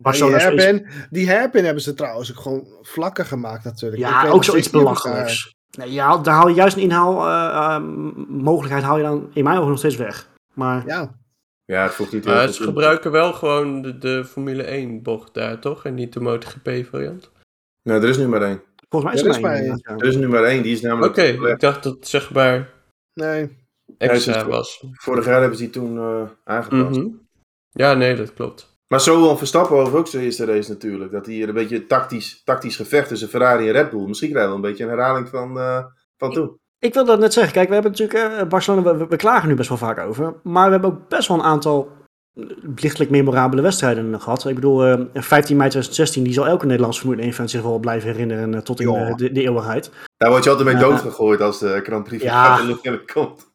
Die 0.02 0.12
is- 0.12 0.20
hairpin, 0.20 0.86
die 1.10 1.28
hairpin 1.30 1.64
hebben 1.64 1.82
ze 1.82 1.94
trouwens 1.94 2.30
ook 2.30 2.40
gewoon 2.42 2.66
vlakker 2.82 3.24
gemaakt 3.24 3.64
natuurlijk. 3.64 4.02
Ja, 4.02 4.28
ook 4.28 4.44
zoiets 4.44 4.70
belachelijks. 4.70 5.56
Nee, 5.78 5.92
ja, 5.92 6.18
daar 6.18 6.34
haal 6.34 6.48
je 6.48 6.54
juist 6.54 6.76
een 6.76 6.82
inhaal 6.82 7.26
eh, 7.26 7.74
eh, 7.74 7.82
mogelijkheid 8.28 8.84
haal 8.84 8.96
je 8.96 9.02
dan 9.02 9.30
in 9.32 9.44
mijn 9.44 9.56
ogen 9.56 9.68
nog 9.68 9.78
steeds 9.78 9.96
weg. 9.96 10.28
Maar 10.54 10.86
Ja, 10.86 11.14
Ja, 11.64 11.82
het 11.82 11.94
voegt 11.94 12.12
niet 12.12 12.24
heel 12.24 12.34
Maar 12.34 12.48
ze 12.48 12.62
gebruiken 12.62 13.10
wel 13.10 13.32
gewoon 13.32 13.82
de, 13.82 13.98
de 13.98 14.24
Formule 14.24 14.62
1 14.62 15.02
bocht 15.02 15.34
daar, 15.34 15.58
toch? 15.58 15.84
En 15.84 15.94
niet 15.94 16.12
de 16.12 16.20
MotoGP 16.20 16.70
variant. 16.90 17.30
Nee, 17.82 17.96
er 18.00 18.08
is 18.08 18.16
nu 18.16 18.28
maar 18.28 18.42
één. 18.42 18.62
volgens 18.88 19.12
mij 19.12 19.22
is 19.30 19.36
er 19.36 19.42
maar 19.42 19.54
één. 19.54 19.80
Er 19.82 20.06
is 20.06 20.16
nu 20.16 20.28
maar 20.28 20.44
één. 20.44 20.62
Die 20.62 20.72
is 20.72 20.78
Oké, 20.78 20.88
namelijk... 20.88 21.16
ik 21.16 21.60
dacht 21.60 21.82
dat 21.82 21.94
het 21.94 22.08
zeg 22.08 22.32
maar 22.32 22.70
nee. 23.14 23.56
extra 23.98 24.46
was. 24.46 24.84
Vorig 24.92 25.24
jaar 25.24 25.40
hebben 25.40 25.58
ze 25.58 25.64
die 25.64 25.72
toen 25.72 25.98
eh, 25.98 26.22
aangepast. 26.44 26.98
Mhm. 26.98 27.08
Ja, 27.70 27.94
nee, 27.94 28.14
dat 28.16 28.34
klopt. 28.34 28.77
Maar 28.88 29.00
zo 29.00 29.36
Verstappen 29.36 29.76
over 29.76 29.98
ook 29.98 30.06
zijn 30.06 30.22
eerste 30.24 30.44
race 30.44 30.70
natuurlijk. 30.70 31.12
Dat 31.12 31.26
hij 31.26 31.34
hier 31.34 31.48
een 31.48 31.54
beetje 31.54 31.86
tactisch, 31.86 32.42
tactisch 32.44 32.76
gevecht 32.76 33.08
tussen 33.08 33.28
Ferrari 33.28 33.66
en 33.66 33.72
Red 33.72 33.90
Bull. 33.90 34.06
Misschien 34.06 34.30
krijgen 34.30 34.52
we 34.52 34.56
wel 34.60 34.64
een 34.64 34.70
beetje 34.76 34.84
een 34.92 34.98
herhaling 34.98 35.28
van, 35.28 35.58
eh, 35.58 35.84
van 36.16 36.32
toen. 36.32 36.58
Ik 36.78 36.94
wil 36.94 37.04
dat 37.04 37.18
net 37.18 37.32
zeggen. 37.32 37.52
Kijk, 37.52 37.68
we 37.68 37.74
hebben 37.74 37.90
natuurlijk 37.90 38.40
eh, 38.40 38.48
Barcelona, 38.48 38.96
we, 38.96 39.06
we 39.06 39.16
klagen 39.16 39.48
nu 39.48 39.54
best 39.54 39.68
wel 39.68 39.78
vaak 39.78 39.98
over. 39.98 40.34
Maar 40.42 40.64
we 40.66 40.70
hebben 40.72 40.90
ook 40.90 41.08
best 41.08 41.28
wel 41.28 41.36
een 41.36 41.42
aantal 41.44 41.88
eh, 42.34 42.44
lichtelijk 42.76 43.10
memorabele 43.10 43.62
wedstrijden 43.62 44.20
gehad. 44.20 44.44
Ik 44.44 44.54
bedoel, 44.54 44.84
eh, 44.84 44.92
15 45.14 45.56
mei 45.56 45.68
2016, 45.68 46.24
die 46.24 46.32
zal 46.32 46.46
elke 46.46 46.66
Nederlandse 46.66 47.00
Formule 47.00 47.22
1 47.22 47.32
fan 47.32 47.48
zich 47.48 47.62
wel 47.62 47.78
blijven 47.78 48.10
herinneren 48.10 48.54
eh, 48.54 48.60
tot 48.60 48.80
in 48.80 48.90
Ja. 48.90 49.06
eh, 49.08 49.14
de, 49.14 49.32
de 49.32 49.42
eeuwigheid. 49.42 49.90
Daar 50.16 50.30
word 50.30 50.44
je 50.44 50.50
altijd 50.50 50.68
mee 50.68 50.82
doodgegooid 50.82 51.40
als 51.40 51.58
de 51.58 51.80
Grand 51.84 52.04
Prix 52.04 52.22
van 52.24 52.32
Ja. 52.32 52.58
Komt. 53.12 53.46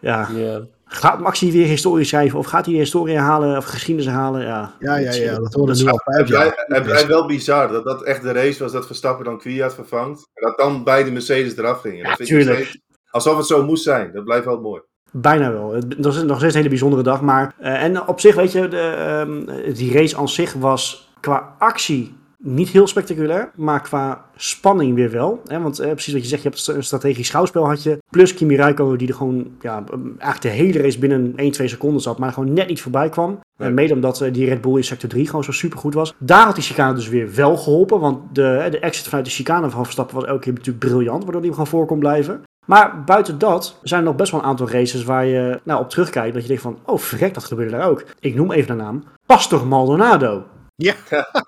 Ja, 0.00 0.28
Ja. 0.34 0.60
Gaat 0.94 1.20
Maxi 1.20 1.52
weer 1.52 1.66
historie 1.66 2.04
schrijven 2.04 2.38
of 2.38 2.46
gaat 2.46 2.66
hij 2.66 2.74
historie 2.74 3.14
herhalen 3.14 3.56
of 3.56 3.64
geschiedenis 3.64 4.10
herhalen? 4.10 4.42
Ja, 4.42 4.74
Ja, 4.78 4.96
ja, 4.96 5.12
ja, 5.12 5.38
dat 5.38 5.68
is- 5.68 5.82
nu 5.82 5.90
al 5.90 6.00
vijf 6.04 6.28
jaar. 6.28 6.64
het 6.66 6.82
blijft 6.82 7.06
wel 7.06 7.26
bizar 7.26 7.68
dat 7.68 7.84
dat 7.84 8.02
echt 8.02 8.22
de 8.22 8.32
race 8.32 8.62
was 8.62 8.72
dat 8.72 8.86
Verstappen 8.86 9.24
dan 9.24 9.38
Kwiat 9.38 9.74
vervangt. 9.74 10.28
En 10.34 10.46
dat 10.48 10.58
dan 10.58 10.84
beide 10.84 11.10
Mercedes 11.10 11.56
eraf 11.56 11.80
gingen. 11.80 11.96
Ja, 11.98 12.02
dat 12.08 12.16
vind 12.16 12.28
ik 12.28 12.34
nog 12.36 12.44
tuurlijk. 12.44 12.64
steeds- 12.66 12.84
alsof 13.10 13.36
het 13.36 13.46
zo 13.46 13.64
moest 13.64 13.82
zijn. 13.82 14.12
Dat 14.12 14.24
blijft 14.24 14.44
wel 14.44 14.60
mooi. 14.60 14.80
Bijna 15.10 15.52
wel. 15.52 15.72
Het- 15.72 16.02
Dat 16.02 16.14
is 16.14 16.22
nog 16.22 16.36
steeds 16.36 16.52
een 16.52 16.58
hele 16.58 16.68
bijzondere 16.68 17.02
dag. 17.02 17.20
Maar, 17.20 17.54
eh, 17.58 17.82
en 17.82 18.06
op 18.08 18.20
zich, 18.20 18.34
weet 18.34 18.52
je, 18.52 18.68
de, 18.68 18.78
ehm, 18.80 19.72
die 19.74 19.92
race 19.92 20.16
aan 20.16 20.28
zich 20.28 20.52
was 20.52 21.12
qua 21.20 21.54
actie 21.58 22.14
niet 22.42 22.68
heel 22.68 22.86
spectaculair. 22.86 23.50
Maar 23.54 23.82
qua 23.82 24.24
spanning 24.36 24.94
weer 24.94 25.10
wel. 25.10 25.40
Hè? 25.46 25.60
Want 25.60 25.78
eh, 25.78 25.90
precies 25.90 26.12
wat 26.12 26.22
je 26.22 26.28
zegt, 26.28 26.42
je 26.42 26.48
hebt 26.48 26.68
een 26.68 26.84
strategisch 26.84 27.26
schouwspel 27.26 27.66
had 27.66 27.82
je. 27.82 27.98
Plus 28.10 28.34
Kimi 28.34 28.56
Räikkönen 28.56 28.98
die 28.98 29.08
er 29.08 29.14
gewoon 29.14 29.50
ja, 29.60 29.84
eigenlijk 30.18 30.40
de 30.42 30.48
hele 30.48 30.82
race 30.82 30.98
binnen 30.98 31.32
1, 31.36 31.52
2 31.52 31.68
seconden 31.68 32.00
zat. 32.00 32.18
Maar 32.18 32.32
gewoon 32.32 32.52
net 32.52 32.68
niet 32.68 32.80
voorbij 32.80 33.08
kwam. 33.08 33.30
Nee. 33.30 33.68
En 33.68 33.74
mede 33.74 33.94
omdat 33.94 34.20
eh, 34.20 34.32
die 34.32 34.46
Red 34.46 34.60
Bull 34.60 34.76
in 34.76 34.84
sector 34.84 35.08
3 35.08 35.26
gewoon 35.26 35.44
zo 35.44 35.52
super 35.52 35.78
goed 35.78 35.94
was. 35.94 36.14
Daar 36.18 36.44
had 36.44 36.54
die 36.54 36.64
chicane 36.64 36.94
dus 36.94 37.08
weer 37.08 37.34
wel 37.34 37.56
geholpen. 37.56 38.00
Want 38.00 38.34
de, 38.34 38.68
de 38.70 38.78
exit 38.78 39.04
vanuit 39.08 39.24
de 39.24 39.32
chicane 39.32 39.70
van 39.70 39.84
Verstappen 39.84 40.16
was 40.16 40.24
elke 40.24 40.40
keer 40.40 40.52
natuurlijk 40.52 40.84
briljant. 40.84 41.22
Waardoor 41.22 41.42
die 41.42 41.50
gewoon 41.50 41.66
voor 41.66 41.86
kon 41.86 41.98
blijven. 41.98 42.42
Maar 42.66 43.04
buiten 43.04 43.38
dat 43.38 43.78
zijn 43.82 44.00
er 44.00 44.06
nog 44.06 44.16
best 44.16 44.30
wel 44.32 44.40
een 44.40 44.46
aantal 44.46 44.70
races 44.70 45.04
waar 45.04 45.26
je 45.26 45.60
nou, 45.64 45.80
op 45.80 45.90
terugkijkt. 45.90 46.32
Dat 46.32 46.42
je 46.42 46.48
denkt 46.48 46.62
van, 46.62 46.78
oh 46.84 46.98
frek, 46.98 47.34
dat 47.34 47.44
gebeurde 47.44 47.76
daar 47.76 47.88
ook. 47.88 48.04
Ik 48.20 48.34
noem 48.34 48.52
even 48.52 48.76
de 48.76 48.82
naam. 48.82 49.04
Pastor 49.26 49.66
Maldonado. 49.66 50.44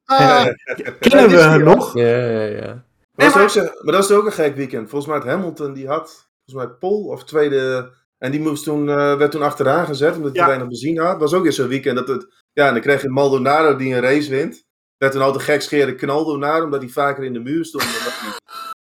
Ah, 0.04 0.46
Kennen 1.00 1.28
we 1.30 1.36
hem 1.36 1.62
nog? 1.64 1.94
Ja, 1.94 2.06
ja, 2.06 2.40
ja. 2.42 2.66
Maar, 3.14 3.26
dat 3.26 3.34
maar- 3.34 3.44
is 3.44 3.58
ook, 3.58 3.64
zo- 3.64 3.72
maar 3.82 3.92
dat 3.94 4.04
is 4.04 4.10
ook 4.10 4.26
een 4.26 4.32
gek 4.32 4.56
weekend. 4.56 4.90
Volgens 4.90 5.10
mij 5.10 5.20
had 5.20 5.28
Hamilton, 5.28 5.72
die 5.72 5.88
had 5.88 6.28
volgens 6.44 6.66
mij 6.66 6.76
Pol 6.78 7.04
of 7.06 7.24
tweede. 7.24 7.90
En 8.18 8.30
die 8.30 8.40
moest 8.40 8.64
toen, 8.64 8.88
eh, 8.88 9.16
werd 9.16 9.30
toen 9.30 9.42
achteraan 9.42 9.86
gezet, 9.86 10.16
omdat 10.16 10.30
hij 10.32 10.40
Ja. 10.40 10.46
weinig 10.46 10.68
benzine 10.68 11.02
had. 11.02 11.18
was 11.18 11.34
ook 11.34 11.42
weer 11.42 11.52
zo'n 11.52 11.68
weekend 11.68 11.96
dat 11.96 12.08
het. 12.08 12.26
Ja, 12.52 12.66
en 12.66 12.72
dan 12.72 12.82
kreeg 12.82 13.02
je 13.02 13.08
Maldonado 13.08 13.76
die 13.76 13.94
een 13.94 14.00
race 14.00 14.30
wint. 14.30 14.64
Werd 14.96 15.14
een 15.14 15.20
altijd 15.20 15.44
gek 15.44 15.62
scheren 15.62 15.96
knaldo 15.96 16.36
naar, 16.36 16.62
omdat 16.62 16.80
hij 16.80 16.88
vaker 16.90 17.24
in 17.24 17.32
de 17.32 17.40
muur 17.40 17.64
stond. 17.64 17.84
dat 17.84 18.12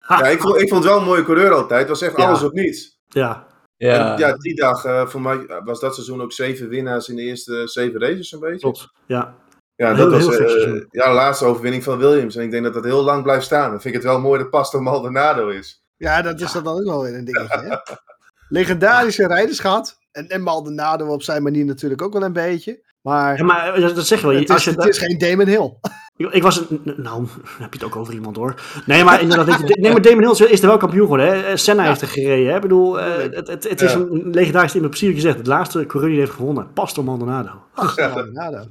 Ja, 0.19 0.27
ik 0.27 0.41
vond, 0.41 0.61
ik 0.61 0.69
vond 0.69 0.83
het 0.83 0.91
wel 0.93 1.01
een 1.01 1.07
mooie 1.07 1.23
coureur 1.23 1.51
altijd. 1.51 1.79
Het 1.79 1.89
was 1.89 2.01
echt 2.01 2.17
Ja. 2.17 2.25
alles 2.27 2.43
of 2.43 2.51
niets. 2.51 2.97
Ja, 3.07 3.47
Ja, 3.77 4.13
En 4.13 4.19
ja, 4.19 4.33
die 4.37 4.55
dag, 4.55 4.85
eh, 4.85 5.07
voor 5.07 5.21
mij 5.21 5.45
was 5.63 5.79
dat 5.79 5.93
seizoen 5.93 6.21
ook 6.21 6.31
zeven 6.31 6.69
winnaars 6.69 7.07
in 7.09 7.15
de 7.15 7.21
eerste 7.21 7.61
zeven 7.67 7.99
races, 7.99 8.31
een 8.31 8.39
beetje. 8.39 8.59
klopt. 8.59 8.87
Ja. 9.05 9.35
Ja, 9.75 9.95
Heel- 9.95 10.09
dat 10.09 10.23
was 10.25 10.37
heel 10.37 10.47
eh, 10.47 10.81
ja, 10.91 11.07
de 11.07 11.13
laatste 11.13 11.45
overwinning 11.45 11.83
van 11.83 11.97
Williams. 11.97 12.35
En 12.35 12.43
ik 12.43 12.51
denk 12.51 12.63
dat 12.63 12.73
dat 12.73 12.83
heel 12.83 13.03
lang 13.03 13.23
blijft 13.23 13.45
staan. 13.45 13.69
Dan 13.71 13.81
vind 13.81 13.95
ik 13.95 14.01
het 14.01 14.11
wel 14.11 14.19
mooi 14.19 14.39
dat 14.39 14.49
Pastor 14.49 14.83
Maldonado 14.83 15.47
is. 15.49 15.83
Ja, 15.97 16.21
dat 16.21 16.41
is 16.41 16.51
dan 16.51 16.67
ook 16.67 16.83
wel 16.83 17.01
weer 17.03 17.15
een 17.15 17.25
dingetje. 17.25 17.59
Hè? 17.59 17.75
Legendarische 18.59 19.27
rijders 19.27 19.59
gehad. 19.59 19.97
En, 20.11 20.27
en 20.27 20.41
Maldonado 20.41 21.07
op 21.07 21.23
zijn 21.23 21.43
manier 21.43 21.65
natuurlijk 21.65 22.01
ook 22.01 22.13
wel 22.13 22.23
een 22.23 22.33
beetje. 22.33 22.91
Maar 23.01 23.37
Ja, 23.37 23.43
maar 23.43 23.79
dat 23.79 24.07
zeg 24.07 24.21
je 24.21 24.27
wel. 24.27 24.35
het, 24.35 24.49
Als 24.49 24.67
is, 24.67 24.73
je, 24.73 24.81
het 24.81 24.89
is 24.89 24.97
geen 24.97 25.17
Damon 25.17 25.47
Hill. 25.47 25.73
ik, 26.17 26.31
ik 26.33 26.43
was 26.43 26.57
een, 26.69 26.81
nou, 26.83 26.97
dan 27.03 27.29
heb 27.59 27.73
je 27.73 27.79
het 27.79 27.83
ook 27.83 27.95
over 27.95 28.13
iemand 28.13 28.35
hoor. 28.35 28.61
Nee, 28.85 29.03
maar 29.03 29.21
inderdaad, 29.21 29.45
weet 29.45 29.67
je, 29.69 29.77
nee, 29.81 29.91
maar 29.91 30.01
Damon 30.01 30.23
Hill 30.35 30.47
is 30.47 30.61
er 30.61 30.67
wel 30.67 30.77
kampioen 30.77 31.01
geworden. 31.01 31.27
Hè? 31.27 31.41
Eh, 31.43 31.55
Senna 31.55 31.83
heeft 31.83 32.01
er 32.01 32.07
gereden. 32.07 32.49
Hè? 32.49 32.55
Ik 32.55 32.61
bedoel, 32.61 32.99
eh, 32.99 33.15
het, 33.35 33.47
het, 33.47 33.69
het 33.69 33.81
is 33.81 33.91
Ja. 33.93 33.97
een 33.99 34.29
legendarisch 34.31 34.71
team. 34.71 34.87
Precies 34.89 35.07
wat 35.07 35.15
je 35.15 35.21
zegt. 35.21 35.37
Het 35.37 35.47
laatste 35.47 35.85
coureur 35.85 36.11
die 36.11 36.19
heeft 36.19 36.31
gewonnen. 36.31 36.73
Pastor 36.73 37.03
Maldonado. 37.03 37.49
Ach, 37.73 37.97
Maldonado. 37.97 38.63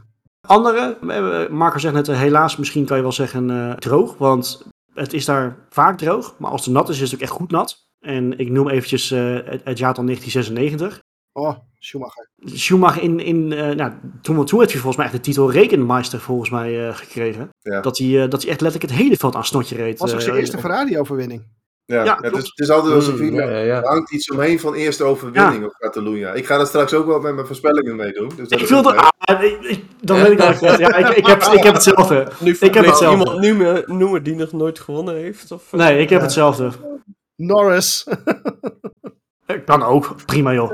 Andere, 0.46 0.98
eh, 1.08 1.48
Marco 1.50 1.78
zegt 1.78 1.94
net, 1.94 2.08
eh, 2.08 2.18
helaas 2.18 2.56
misschien 2.56 2.84
kan 2.84 2.96
je 2.96 3.02
wel 3.02 3.12
zeggen 3.12 3.50
eh, 3.50 3.72
droog. 3.76 4.18
Want 4.18 4.66
het 4.94 5.12
is 5.12 5.24
daar 5.24 5.56
vaak 5.68 5.98
droog. 5.98 6.34
Maar 6.38 6.50
als 6.50 6.64
het 6.64 6.74
nat 6.74 6.88
is, 6.88 7.00
is 7.00 7.10
het 7.10 7.14
ook 7.14 7.20
echt 7.20 7.30
goed 7.32 7.50
nat. 7.50 7.90
En 8.00 8.38
ik 8.38 8.50
noem 8.50 8.68
eventjes 8.68 9.10
het, 9.10 9.60
het 9.64 9.78
jaartal 9.78 10.04
1996. 10.04 11.00
Oh, 11.32 11.56
Schumacher. 11.78 12.28
Schumacher 12.44 13.02
in, 13.02 13.20
in 13.20 13.48
nou, 13.48 13.92
toen, 14.22 14.44
toen 14.44 14.58
heeft 14.58 14.72
hij 14.72 14.80
volgens 14.80 14.96
mij 14.96 15.04
echt 15.04 15.14
de 15.14 15.20
titel 15.20 15.52
Rekenmeister 15.52 16.20
volgens 16.20 16.50
mij 16.50 16.94
gekregen. 16.94 17.48
Ja. 17.60 17.80
Dat, 17.80 17.98
hij, 17.98 18.28
dat 18.28 18.42
hij 18.42 18.50
echt 18.50 18.60
letterlijk 18.60 18.92
het 18.92 19.00
hele 19.00 19.16
veld 19.16 19.34
aan 19.34 19.44
snotje 19.44 19.76
reed. 19.76 19.98
Was 19.98 20.12
ook 20.12 20.20
zijn 20.20 20.36
eerste 20.36 20.58
Ferrari-overwinning. 20.58 21.46
Ja, 21.92 22.04
Ja, 22.04 22.18
het, 22.20 22.32
is, 22.36 22.42
het 22.44 22.58
is 22.58 22.70
altijd 22.70 23.18
Mm, 23.20 23.34
ja, 23.34 23.42
ja, 23.50 23.58
ja. 23.58 23.76
Er 23.82 23.88
hangt 23.88 24.12
iets 24.12 24.30
omheen 24.30 24.60
van 24.60 24.74
eerste 24.74 25.04
overwinning 25.04 25.64
op 25.64 25.72
Catalunya. 25.78 26.32
Ik 26.32 26.46
ga 26.46 26.58
er 26.58 26.66
straks 26.66 26.94
ook 26.94 27.06
wel 27.06 27.20
met 27.20 27.34
mijn 27.34 27.46
voorspellingen 27.46 27.96
mee 27.96 28.12
doen. 28.12 28.28
Dus 28.36 28.48
dat 28.48 28.60
Ik 28.60 28.72
ook 28.72 28.84
leuk. 28.84 28.94
ah, 29.18 29.42
ik- 29.42 29.60
ik- 29.62 29.84
dan 30.00 30.16
weet 30.22 30.30
ik 30.32 30.38
dat 30.38 30.58
dat... 30.58 30.78
Ja, 30.78 30.94
ik, 30.96 31.08
ik, 31.16 31.26
heb, 31.26 31.42
ik 31.42 31.62
heb 31.62 31.74
hetzelfde. 31.74 32.28
Nu 32.40 32.56
Ik 32.60 32.74
heb 32.74 32.84
hetzelfde. 32.84 33.18
iemand 33.24 33.40
noemen, 33.40 33.84
noemen 33.98 34.22
die 34.22 34.34
nog 34.34 34.52
nooit 34.52 34.78
gewonnen 34.80 35.14
heeft? 35.14 35.50
Of, 35.52 35.72
eh? 35.72 35.78
Nee, 35.78 36.00
ik 36.00 36.08
heb 36.08 36.18
Ja. 36.18 36.24
hetzelfde. 36.24 36.70
Norris. 37.36 38.06
Kan 39.64 39.82
ook. 39.82 40.14
Prima 40.26 40.52
joh. 40.52 40.72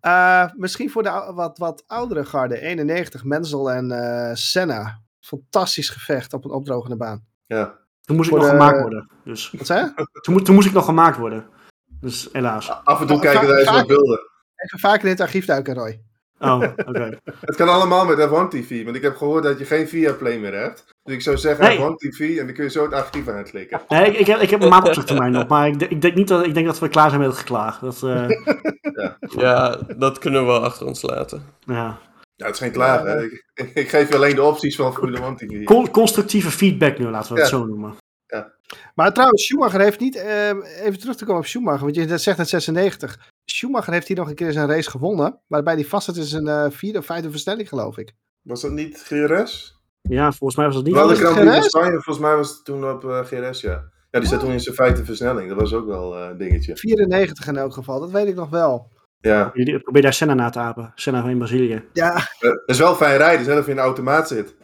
Eh, 0.00 0.44
misschien 0.56 0.90
voor 0.90 1.02
de 1.02 1.30
wat, 1.34 1.58
wat 1.58 1.84
oudere 1.86 2.24
garde. 2.24 2.60
91, 2.60 3.24
Menzel 3.24 3.70
en 3.70 3.90
eh, 3.90 4.34
Senna. 4.34 5.00
Fantastisch 5.20 5.88
gevecht 5.88 6.32
op 6.32 6.44
een 6.44 6.50
opdrogende 6.50 6.96
baan. 6.96 7.24
Ja. 7.46 7.80
Toen 8.04 8.16
moest 8.16 8.28
ik 8.30 8.34
nog 8.36 8.44
de- 8.44 8.50
gemaakt 8.50 8.80
worden. 8.80 9.08
Dus 9.24 9.50
Wat 9.58 9.66
zei 9.66 9.80
je? 9.96 10.06
toen, 10.22 10.34
mo- 10.34 10.40
toen 10.40 10.54
moest 10.54 10.66
ik 10.66 10.72
nog 10.74 10.84
gemaakt 10.84 11.18
worden. 11.18 11.46
Dus 12.00 12.28
helaas. 12.32 12.70
Af 12.84 13.00
en 13.00 13.06
toe 13.06 13.18
kijken 13.20 13.48
daar 13.48 13.56
eens 13.58 13.68
wat 13.68 13.74
vaak- 13.78 13.86
beelden. 13.86 14.20
Even 14.56 14.78
vaker 14.78 15.04
in 15.04 15.10
het 15.10 15.20
archief 15.20 15.44
duiken, 15.46 15.74
Roy. 15.74 16.00
Oh, 16.38 16.62
oké. 16.88 17.18
Het 17.40 17.56
kan 17.56 17.68
allemaal 17.68 18.04
met 18.04 18.18
F1 18.28 18.48
TV. 18.48 18.84
Want 18.84 18.96
ik 18.96 19.02
heb 19.02 19.16
gehoord 19.16 19.42
dat 19.42 19.58
je 19.58 19.64
geen 19.64 19.88
Viaplay 19.88 20.38
meer 20.38 20.54
hebt. 20.54 20.84
Dus 21.02 21.14
ik 21.14 21.22
zou 21.22 21.36
zeggen 21.36 21.64
Nee. 21.64 21.78
F1 21.78 21.94
TV 21.96 22.38
en 22.38 22.46
dan 22.46 22.54
kun 22.54 22.64
je 22.64 22.70
zo 22.70 22.82
het 22.84 22.92
archief 22.92 23.28
aanklikken. 23.28 23.80
Nee, 23.88 24.06
ik, 24.10 24.18
ik, 24.18 24.26
heb, 24.26 24.40
ik 24.40 24.50
heb 24.50 24.62
een 24.62 24.68
maand 24.68 24.96
op 24.96 25.04
termijn 25.04 25.32
nog. 25.32 25.46
Maar 25.48 25.66
ik, 25.68 25.80
ik, 25.82 26.00
denk 26.00 26.14
niet 26.14 26.28
dat, 26.28 26.46
ik 26.46 26.54
denk 26.54 26.66
dat 26.66 26.78
we 26.78 26.88
klaar 26.88 27.08
zijn 27.08 27.20
met 27.20 27.30
het 27.30 27.38
geklaag. 27.38 27.78
Dat, 27.78 28.02
eh, 28.02 28.28
Ja, 29.20 29.78
dat 29.96 30.18
kunnen 30.18 30.40
we 30.40 30.46
wel 30.46 30.64
achter 30.64 30.86
ons 30.86 31.02
laten. 31.02 31.42
ja. 31.64 31.98
Ja, 32.42 32.48
het 32.48 32.54
is 32.54 32.60
geen 32.60 32.72
klaar. 32.72 33.06
hè. 33.06 33.22
Ik, 33.24 33.44
ik 33.74 33.88
geef 33.88 34.08
je 34.08 34.14
alleen 34.14 34.34
de 34.34 34.42
opties 34.42 34.76
van 34.76 34.92
Formule 34.94 35.20
1 35.20 35.36
TV. 35.36 35.64
Con- 35.64 35.90
constructieve 35.90 36.50
feedback 36.50 36.98
nu, 36.98 37.08
laten 37.08 37.34
we 37.34 37.40
het 37.40 37.50
Ja. 37.50 37.56
zo 37.56 37.64
noemen. 37.66 37.94
Maar 38.94 39.12
trouwens, 39.12 39.44
Schumacher 39.44 39.80
heeft 39.80 40.00
niet, 40.00 40.16
eh, 40.16 40.48
even 40.80 40.98
terug 40.98 41.16
te 41.16 41.24
komen 41.24 41.40
op 41.40 41.46
Schumacher, 41.46 41.82
want 41.82 41.94
je 41.94 42.04
net 42.04 42.22
zegt 42.22 42.38
het 42.38 42.48
96. 42.48 43.18
Schumacher 43.44 43.92
heeft 43.92 44.08
hier 44.08 44.16
nog 44.16 44.28
een 44.28 44.34
keer 44.34 44.52
zijn 44.52 44.68
race 44.68 44.90
gewonnen, 44.90 45.40
waarbij 45.46 45.76
die 45.76 45.88
vast 45.88 46.04
zit 46.06 46.16
in 46.16 46.22
zijn 46.24 46.46
eh, 46.48 46.66
vierde 46.70 46.98
of 46.98 47.06
vijfde 47.06 47.30
versnelling, 47.30 47.68
geloof 47.68 47.98
ik. 47.98 48.12
Was 48.42 48.60
dat 48.60 48.70
niet 48.70 49.02
GRS? 49.06 49.80
Ja, 50.02 50.32
volgens 50.32 50.56
mij 50.56 50.66
was 50.66 50.74
dat 50.74 50.84
niet. 50.84 50.94
Wel 50.94 51.06
de 51.08 51.14
Grand 51.14 51.34
Prix? 51.40 51.66
Spanje, 51.66 51.90
volgens 51.92 52.18
mij 52.18 52.36
was 52.36 52.50
het 52.50 52.64
toen 52.64 52.90
op 52.90 53.04
eh, 53.04 53.20
GRS, 53.24 53.60
ja. 53.60 53.90
Ja, 54.10 54.20
die 54.20 54.28
zat 54.28 54.40
toen 54.40 54.52
in 54.52 54.60
zijn 54.60 54.74
vijfde 54.74 55.04
versnelling. 55.04 55.48
Dat 55.48 55.58
was 55.58 55.72
ook 55.74 55.86
wel 55.86 56.16
eh, 56.18 56.28
een 56.30 56.38
dingetje. 56.38 56.76
94 56.76 57.46
in 57.46 57.56
elk 57.56 57.72
geval, 57.72 58.00
dat 58.00 58.10
weet 58.10 58.26
ik 58.28 58.34
nog 58.34 58.50
wel. 58.50 58.91
Ja, 59.22 59.50
Jullie 59.54 59.78
probeer 59.80 60.02
daar 60.02 60.12
Senna 60.12 60.34
na 60.34 60.50
te 60.50 60.58
apen. 60.58 60.92
Senna 60.94 61.24
in 61.24 61.38
Brazilië. 61.38 61.84
Ja, 61.92 62.14
Eh, 62.16 62.22
dat 62.40 62.62
is 62.66 62.78
wel 62.78 62.94
fijn 62.94 63.16
rijden, 63.16 63.44
zelf 63.44 63.68
in 63.68 63.74
de 63.76 63.80
automaat 63.82 64.28
zit. 64.28 64.54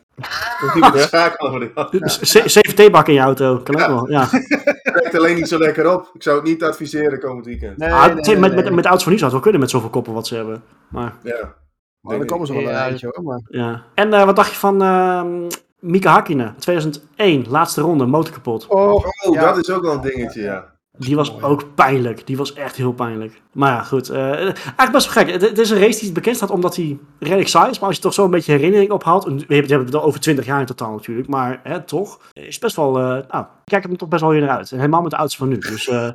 C- 2.01 2.45
CVT-bak 2.47 3.09
in 3.09 3.15
je 3.15 3.21
auto. 3.21 3.59
Kan 3.59 3.75
ook 3.81 3.87
wel. 3.87 4.11
Ja. 4.11 4.29
werkt 4.99 5.19
alleen 5.19 5.37
niet 5.37 5.49
zo 5.49 5.59
lekker 5.59 5.93
op. 5.95 6.11
Ik 6.15 6.23
zou 6.23 6.37
het 6.37 6.45
niet 6.45 6.63
adviseren 6.65 7.21
komend 7.21 7.47
weekend. 7.47 7.77
nee, 7.79 7.91
Ah, 7.93 8.15
met, 8.15 8.39
met, 8.39 8.55
met 8.55 8.65
de 8.65 8.89
auto's 8.89 9.03
van 9.03 9.13
nu 9.13 9.19
zou 9.19 9.23
het 9.23 9.33
wel 9.33 9.41
kunnen 9.41 9.61
met 9.61 9.71
zoveel 9.71 9.91
koppen 9.91 10.13
wat 10.13 10.27
ze 10.27 10.35
hebben. 10.35 10.63
Maar 10.89 11.13
Ja. 11.23 11.55
Maar 12.01 12.17
dan 12.19 12.27
komen 12.27 12.47
ze 12.47 12.53
wel 12.53 12.63
een 12.63 12.69
eindje 12.69 13.11
hoor. 13.15 13.25
Maar... 13.25 13.41
ja. 13.45 13.85
En 13.95 14.13
eh, 14.13 14.25
wat 14.25 14.37
dacht 14.37 14.51
je 14.51 14.57
van 14.57 14.83
ehm 14.83 15.49
Mika 15.79 16.11
Hakkinen? 16.13 16.55
2001, 16.59 17.45
laatste 17.49 17.81
ronde, 17.81 18.07
motor 18.07 18.33
kapot. 18.33 18.67
Oh, 18.67 19.05
Oh, 19.27 19.41
dat 19.41 19.57
is 19.57 19.71
ook 19.71 19.83
wel 19.83 19.93
een 19.93 20.01
dingetje, 20.01 20.43
ja. 20.43 20.77
Die 20.99 21.17
was 21.17 21.43
ook 21.43 21.75
pijnlijk. 21.75 22.27
Die 22.27 22.37
was 22.37 22.53
echt 22.53 22.77
heel 22.77 22.93
pijnlijk. 22.93 23.41
Maar 23.53 23.73
ja, 23.73 23.83
goed. 23.83 24.09
eh, 24.09 24.21
eigenlijk 24.41 24.93
best 24.93 25.15
wel 25.15 25.25
gek. 25.25 25.33
Het, 25.33 25.43
het 25.43 25.59
is 25.59 25.71
een 25.71 25.79
race 25.79 26.01
die 26.01 26.13
bekend 26.13 26.37
staat 26.37 26.51
omdat 26.51 26.77
hij 26.77 26.99
redelijk 27.19 27.49
saai 27.49 27.71
is. 27.71 27.79
Maar 27.79 27.87
als 27.89 27.97
je 27.97 28.03
toch 28.03 28.15
zo 28.15 28.25
een 28.25 28.31
beetje 28.31 28.53
herinnering 28.53 28.91
ophaalt. 28.91 29.25
We 29.25 29.55
hebben 29.55 29.85
het 29.85 29.95
al 29.95 30.03
over 30.03 30.21
20 30.21 30.47
jaar 30.47 30.61
in 30.61 30.67
totaal 30.67 30.93
natuurlijk. 30.93 31.29
Maar 31.29 31.61
hè, 31.63 31.83
toch. 31.85 32.19
Is 32.33 32.59
best 32.59 32.77
wel. 32.77 32.99
eh 32.99 33.03
nou, 33.05 33.45
ik 33.45 33.49
kijk 33.65 33.85
er 33.85 33.97
toch 33.97 34.09
best 34.09 34.23
wel 34.23 34.31
weer 34.31 34.41
naar 34.41 34.57
uit. 34.57 34.71
En 34.71 34.77
helemaal 34.79 35.03
met 35.03 35.11
de 35.11 35.17
auto's 35.17 35.37
van 35.37 35.49
nu. 35.49 35.59
Dus 35.59 35.89
eh 35.89 36.09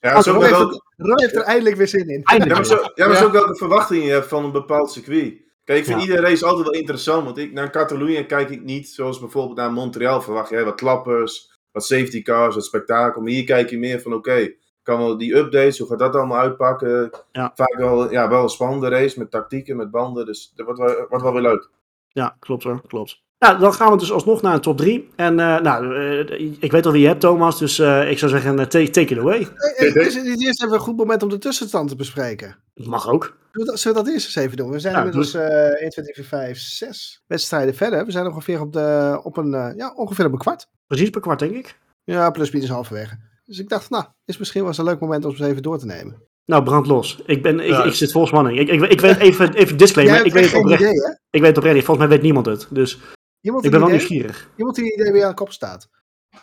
Ja, 0.00 0.12
Roy, 0.20 0.50
wel 0.50 0.80
heeft 1.18 1.32
er, 1.34 1.38
er 1.40 1.46
eindelijk 1.46 1.76
weer 1.76 1.88
zin 1.88 2.08
in. 2.08 2.18
ja, 2.18 2.20
maar 2.24 2.38
eindelijk. 2.40 2.66
zo, 2.66 2.74
ja, 2.94 3.04
maar 3.06 3.14
Ja. 3.14 3.20
zo 3.20 3.26
ook 3.26 3.32
welke 3.32 3.56
verwachting 3.56 4.04
je 4.04 4.10
hebt 4.10 4.28
van 4.28 4.44
een 4.44 4.52
bepaald 4.52 4.90
circuit. 4.92 5.34
Kijk, 5.64 5.78
ik 5.78 5.84
vind 5.84 5.96
Ja. 6.02 6.06
iedere 6.06 6.22
race 6.28 6.44
altijd 6.46 6.64
wel 6.68 6.74
interessant. 6.78 7.24
Want 7.24 7.38
ik, 7.38 7.52
naar 7.52 7.70
Catalonië 7.70 8.24
kijk 8.26 8.50
ik 8.50 8.62
niet 8.64 8.88
zoals 8.88 9.20
bijvoorbeeld 9.20 9.56
naar 9.56 9.72
Montreal 9.72 10.20
verwacht 10.22 10.48
je. 10.50 10.56
hè, 10.56 10.64
Wat 10.64 10.74
klappers, 10.74 11.56
wat 11.78 11.86
safety 11.86 12.22
cars, 12.22 12.54
wat 12.54 12.64
spektakel. 12.64 13.22
Maar 13.22 13.30
hier 13.30 13.44
kijk 13.44 13.70
je 13.70 13.78
meer 13.78 14.00
van, 14.00 14.12
oké, 14.14 14.52
kan 14.82 14.98
wel 14.98 15.18
die 15.18 15.36
updates, 15.36 15.78
hoe 15.78 15.88
gaat 15.88 15.98
dat 15.98 16.14
allemaal 16.14 16.38
uitpakken? 16.38 17.10
Ja. 17.32 17.52
Vaak 17.54 17.74
wel, 17.78 18.10
ja, 18.12 18.28
wel 18.28 18.42
een 18.42 18.48
spannende 18.48 18.88
race 18.88 19.18
met 19.18 19.30
tactieken, 19.30 19.76
met 19.76 19.90
banden. 19.90 20.26
Dus 20.26 20.52
dat 20.54 20.66
wordt 20.66 20.80
wel, 20.80 21.06
wordt 21.08 21.24
wel 21.24 21.32
weer 21.32 21.42
leuk. 21.42 21.68
Ja, 22.08 22.36
klopt 22.40 22.64
hoor. 22.64 22.80
Klopt. 22.86 23.22
Nou, 23.38 23.58
dan 23.58 23.72
gaan 23.72 23.92
we 23.92 23.98
dus 23.98 24.12
alsnog 24.12 24.42
naar 24.42 24.54
een 24.54 24.60
top 24.60 24.76
3. 24.76 25.08
En 25.16 25.40
eh, 25.40 25.60
nou, 25.60 25.94
eh, 25.96 26.40
ik 26.60 26.72
weet 26.72 26.86
al 26.86 26.92
wie 26.92 27.00
je 27.00 27.06
hebt, 27.06 27.20
Thomas. 27.20 27.58
Dus 27.58 27.78
eh, 27.78 28.10
ik 28.10 28.18
zou 28.18 28.30
zeggen, 28.30 28.56
take, 28.56 28.90
take 28.90 29.14
it 29.14 29.18
away. 29.18 29.48
Eh, 29.54 29.96
eh, 29.96 30.06
Is 30.06 30.14
het 30.14 30.26
even 30.62 30.72
een 30.72 30.78
goed 30.78 30.96
moment 30.96 31.22
om 31.22 31.28
de 31.28 31.38
tussenstand 31.38 31.88
te 31.88 31.96
bespreken? 31.96 32.56
Mag 32.74 33.08
ook. 33.10 33.36
Zullen 33.64 33.96
we 33.96 34.04
dat, 34.04 34.06
eerst 34.14 34.26
eens 34.26 34.34
even 34.36 34.56
doen? 34.56 34.70
We 34.70 34.78
zijn 34.78 34.92
Ja, 34.94 34.98
inmiddels 34.98 35.34
eh 35.34 35.82
1, 35.82 35.90
2, 35.90 36.04
3, 36.04 36.14
4, 36.14 36.24
5, 36.24 36.58
6 36.58 37.22
wedstrijden 37.26 37.74
verder. 37.74 38.04
We 38.04 38.10
zijn 38.12 38.26
ongeveer 38.26 38.60
op, 38.60 38.72
de, 38.72 39.20
op 39.22 39.36
een, 39.36 39.54
eh, 39.54 39.70
ja, 39.76 39.92
ongeveer 39.94 40.26
op 40.26 40.32
een 40.32 40.38
kwart. 40.38 40.68
Precies 40.86 41.10
per 41.10 41.20
kwart, 41.20 41.38
denk 41.38 41.54
ik. 41.54 41.78
Ja, 42.04 42.30
plus 42.30 42.50
minus 42.50 42.68
halverwege. 42.68 43.16
Dus 43.44 43.58
ik 43.58 43.68
dacht, 43.68 43.90
nou, 43.90 44.04
is 44.24 44.38
misschien 44.38 44.60
wel 44.60 44.68
eens 44.70 44.78
een 44.78 44.84
leuk 44.84 45.00
moment 45.00 45.24
om 45.24 45.36
ze 45.36 45.46
even 45.46 45.62
door 45.62 45.78
te 45.78 45.86
nemen. 45.86 46.22
Nou, 46.44 46.62
brand 46.62 46.86
los. 46.86 47.22
Ik, 47.26 47.42
ben, 47.42 47.60
ik, 47.60 47.66
Ja. 47.70 47.84
ik 47.84 47.92
zit 47.94 48.12
vol 48.12 48.26
spanning. 48.26 48.58
Ik, 48.58 48.68
ik, 48.68 48.82
ik 48.82 49.00
weet 49.00 49.16
even, 49.18 49.54
even 49.54 49.76
disclaimer. 49.76 50.26
Ik 50.26 50.32
weet, 50.32 50.54
oprecht, 50.54 50.80
idee, 50.80 50.92
hè? 51.00 51.10
ik 51.30 51.40
weet 51.40 51.56
het 51.56 51.56
oprecht. 51.58 51.84
Volgens 51.84 51.98
mij 51.98 52.08
weet 52.08 52.22
niemand 52.22 52.46
het. 52.46 52.66
Dus 52.70 52.98
Iemand 53.40 53.64
ik 53.64 53.70
ben 53.70 53.80
wel 53.80 53.88
idee? 53.88 53.98
nieuwsgierig. 54.00 54.48
Iemand 54.56 54.76
die 54.76 54.84
een 54.84 55.00
idee 55.00 55.12
wie 55.12 55.22
aan 55.22 55.28
de 55.28 55.34
kop 55.34 55.52
staat. 55.52 55.88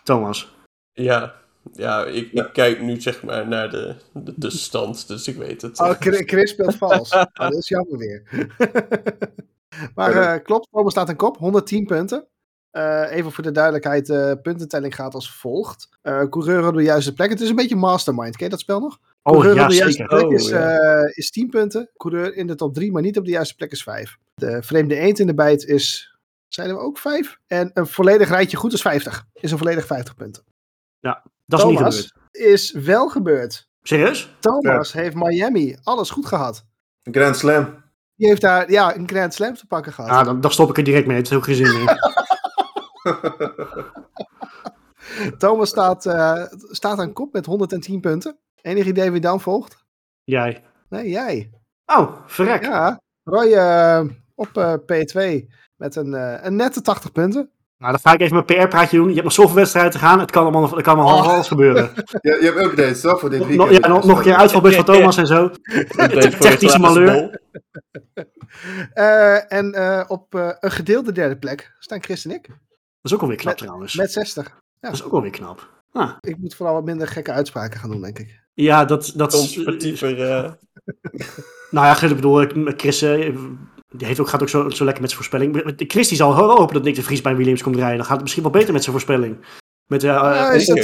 Thomas. 0.04 0.56
Ja, 0.92 1.36
ja 1.74 2.06
ik, 2.06 2.32
ik 2.32 2.50
kijk 2.54 2.82
nu 2.82 3.02
zeg 3.02 3.24
maar 3.24 3.48
naar 3.48 3.70
de, 3.70 3.96
de, 4.14 4.34
de 4.36 4.50
stand, 4.50 5.08
dus 5.08 5.28
ik 5.28 5.36
weet 5.36 5.62
het. 5.62 5.80
Oh, 5.80 5.92
Chris 6.00 6.50
speelt 6.50 6.76
vals. 6.86 7.12
Oh, 7.12 7.24
dat 7.34 7.54
is 7.54 7.68
jammer 7.68 7.98
weer. 7.98 8.24
maar 9.96 10.12
eh, 10.16 10.44
klopt, 10.44 10.68
Thomas 10.72 10.92
staat 10.92 11.10
een 11.10 11.16
kop, 11.16 11.38
110 11.38 11.86
punten. 11.86 12.28
Eh, 12.72 13.12
even 13.12 13.32
voor 13.32 13.44
de 13.44 13.52
duidelijkheid, 13.52 14.06
de 14.06 14.40
puntentelling 14.42 14.96
gaat 14.96 15.14
als 15.14 15.32
volgt. 15.32 15.90
Eh 16.02 16.24
coureur 16.30 16.68
op 16.68 16.76
de 16.76 16.84
juiste 16.84 17.14
plek. 17.14 17.30
Het 17.30 17.42
is 17.42 17.50
een 17.50 17.56
beetje 17.56 17.76
mastermind. 17.76 18.36
Ken 18.36 18.46
je 18.46 18.52
dat 18.52 18.60
spel 18.60 18.80
nog? 18.80 19.00
Oh, 19.24 19.34
Coureur 19.34 19.56
ja, 19.56 19.64
op 19.64 19.70
de 19.70 19.76
juiste 19.76 20.02
zeker. 20.02 20.18
plek 20.18 20.28
Oh, 20.28 20.34
is, 20.34 20.50
ja. 20.50 20.80
eh, 20.80 21.18
is 21.18 21.32
10 21.32 21.50
punten. 21.50 21.90
Coureur 21.98 22.36
in 22.36 22.48
de 22.48 22.56
top 22.56 22.74
3, 22.74 22.92
maar 22.92 23.02
niet 23.02 23.18
op 23.18 23.26
de 23.26 23.32
juiste 23.32 23.56
plek 23.56 23.72
is 23.72 23.84
5. 23.84 24.18
De 24.34 24.64
vreemde 24.64 24.96
eend 24.96 25.20
in 25.20 25.28
de 25.28 25.34
bijt 25.34 25.66
is, 25.66 26.16
zeiden 26.48 26.78
we 26.78 26.82
ook 26.82 26.98
5. 26.98 27.40
En 27.48 27.72
een 27.74 27.88
volledig 27.88 28.30
rijtje 28.30 28.58
goed 28.58 28.74
is 28.74 28.82
50. 28.82 29.26
Is 29.34 29.52
een 29.52 29.58
volledig 29.58 29.86
50 29.86 30.16
punten. 30.16 30.44
Dat 31.46 31.60
is 31.60 31.66
niet 31.66 31.78
Thomas 31.78 31.96
gebeurd. 31.96 32.52
is 32.54 32.72
wel 32.72 33.10
gebeurd. 33.10 33.70
Serieus? 33.82 34.36
Thomas 34.40 34.94
heeft 34.94 35.16
Miami 35.16 35.78
alles 35.84 36.10
goed 36.10 36.26
gehad. 36.26 36.66
Een 37.04 37.14
Grand 37.14 37.38
Slam. 37.38 37.84
Die 38.16 38.28
heeft 38.28 38.42
daar 38.42 38.72
ja, 38.72 38.96
een 38.96 39.08
Grand 39.08 39.34
Slam 39.34 39.54
te 39.54 39.66
pakken 39.68 39.94
gehad. 39.94 40.12
Ah, 40.12 40.26
dan, 40.26 40.42
dan 40.42 40.52
stop 40.52 40.70
ik 40.70 40.78
er 40.78 40.84
direct 40.84 41.08
mee. 41.08 41.18
Het 41.18 41.30
heeft 41.30 41.42
ook 41.42 41.48
geen 41.48 41.66
zin 41.66 41.84
meer. 41.84 41.98
Thomas 45.38 45.70
staat, 45.70 46.06
eh, 46.06 46.44
staat 46.52 47.00
aan 47.00 47.14
kop 47.14 47.34
met 47.34 47.46
110 47.46 48.00
punten. 48.00 48.38
Enig 48.62 48.86
idee 48.86 49.12
wie 49.12 49.22
dan 49.22 49.42
volgt? 49.42 49.86
Jij. 50.24 50.64
Nee, 50.90 51.10
jij. 51.10 51.52
Oh, 51.86 52.12
verrek. 52.26 52.64
Ja, 52.64 53.02
Roy 53.24 53.54
eh, 53.54 54.04
op 54.36 54.58
eh, 54.58 54.74
P2 54.74 55.46
met 55.76 55.96
een, 55.96 56.14
eh, 56.14 56.44
een 56.44 56.56
nette 56.56 56.82
80 56.82 57.12
punten. 57.12 57.52
Nou, 57.86 57.98
dan 57.98 58.12
ga 58.12 58.18
ik 58.18 58.22
even 58.22 58.44
mijn 58.46 58.68
PR-praatje 58.68 58.98
doen. 58.98 59.08
Je 59.08 59.14
hebt 59.14 59.24
nog 59.24 59.34
zoveel 59.34 59.56
wedstrijden 59.56 59.92
te 59.92 59.98
gaan. 60.00 60.20
Het 60.20 60.32
kan 60.32 60.42
allemaal, 60.44 60.64
het 60.76 60.82
kan 60.82 60.96
allemaal 61.00 61.18
Oh. 61.18 61.28
alles 61.34 61.48
gebeuren. 61.48 61.92
Je, 62.22 62.38
je 62.42 62.46
hebt 62.46 62.58
updates 62.66 63.02
toch 63.02 63.20
voor 63.20 63.30
dit 63.30 63.40
Nog, 63.40 63.48
weekend? 63.48 63.72
ja, 63.72 63.88
nog, 63.88 64.06
nog 64.06 64.18
een 64.18 64.24
keer 64.24 64.36
uitvalbeest 64.36 64.76
van 64.76 64.86
Thomas 64.86 65.18
en 65.18 65.28
zo. 65.28 65.50
Technische 66.40 66.80
malheur. 66.80 67.30
Eh, 68.94 69.52
en 69.54 69.74
eh, 69.74 70.04
op 70.08 70.36
eh, 70.36 70.50
een 70.60 70.72
gedeelde 70.72 71.12
derde 71.12 71.38
plek 71.38 71.74
staan 71.80 72.04
Chris 72.04 72.26
en 72.26 72.32
ik. 72.32 72.48
Dat 72.48 72.58
is 73.02 73.14
ook 73.14 73.22
alweer 73.22 73.38
knap 73.38 73.54
Met- 73.54 73.58
trouwens. 73.64 73.96
Met 73.96 74.12
60. 74.12 74.52
Dat 74.80 74.94
is 74.94 75.04
ook 75.04 75.12
alweer 75.14 75.32
knap. 75.32 75.70
Ah, 75.92 76.12
Ik 76.22 76.38
moet 76.38 76.56
vooral 76.56 76.76
wat 76.76 76.86
minder 76.86 77.08
gekke 77.08 77.32
uitspraken 77.32 77.80
gaan 77.80 77.90
doen, 77.90 78.02
denk 78.02 78.20
ik. 78.20 78.40
ja, 78.54 78.86
dat... 78.86 79.12
dat 79.16 79.32
Conservatiever. 79.34 80.22
eh, 80.32 80.52
Nou 81.72 81.86
ja, 81.86 82.02
ik 82.08 82.16
bedoel, 82.16 82.42
ik- 82.42 82.74
Chris 82.78 83.02
die 83.98 84.08
heeft 84.08 84.20
ook, 84.20 84.28
gaat 84.28 84.42
ook 84.42 84.50
zo, 84.50 84.70
zo 84.70 84.84
lekker 84.84 85.02
met 85.04 85.12
zijn 85.12 85.24
voorspelling. 85.24 85.74
Chris 85.92 86.08
die 86.08 86.18
zal 86.18 86.36
wel 86.36 86.58
hopen 86.58 86.74
dat 86.74 86.84
Nick 86.84 86.96
de 86.96 87.04
Vries 87.04 87.22
bij 87.22 87.36
Williams 87.36 87.64
komt 87.64 87.76
rijden. 87.76 87.96
Dan 87.96 88.06
gaat 88.06 88.14
het 88.14 88.22
misschien 88.22 88.44
wel 88.44 88.52
beter 88.52 88.74
met 88.74 88.82
zijn 88.82 88.92
voorspelling. 88.96 89.46
Met, 89.86 90.04
eh, 90.04 90.10
Eh, 90.16 90.48
eh, 90.50 90.56
is 90.56 90.66
dat 90.66 90.78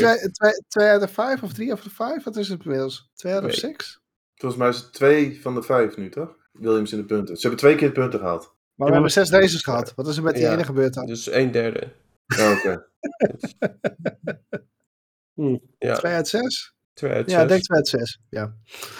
twee, 0.67 0.87
uit 0.87 1.01
de 1.01 1.07
vijf 1.07 1.43
of 1.43 1.53
drie 1.53 1.69
uit 1.73 1.83
de 1.83 1.89
vijf? 1.89 2.23
Wat 2.23 2.35
is 2.35 2.47
het 2.49 2.63
inmiddels? 2.63 3.09
Twee 3.13 3.33
uit 3.33 3.43
de 3.43 3.51
zes? 3.53 3.99
Volgens 4.35 4.61
mij 4.61 4.69
is 4.69 4.77
het 4.77 4.93
twee 4.93 5.41
van 5.41 5.55
de 5.55 5.61
vijf 5.63 5.97
nu, 5.97 6.09
toch? 6.09 6.35
Williams 6.51 6.91
in 6.91 6.97
de 6.97 7.05
punten. 7.05 7.35
Ze 7.35 7.41
hebben 7.41 7.59
twee 7.59 7.75
keer 7.75 7.87
de 7.87 7.93
punten 7.93 8.19
gehaald. 8.19 8.41
Maar 8.43 8.53
Ja, 8.75 8.85
we 8.85 8.91
hebben 8.91 9.11
zes 9.11 9.29
races 9.29 9.63
gehad. 9.63 9.93
Wat 9.95 10.07
is 10.07 10.17
er 10.17 10.23
met 10.23 10.33
die 10.33 10.43
Ja. 10.43 10.53
ene 10.53 10.63
gebeurd 10.63 10.93
dan? 10.93 11.05
dus 11.05 11.31
een 11.31 11.51
derde. 11.51 11.91
Oh, 12.39 12.51
Oké. 12.57 12.85
Ja, 15.79 15.95
Twee 15.95 16.13
uit 16.13 16.27
zes? 16.27 16.73
twee 16.93 17.11
uit 17.11 17.29
Ja, 17.29 17.33
zes. 17.33 17.41
ik 17.43 17.49
denk 17.49 17.61
twee 17.63 17.77
uit 17.77 17.87
zes. 17.87 18.19
Ja. 18.29 18.55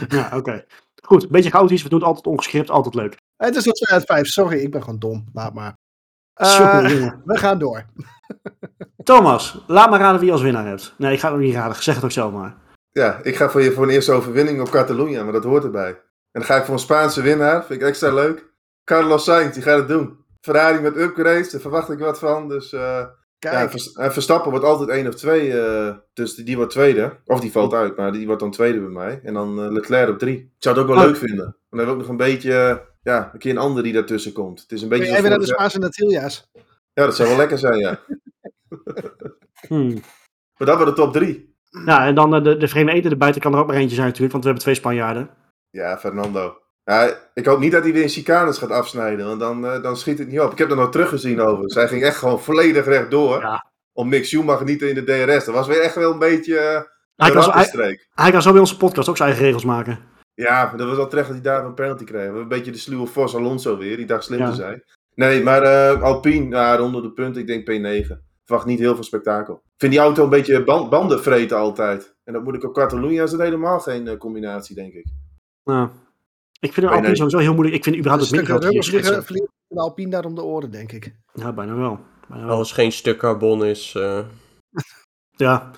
ja, 0.09 0.37
oké. 0.37 0.65
Goed, 1.03 1.23
een 1.23 1.29
beetje 1.29 1.49
chaotisch. 1.49 1.83
We 1.83 1.89
doen 1.89 1.99
het 1.99 2.07
altijd 2.07 2.27
ongescript, 2.27 2.69
altijd 2.69 2.95
leuk. 2.95 3.17
Het 3.45 3.55
is 3.55 3.65
wel 3.65 3.73
twee 3.73 3.97
uit 3.97 4.05
vijf. 4.05 4.27
Sorry, 4.27 4.59
ik 4.59 4.71
ben 4.71 4.83
gewoon 4.83 4.99
dom. 4.99 5.29
Laat 5.33 5.53
maar. 5.53 5.77
Eh, 6.33 6.77
we 7.25 7.37
gaan 7.37 7.59
door. 7.59 7.85
Thomas, 9.03 9.63
laat 9.67 9.89
maar 9.89 9.99
raden 9.99 10.17
wie 10.19 10.25
je 10.27 10.33
als 10.33 10.41
winnaar 10.41 10.65
hebt. 10.67 10.93
Nee, 10.97 11.13
ik 11.13 11.19
ga 11.19 11.27
het 11.27 11.35
ook 11.37 11.43
niet 11.43 11.53
raden. 11.53 11.83
Zeg 11.83 11.95
het 11.95 12.03
ook 12.03 12.11
zelf 12.11 12.33
maar. 12.33 12.55
Ja, 12.91 13.19
ik 13.23 13.35
ga 13.35 13.49
voor 13.49 13.61
je 13.61 13.71
voor 13.71 13.83
een 13.83 13.89
eerste 13.89 14.11
overwinning 14.11 14.61
op 14.61 14.69
Catalunya, 14.69 15.23
maar 15.23 15.33
dat 15.33 15.43
hoort 15.43 15.63
erbij. 15.63 15.89
En 15.89 15.99
dan 16.31 16.43
ga 16.43 16.55
ik 16.55 16.63
voor 16.63 16.73
een 16.73 16.79
Spaanse 16.79 17.21
winnaar, 17.21 17.65
vind 17.65 17.81
ik 17.81 17.87
extra 17.87 18.13
leuk. 18.13 18.49
Carlos 18.83 19.23
Sainz, 19.23 19.53
die 19.53 19.63
gaat 19.63 19.77
het 19.77 19.87
doen. 19.87 20.17
Ferrari 20.41 20.79
met 20.79 20.95
upgrades, 20.97 21.51
daar 21.51 21.61
verwacht 21.61 21.89
ik 21.89 21.99
wat 21.99 22.19
van. 22.19 22.49
Dus 22.49 22.73
eh, 22.73 22.79
ja, 22.79 23.49
Kijk, 23.49 23.73
en 23.95 24.13
Verstappen 24.13 24.51
wordt 24.51 24.65
altijd 24.65 24.89
één 24.89 25.07
of 25.07 25.15
twee, 25.15 25.61
eh, 25.61 25.95
dus 26.13 26.35
die, 26.35 26.45
die 26.45 26.55
wordt 26.55 26.71
tweede. 26.71 27.19
Of 27.25 27.39
die 27.39 27.51
valt 27.51 27.73
uit, 27.73 27.97
maar 27.97 28.11
die 28.11 28.25
wordt 28.25 28.41
dan 28.41 28.51
tweede 28.51 28.79
bij 28.79 28.89
mij. 28.89 29.21
En 29.23 29.33
dan 29.33 29.71
Leclerc 29.73 30.09
op 30.09 30.19
drie. 30.19 30.37
Ik 30.37 30.49
zou 30.57 30.75
het 30.75 30.83
ook 30.83 30.89
wel 30.91 30.99
Oh. 31.03 31.09
leuk 31.09 31.17
vinden. 31.17 31.45
Dan 31.69 31.79
hebben 31.79 31.85
we 31.85 31.91
ook 31.91 31.99
nog 31.99 32.09
een 32.09 32.17
beetje, 32.31 32.81
ja, 33.01 33.29
een 33.33 33.39
keer 33.39 33.51
een 33.51 33.57
ander 33.57 33.83
die 33.83 33.93
daartussen 33.93 34.33
komt. 34.33 34.61
Het 34.61 34.71
is 34.71 34.81
een 34.81 34.89
beetje 34.89 35.11
weer 35.11 35.21
naar 35.21 35.29
de 35.29 35.35
vorig 35.35 35.47
Spaanse 35.47 35.79
Natilia's? 35.79 36.49
Ja, 36.93 37.05
dat 37.05 37.15
zou 37.15 37.29
wel 37.29 37.37
lekker 37.37 37.57
zijn, 37.57 37.77
ja. 37.77 37.99
Hmm. 39.67 40.01
Maar 40.57 40.67
dat 40.67 40.77
wordt 40.77 40.95
de 40.95 41.01
top 41.01 41.13
drie. 41.13 41.55
Ja, 41.85 42.05
en 42.05 42.15
dan 42.15 42.35
eh, 42.35 42.43
de, 42.43 42.57
de 42.57 42.67
vreemde 42.67 42.91
eten 42.91 43.11
erbij. 43.11 43.33
Er 43.33 43.39
kan 43.39 43.53
er 43.53 43.59
ook 43.59 43.67
maar 43.67 43.75
eentje 43.75 43.95
zijn 43.95 44.07
natuurlijk, 44.07 44.31
want 44.31 44.43
we 44.43 44.49
hebben 44.49 44.63
twee 44.63 44.75
Spanjaarden. 44.75 45.29
Ja, 45.69 45.97
Fernando. 45.97 46.57
Ja, 46.83 47.29
ik 47.33 47.45
hoop 47.45 47.59
niet 47.59 47.71
dat 47.71 47.83
hij 47.83 47.93
weer 47.93 48.01
in 48.01 48.09
chicanes 48.09 48.57
gaat 48.57 48.69
afsnijden, 48.69 49.25
want 49.25 49.39
dan, 49.39 49.65
eh, 49.65 49.81
dan 49.81 49.97
schiet 49.97 50.17
het 50.19 50.27
niet 50.27 50.39
op. 50.39 50.51
Ik 50.51 50.57
heb 50.57 50.69
dat 50.69 50.77
nog 50.77 50.91
teruggezien 50.91 51.41
over. 51.41 51.71
Zij 51.71 51.87
ging 51.87 52.03
echt 52.03 52.17
gewoon 52.17 52.41
volledig 52.41 52.85
rechtdoor. 52.85 53.41
Ja. 53.41 53.71
Om 53.93 54.09
Mick 54.09 54.25
Schumacher 54.25 54.65
niet 54.65 54.81
in 54.81 54.95
de 54.95 55.03
DRS. 55.03 55.45
Dat 55.45 55.55
was 55.55 55.67
weer 55.67 55.81
echt 55.81 55.95
wel 55.95 56.11
een 56.11 56.19
beetje 56.19 56.57
eh, 56.57 56.81
Hij 57.15 57.27
een 57.27 57.33
kan, 57.33 57.43
zo, 57.43 57.51
hij, 57.51 57.99
hij 58.13 58.31
kan 58.31 58.41
zo 58.41 58.51
bij 58.51 58.59
onze 58.59 58.77
podcast 58.77 59.09
ook 59.09 59.17
zijn 59.17 59.29
eigen 59.29 59.47
regels 59.47 59.65
maken. 59.65 59.99
Ja, 60.33 60.73
dat 60.75 60.87
was 60.87 60.97
al 60.97 61.07
terecht 61.07 61.27
dat 61.27 61.35
hij 61.35 61.45
daar 61.45 61.65
een 61.65 61.73
penalty 61.73 62.03
kreeg. 62.03 62.27
Een 62.31 62.47
beetje 62.47 62.71
de 62.71 62.77
sluwe 62.77 63.05
Vos 63.05 63.35
Alonso 63.35 63.77
weer, 63.77 63.97
die 63.97 64.05
dacht 64.05 64.23
slim 64.23 64.39
Ja. 64.39 64.49
te 64.49 64.55
zijn. 64.55 64.83
Nee, 65.15 65.43
maar 65.43 65.61
eh, 65.63 66.01
Alpine, 66.01 66.55
ja, 66.55 66.75
rond 66.75 67.03
de 67.03 67.11
punten, 67.11 67.41
ik 67.41 67.47
denk 67.47 67.69
P9. 68.05 68.07
Verwacht 68.45 68.65
niet 68.67 68.79
heel 68.79 68.93
veel 68.95 69.03
spektakel. 69.03 69.61
vind 69.77 69.91
die 69.91 70.01
auto 70.01 70.23
een 70.23 70.29
beetje 70.29 70.63
ban 70.63 70.89
banden 70.89 71.21
vreten 71.23 71.57
altijd. 71.57 72.15
En 72.23 72.33
dat 72.33 72.43
moet 72.43 72.55
ik 72.55 72.63
op 72.63 72.73
Catalunya 72.73 73.23
is 73.23 73.31
het 73.31 73.41
helemaal 73.41 73.79
geen 73.79 74.07
eh, 74.07 74.17
combinatie, 74.17 74.75
denk 74.75 74.93
ik. 74.93 75.05
Nou, 75.63 75.89
ik 76.59 76.73
vind 76.73 76.87
Alpine 76.87 77.15
sowieso 77.15 77.37
heel 77.37 77.53
moeilijk. 77.53 77.75
Ik 77.77 77.83
vind 77.83 77.95
überhaupt 77.95 78.23
het 78.25 78.33
Stukken 78.35 78.53
middenveld 78.53 78.85
hier 78.93 79.01
schetsen. 79.23 79.47
de 79.67 79.79
Alpine 79.79 80.09
daar 80.09 80.25
om 80.25 80.35
de 80.35 80.43
oren, 80.43 80.71
denk 80.71 80.91
ik. 80.91 81.15
Ja, 81.33 81.53
bijna 81.53 81.75
wel. 81.75 81.99
Bijna 82.29 82.45
wel. 82.45 82.57
Als 82.57 82.71
geen 82.71 82.91
stuk 82.91 83.17
carbon 83.17 83.65
is. 83.65 83.93
eh, 83.95 84.19
Ja. 85.35 85.71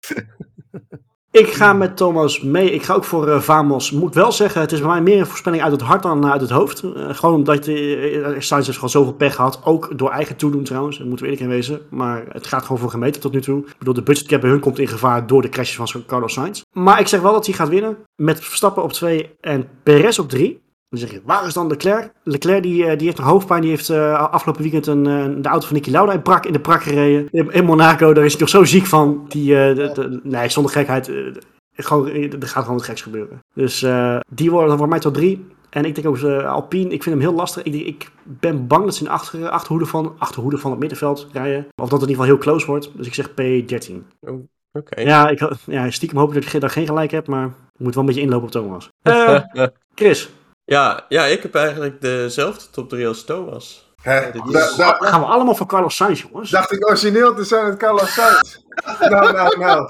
ik 1.38 1.52
ga 1.52 1.72
met 1.72 1.96
Thomas 1.96 2.40
mee. 2.40 2.70
Ik 2.70 2.82
ga 2.82 2.94
ook 2.94 3.04
voor 3.04 3.28
eh, 3.28 3.40
Vamos. 3.40 3.90
Moet 3.90 4.14
wel 4.14 4.32
zeggen, 4.32 4.60
het 4.60 4.72
is 4.72 4.78
bij 4.78 4.88
mij 4.88 5.00
meer 5.00 5.18
een 5.18 5.26
voorspelling 5.26 5.62
uit 5.62 5.72
het 5.72 5.80
hart 5.80 6.02
dan 6.02 6.26
uit 6.26 6.40
het 6.40 6.50
hoofd. 6.50 6.82
Eh, 6.82 7.14
gewoon 7.14 7.34
omdat 7.34 7.66
uh, 7.66 8.26
Sainz 8.38 8.66
heeft 8.66 8.74
gewoon 8.74 8.90
zoveel 8.90 9.12
pech 9.12 9.34
gehad. 9.34 9.60
Ook 9.64 9.98
door 9.98 10.10
eigen 10.10 10.36
toedoen 10.36 10.64
trouwens. 10.64 10.98
Daar 10.98 11.06
moeten 11.06 11.26
we 11.26 11.32
eerlijk 11.32 11.50
in 11.50 11.56
wezen. 11.56 11.80
Maar 11.90 12.24
het 12.28 12.46
gaat 12.46 12.62
gewoon 12.62 12.78
voor 12.78 12.90
gemeten 12.90 13.20
tot 13.20 13.32
nu 13.32 13.40
toe. 13.40 13.58
Ik 13.58 13.78
bedoel, 13.78 13.94
de 13.94 14.02
budgetcap 14.02 14.40
bij 14.40 14.50
hun 14.50 14.60
komt 14.60 14.78
in 14.78 14.88
gevaar 14.88 15.26
door 15.26 15.42
de 15.42 15.48
crashes 15.48 15.90
van 15.90 16.04
Carlos 16.06 16.32
Sainz. 16.32 16.62
Maar 16.72 17.00
ik 17.00 17.06
zeg 17.06 17.20
wel 17.20 17.32
dat 17.32 17.46
hij 17.46 17.54
gaat 17.54 17.68
winnen. 17.68 17.96
Met 18.16 18.40
Verstappen 18.40 18.82
op 18.82 18.92
2 18.92 19.30
en 19.40 19.68
Perez 19.82 20.18
op 20.18 20.28
3. 20.28 20.64
Dan 20.88 20.98
zeg 20.98 21.10
je, 21.10 21.20
waar 21.24 21.46
is 21.46 21.54
dan 21.54 21.66
Leclerc? 21.66 22.12
Leclerc 22.22 22.62
die, 22.62 22.86
eh, 22.86 22.98
die 22.98 23.06
heeft 23.06 23.18
nog 23.18 23.26
hoofdpijn. 23.26 23.60
Die 23.60 23.70
heeft 23.70 23.88
uh, 23.88 24.30
afgelopen 24.30 24.62
weekend 24.62 24.86
een, 24.86 25.08
uh, 25.08 25.42
de 25.42 25.48
auto 25.48 25.66
van 25.66 25.76
Nicky 25.76 25.90
Lauda 25.90 26.12
in, 26.12 26.22
prak, 26.22 26.46
in 26.46 26.52
de 26.52 26.60
prak 26.60 26.82
gereden. 26.82 27.28
In, 27.30 27.50
in, 27.50 27.64
Monaco, 27.64 28.12
daar 28.12 28.24
is 28.24 28.32
hij 28.32 28.40
nog 28.40 28.48
zo 28.48 28.64
ziek 28.64 28.86
van. 28.86 29.24
Die, 29.28 29.50
uh, 29.50 29.76
de, 29.76 29.90
de, 29.94 30.20
nee, 30.22 30.48
zonder 30.48 30.72
gekheid. 30.72 31.12
gewoon, 31.72 32.08
er 32.10 32.48
gaat 32.48 32.62
gewoon 32.62 32.76
wat 32.76 32.86
geks 32.86 33.02
gebeuren. 33.02 33.38
Dus 33.54 33.86
die 34.30 34.50
worden 34.50 34.78
voor 34.78 34.88
mij 34.88 34.98
tot 34.98 35.14
drie. 35.14 35.46
En 35.70 35.84
ik 35.84 35.94
denk 35.94 36.06
ook 36.06 36.22
Alpine, 36.22 36.92
ik 36.92 37.02
vind 37.02 37.14
hem 37.14 37.24
heel 37.24 37.34
lastig. 37.34 37.62
Ik, 37.62 37.74
ik 37.74 38.10
ben 38.22 38.66
bang 38.66 38.84
dat 38.84 38.94
ze 38.94 39.00
in 39.00 39.06
de 39.06 39.12
achter, 39.12 39.48
achterhoede, 39.48 39.86
van, 39.86 40.14
achterhoede 40.18 40.58
van 40.58 40.70
het 40.70 40.80
middenveld 40.80 41.28
rijden. 41.32 41.66
Of 41.82 41.88
dat 41.88 42.00
het 42.00 42.02
in 42.02 42.08
ieder 42.08 42.24
geval 42.24 42.24
heel 42.24 42.38
close 42.38 42.66
wordt. 42.66 42.90
Dus 42.94 43.06
ik 43.06 43.14
zeg 43.14 43.30
P13. 43.30 43.94
Oh. 44.20 44.44
Okay. 44.72 45.04
Ja, 45.04 45.28
ik, 45.28 45.50
ja, 45.64 45.90
stiekem 45.90 46.18
hoop 46.18 46.28
ik 46.28 46.42
dat 46.42 46.54
ik 46.54 46.60
daar 46.60 46.70
geen 46.70 46.86
gelijk 46.86 47.10
heb. 47.10 47.26
Maar 47.26 47.46
ik 47.46 47.80
moet 47.80 47.94
wel 47.94 48.02
een 48.02 48.08
beetje 48.08 48.24
inlopen 48.24 48.46
op 48.46 48.50
Thomas. 48.50 48.88
Uh, 49.02 49.40
Chris. 49.94 50.30
Ja, 50.68 51.04
ja, 51.08 51.24
ik 51.24 51.42
heb 51.42 51.54
eigenlijk 51.54 52.00
dezelfde 52.00 52.70
top 52.70 52.88
3 52.88 53.06
als 53.08 53.24
Thomas. 53.24 53.84
Hè, 54.02 54.26
is- 54.32 54.76
da- 54.76 54.96
Gaan 55.00 55.20
we 55.20 55.26
allemaal 55.26 55.54
voor 55.54 55.66
Carlos 55.66 55.96
Sainz, 55.96 56.22
jongens? 56.22 56.50
dacht 56.50 56.72
ik 56.72 56.86
origineel 56.86 57.34
te 57.34 57.44
zijn 57.44 57.64
het 57.66 57.76
Carlos 57.78 58.14
Sainz. 58.14 58.56
nou, 59.10 59.32
nou, 59.32 59.58
nou. 59.58 59.88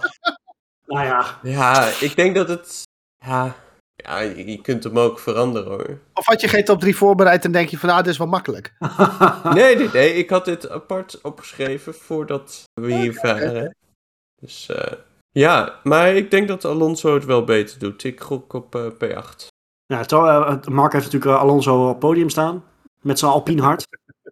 Nou 0.86 1.04
ja, 1.06 1.38
Ja, 1.42 1.88
ik 2.00 2.16
denk 2.16 2.34
dat 2.34 2.48
het. 2.48 2.82
Ja, 3.24 3.54
ja, 3.94 4.18
je 4.18 4.46
je 4.50 4.60
kunt 4.60 4.84
hem 4.84 4.98
ook 4.98 5.18
veranderen 5.18 5.70
hoor. 5.70 5.98
Of 6.14 6.26
had 6.26 6.40
je 6.40 6.48
geen 6.48 6.64
top 6.64 6.80
3 6.80 6.96
voorbereid 6.96 7.44
en 7.44 7.52
denk 7.52 7.68
je 7.68 7.78
van, 7.78 7.88
ah, 7.90 7.96
dit 7.96 8.06
is 8.06 8.18
wel 8.18 8.26
makkelijk. 8.26 8.72
Nee, 9.54 9.76
nee, 9.76 9.88
nee. 9.92 10.14
Ik 10.14 10.30
had 10.30 10.44
dit 10.44 10.68
apart 10.70 11.20
opgeschreven 11.22 11.94
voordat 11.94 12.62
we 12.80 12.92
hier 12.94 13.18
waren. 13.22 13.76
Dus 14.40 14.68
eh, 14.68 14.92
ja, 15.30 15.80
maar 15.82 16.14
ik 16.14 16.30
denk 16.30 16.48
dat 16.48 16.64
Alonso 16.64 17.14
het 17.14 17.24
wel 17.24 17.44
beter 17.44 17.78
doet. 17.78 18.04
Ik 18.04 18.20
gok 18.20 18.52
op 18.52 18.74
eh, 18.74 18.86
P8. 19.04 19.46
Ja 19.86 20.04
to- 20.04 20.26
eh, 20.26 20.62
Mark 20.64 20.92
heeft 20.92 21.04
natuurlijk 21.04 21.32
eh, 21.34 21.40
Alonso 21.40 21.82
op 21.82 21.88
het 21.88 21.98
podium 21.98 22.30
staan. 22.30 22.64
Met 23.00 23.18
zijn 23.18 23.30
Alpine 23.30 23.62
hart. 23.62 23.86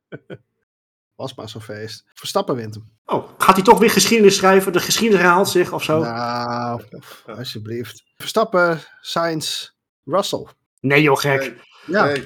Was 1.14 1.35
maar 1.35 1.49
zo'n 1.49 1.61
feest. 1.61 2.05
Verstappen 2.14 2.55
wint 2.57 2.75
hem. 2.75 2.93
Oh, 3.07 3.29
gaat 3.38 3.55
hij 3.55 3.64
toch 3.64 3.79
weer 3.79 3.90
geschiedenis 3.90 4.37
schrijven? 4.37 4.73
De 4.73 4.81
geschiedenis 4.81 5.23
herhaalt 5.25 5.49
zich 5.49 5.73
of 5.73 5.83
zo? 5.83 6.01
Nou, 6.03 6.83
alsjeblieft. 7.27 8.03
Verstappen, 8.17 8.79
Sainz, 9.01 9.71
Russell. 10.05 10.47
Nee 10.81 11.03
joh, 11.03 11.17
gek. 11.19 11.55
Ja, 11.87 12.05
Nee. 12.05 12.25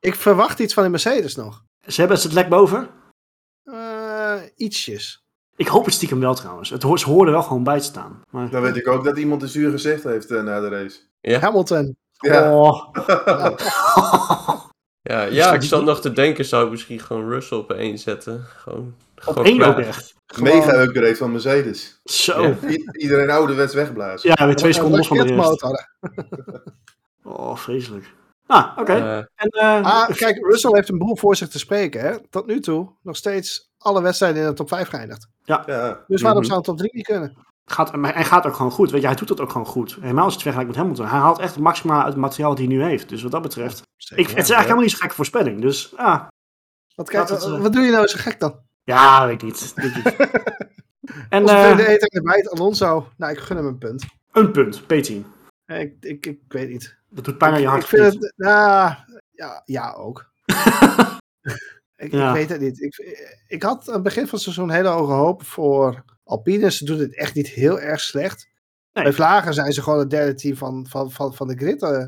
ik 0.00 0.14
verwacht 0.14 0.58
iets 0.58 0.74
van 0.74 0.82
de 0.82 0.88
Mercedes 0.88 1.34
nog. 1.36 1.64
Ze 1.86 2.00
hebben 2.00 2.18
het 2.20 2.32
lek 2.32 2.48
boven. 2.48 2.88
Eh, 3.64 4.34
ietsjes. 4.56 5.24
Ik 5.56 5.66
hoop 5.68 5.84
het 5.84 5.94
stiekem 5.94 6.20
wel 6.20 6.34
trouwens. 6.34 6.70
Het, 6.70 6.82
ho- 6.82 6.96
ze 6.96 7.06
hoorden 7.06 7.34
wel 7.34 7.42
gewoon 7.42 7.62
bij 7.64 7.78
te 7.78 7.84
staan. 7.84 8.22
Maar... 8.30 8.50
Dan 8.50 8.62
weet 8.62 8.76
ik 8.76 8.88
ook 8.88 9.04
dat 9.04 9.18
iemand 9.18 9.42
een 9.42 9.48
zuur 9.48 9.70
gezicht 9.70 10.04
heeft 10.04 10.28
na 10.28 10.60
de 10.60 10.68
race. 10.68 11.38
Hamilton. 11.40 11.96
Ja. 12.18 12.54
Oh. 12.54 12.94
Ja, 15.02 15.22
ja, 15.22 15.52
ik 15.52 15.62
zat 15.62 15.84
nog 15.84 16.00
te 16.00 16.12
denken, 16.12 16.44
zou 16.44 16.64
ik 16.64 16.70
misschien 16.70 17.00
gewoon 17.00 17.28
Russell 17.28 17.58
op 17.58 17.70
één 17.72 17.98
zetten. 17.98 18.44
Gewoon. 18.56 18.94
Op 19.26 19.44
één 19.44 19.62
ook 19.62 19.78
echt. 19.78 20.14
Gewoon- 20.26 20.56
Mega 20.58 20.80
upgrade 20.82 21.16
van 21.16 21.32
Mercedes. 21.32 22.00
Zo. 22.04 22.42
Ja. 22.42 22.56
Ja, 22.68 22.92
iedereen 22.92 23.30
ouderwets 23.30 23.74
wegblazen. 23.74 24.46
weer 24.46 24.56
twee 24.56 24.72
seconden 24.72 24.98
los 24.98 25.08
van 25.08 25.16
de. 25.16 25.22
Raketmotor. 25.22 25.88
Oh, 27.24 27.56
vreselijk. 27.56 28.14
Ah, 28.46 28.76
oké. 28.78 28.92
Eh, 28.92 29.16
En, 29.16 29.48
eh, 29.48 29.82
Ah, 29.84 30.08
kijk, 30.08 30.46
Russell 30.46 30.70
heeft 30.74 30.88
een 30.88 30.98
boel 30.98 31.16
voor 31.16 31.36
zich 31.36 31.48
te 31.48 31.58
spreken. 31.58 32.00
Hè? 32.00 32.16
Tot 32.30 32.46
nu 32.46 32.60
toe 32.60 32.90
nog 33.02 33.16
steeds 33.16 33.70
alle 33.78 34.02
wedstrijden 34.02 34.42
in 34.42 34.48
de 34.48 34.54
top 34.54 34.68
5 34.68 34.88
geëindigd. 34.88 35.28
Ja. 35.44 36.04
Dus 36.06 36.22
waarom 36.22 36.40
Mhm. 36.40 36.48
zou 36.48 36.58
een 36.58 36.64
top 36.64 36.78
3 36.78 36.90
niet 36.94 37.06
kunnen? 37.06 37.36
Gaat, 37.72 37.92
hij 38.00 38.24
gaat 38.24 38.46
ook 38.46 38.54
gewoon 38.54 38.70
goed. 38.70 38.90
Weet 38.90 39.00
je, 39.00 39.06
hij 39.06 39.16
doet 39.16 39.28
dat 39.28 39.40
ook 39.40 39.50
gewoon 39.50 39.66
goed. 39.66 39.96
Helemaal 40.00 40.24
als 40.24 40.32
je 40.34 40.38
het 40.38 40.42
vergelijkt 40.42 40.68
met 40.70 40.76
Hamilton. 40.80 41.06
Hij 41.06 41.18
haalt 41.18 41.38
echt 41.38 41.54
het 41.54 41.62
maximale 41.62 42.02
uit 42.02 42.12
het 42.12 42.22
materiaal 42.22 42.50
dat 42.50 42.58
hij 42.58 42.66
nu 42.66 42.82
heeft. 42.82 43.08
Dus 43.08 43.22
wat 43.22 43.30
dat 43.32 43.42
betreft. 43.42 43.82
Ik, 43.96 44.08
het 44.08 44.18
is 44.18 44.26
eigenlijk 44.34 44.58
helemaal 44.60 44.80
niet 44.82 44.90
zo'n 44.90 45.00
gekke 45.00 45.14
voorspelling. 45.14 45.60
Dus, 45.60 45.96
ah, 45.96 46.26
Wat, 46.94 47.08
kijk, 47.10 47.28
het, 47.28 47.42
eh, 47.42 47.60
wat 47.60 47.72
doe 47.72 47.82
je 47.82 47.90
nou 47.90 48.06
zo 48.06 48.16
gek 48.20 48.40
dan? 48.40 48.60
ja, 48.84 49.26
weet 49.26 49.34
ik 49.34 49.42
niet. 49.42 49.72
Weet 49.74 49.96
ik 49.96 50.04
niet. 50.04 50.16
en 51.28 51.42
Onze 51.42 51.54
eh, 51.54 51.64
vrienden 51.64 51.86
eten 51.88 52.50
Alonso. 52.50 53.08
Nou, 53.16 53.32
ik 53.32 53.38
gun 53.38 53.56
hem 53.56 53.66
een 53.66 53.78
punt. 53.78 54.04
een 54.32 54.50
punt, 54.52 54.82
P10. 54.82 55.24
Eh, 55.64 55.80
Ik, 55.80 55.94
ik, 56.00 56.26
ik 56.26 56.40
weet 56.48 56.68
niet. 56.68 56.96
Dat 57.08 57.24
doet 57.24 57.38
pijn 57.38 57.52
aan 57.54 57.60
je 57.60 57.66
hart. 57.66 57.82
ik 57.82 57.88
vind 57.88 58.04
het, 58.04 58.32
nou, 58.36 58.94
ja, 59.30 59.62
ja 59.64 59.92
ook. 59.92 60.30
ik, 61.96 62.12
Ja. 62.12 62.28
ik 62.28 62.34
weet 62.34 62.48
het 62.48 62.60
niet. 62.60 62.80
Ik, 62.82 62.96
ik 63.48 63.62
had 63.62 63.88
aan 63.88 63.94
het 63.94 64.02
begin 64.02 64.22
van 64.22 64.30
het 64.32 64.42
seizoen 64.42 64.70
hele 64.70 64.88
hoge 64.88 65.12
hoop 65.12 65.44
voor 65.44 66.04
Alpine. 66.28 66.70
Ze 66.70 66.84
doen 66.84 66.98
het 66.98 67.16
echt 67.16 67.34
niet 67.34 67.48
heel 67.48 67.80
erg 67.80 68.00
slecht. 68.00 68.48
Nee. 68.92 69.04
Bij 69.04 69.12
Vlagen 69.12 69.54
zijn 69.54 69.72
ze 69.72 69.82
gewoon 69.82 69.98
het 69.98 70.10
derde 70.10 70.34
team 70.34 70.56
van, 70.56 70.86
van, 70.86 71.10
van, 71.12 71.34
van 71.34 71.48
de 71.48 71.56
grid. 71.56 71.82
eh, 71.82 72.06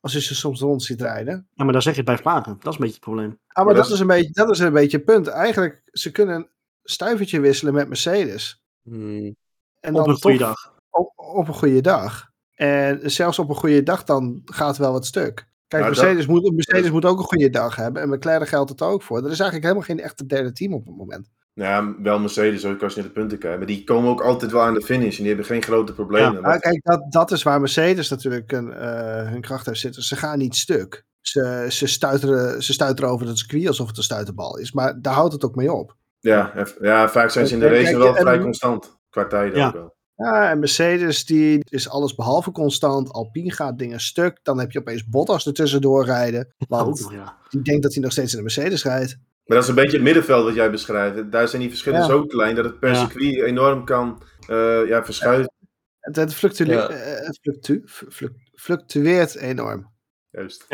als 0.00 0.12
je 0.12 0.20
ze 0.20 0.34
soms 0.34 0.60
rond 0.60 0.82
ziet 0.82 1.00
rijden. 1.00 1.48
Ja, 1.54 1.64
maar 1.64 1.72
dan 1.72 1.82
zeg 1.82 1.92
je 1.92 1.98
het 2.00 2.08
bij 2.08 2.18
Vlagen. 2.18 2.56
Dat 2.58 2.66
is 2.72 2.74
een 2.74 2.80
beetje 2.80 2.94
het 2.94 3.00
probleem. 3.00 3.28
Ah, 3.30 3.36
maar 3.54 3.64
Maar 3.64 3.74
dat, 3.74 3.84
dat- 3.84 3.92
is 3.92 4.00
een 4.00 4.06
beetje, 4.06 4.32
dat 4.32 4.50
is 4.50 4.58
een 4.58 4.72
beetje 4.72 4.96
het 4.96 5.06
punt. 5.06 5.26
Eigenlijk, 5.26 5.82
ze 5.92 6.10
kunnen 6.10 6.34
een 6.36 6.48
stuivertje 6.82 7.40
wisselen 7.40 7.74
met 7.74 7.88
Mercedes. 7.88 8.62
hmm, 8.82 9.36
En 9.80 9.94
Op 9.94 9.96
dan 10.04 10.08
een 10.08 10.20
goede 10.20 10.38
toch 10.38 10.46
dag. 10.48 10.74
Op, 10.90 11.12
op 11.16 11.48
een 11.48 11.54
goede 11.54 11.80
dag. 11.80 12.30
En 12.54 13.10
zelfs 13.10 13.38
op 13.38 13.48
een 13.48 13.54
goede 13.54 13.82
dag 13.82 14.04
dan 14.04 14.42
gaat 14.44 14.76
wel 14.76 14.92
wat 14.92 15.06
stuk. 15.06 15.34
Kijk, 15.68 15.82
Nou, 15.82 15.94
dat- 15.94 16.04
Mercedes, 16.04 16.26
moet, 16.26 16.52
Mercedes 16.54 16.90
moet 16.90 17.04
ook 17.04 17.18
een 17.18 17.24
goede 17.24 17.50
dag 17.50 17.76
hebben. 17.76 18.02
En 18.02 18.08
McLaren 18.08 18.46
geldt 18.46 18.70
het 18.70 18.82
ook 18.82 19.02
voor. 19.02 19.16
Er 19.18 19.22
is 19.30 19.40
eigenlijk 19.40 19.62
helemaal 19.62 19.82
geen 19.86 20.00
echte 20.00 20.26
derde 20.26 20.52
team 20.52 20.74
op 20.74 20.86
het 20.86 20.96
moment. 20.96 21.30
Ja, 21.54 21.94
wel 22.02 22.18
Mercedes 22.18 22.64
ook 22.64 22.82
als 22.82 22.94
je 22.94 23.00
naar 23.00 23.08
de 23.08 23.14
punten 23.14 23.38
kijkt. 23.38 23.58
Maar 23.58 23.66
die 23.66 23.84
komen 23.84 24.10
ook 24.10 24.20
altijd 24.22 24.52
wel 24.52 24.62
aan 24.62 24.74
de 24.74 24.82
finish. 24.82 25.12
En 25.16 25.18
die 25.18 25.26
hebben 25.26 25.44
geen 25.46 25.62
grote 25.62 25.92
problemen. 25.92 26.32
Ja, 26.32 26.40
Maar 26.40 26.58
kijk, 26.58 26.80
dat, 26.84 27.12
dat 27.12 27.30
is 27.30 27.42
waar 27.42 27.60
Mercedes 27.60 28.08
natuurlijk 28.08 28.52
een, 28.52 28.72
eh, 28.72 29.28
hun 29.30 29.40
kracht 29.40 29.66
heeft 29.66 29.80
zitten. 29.80 30.02
Ze 30.02 30.16
gaan 30.16 30.38
niet 30.38 30.56
stuk. 30.56 31.04
Ze, 31.20 31.66
ze, 31.68 31.86
stuiteren, 31.86 32.62
ze 32.62 32.72
stuiteren 32.72 33.10
over 33.10 33.26
het 33.26 33.38
circuit 33.38 33.66
alsof 33.66 33.86
het 33.88 33.96
een 33.96 34.02
stuiterbal 34.02 34.58
is. 34.58 34.72
Maar 34.72 35.00
daar 35.00 35.14
houdt 35.14 35.32
het 35.32 35.44
ook 35.44 35.54
mee 35.54 35.72
op. 35.72 35.96
ja, 36.20 36.52
ja, 36.80 37.08
vaak 37.08 37.30
zijn 37.30 37.46
ze 37.46 37.54
in 37.54 37.60
de 37.60 37.68
race 37.68 37.82
kijk, 37.82 37.96
wel 37.96 38.16
en- 38.16 38.20
vrij 38.22 38.38
constant. 38.40 38.98
Qua 39.10 39.26
tijden 39.26 39.58
Ja. 39.58 39.66
ook 39.66 39.72
wel. 39.72 39.94
Ja, 40.16 40.50
en 40.50 40.58
Mercedes 40.58 41.24
die 41.24 41.60
is 41.68 41.88
alles 41.88 42.14
behalve 42.14 42.50
constant. 42.50 43.12
Alpine 43.12 43.50
gaat 43.52 43.78
dingen 43.78 44.00
stuk. 44.00 44.38
Dan 44.42 44.58
heb 44.58 44.70
je 44.72 44.78
opeens 44.78 45.08
Bottas 45.08 45.46
ertussendoor 45.46 46.04
rijden. 46.04 46.54
Want 46.68 47.00
nog, 47.00 47.12
ja. 47.12 47.36
die 47.48 47.62
denkt 47.62 47.82
dat 47.82 47.92
hij 47.92 48.02
nog 48.02 48.12
steeds 48.12 48.30
in 48.30 48.36
de 48.36 48.42
Mercedes 48.42 48.84
rijdt. 48.84 49.18
Maar 49.52 49.60
dat 49.60 49.70
is 49.70 49.76
een 49.76 49.82
beetje 49.82 49.96
het 49.96 50.06
middenveld 50.06 50.44
wat 50.44 50.54
jij 50.54 50.70
beschrijft. 50.70 51.30
Daar 51.32 51.48
zijn 51.48 51.60
die 51.60 51.70
verschillen 51.70 52.00
Ja. 52.00 52.06
zo 52.06 52.24
klein 52.26 52.54
dat 52.54 52.64
het 52.64 52.78
per 52.78 52.88
Ja. 52.92 52.94
circuit 52.94 53.42
enorm 53.42 53.84
kan 53.84 54.22
eh, 54.48 54.86
ja, 54.88 55.04
verschuiven. 55.04 55.52
Het, 56.00 56.16
het, 56.16 56.34
fluctue- 56.34 56.66
Ja. 56.66 56.88
eh, 56.88 57.26
het 57.26 57.38
fluctu- 57.42 57.82
flu- 57.86 58.34
fluctueert 58.54 59.34
enorm. 59.36 59.90
Juist. 60.30 60.66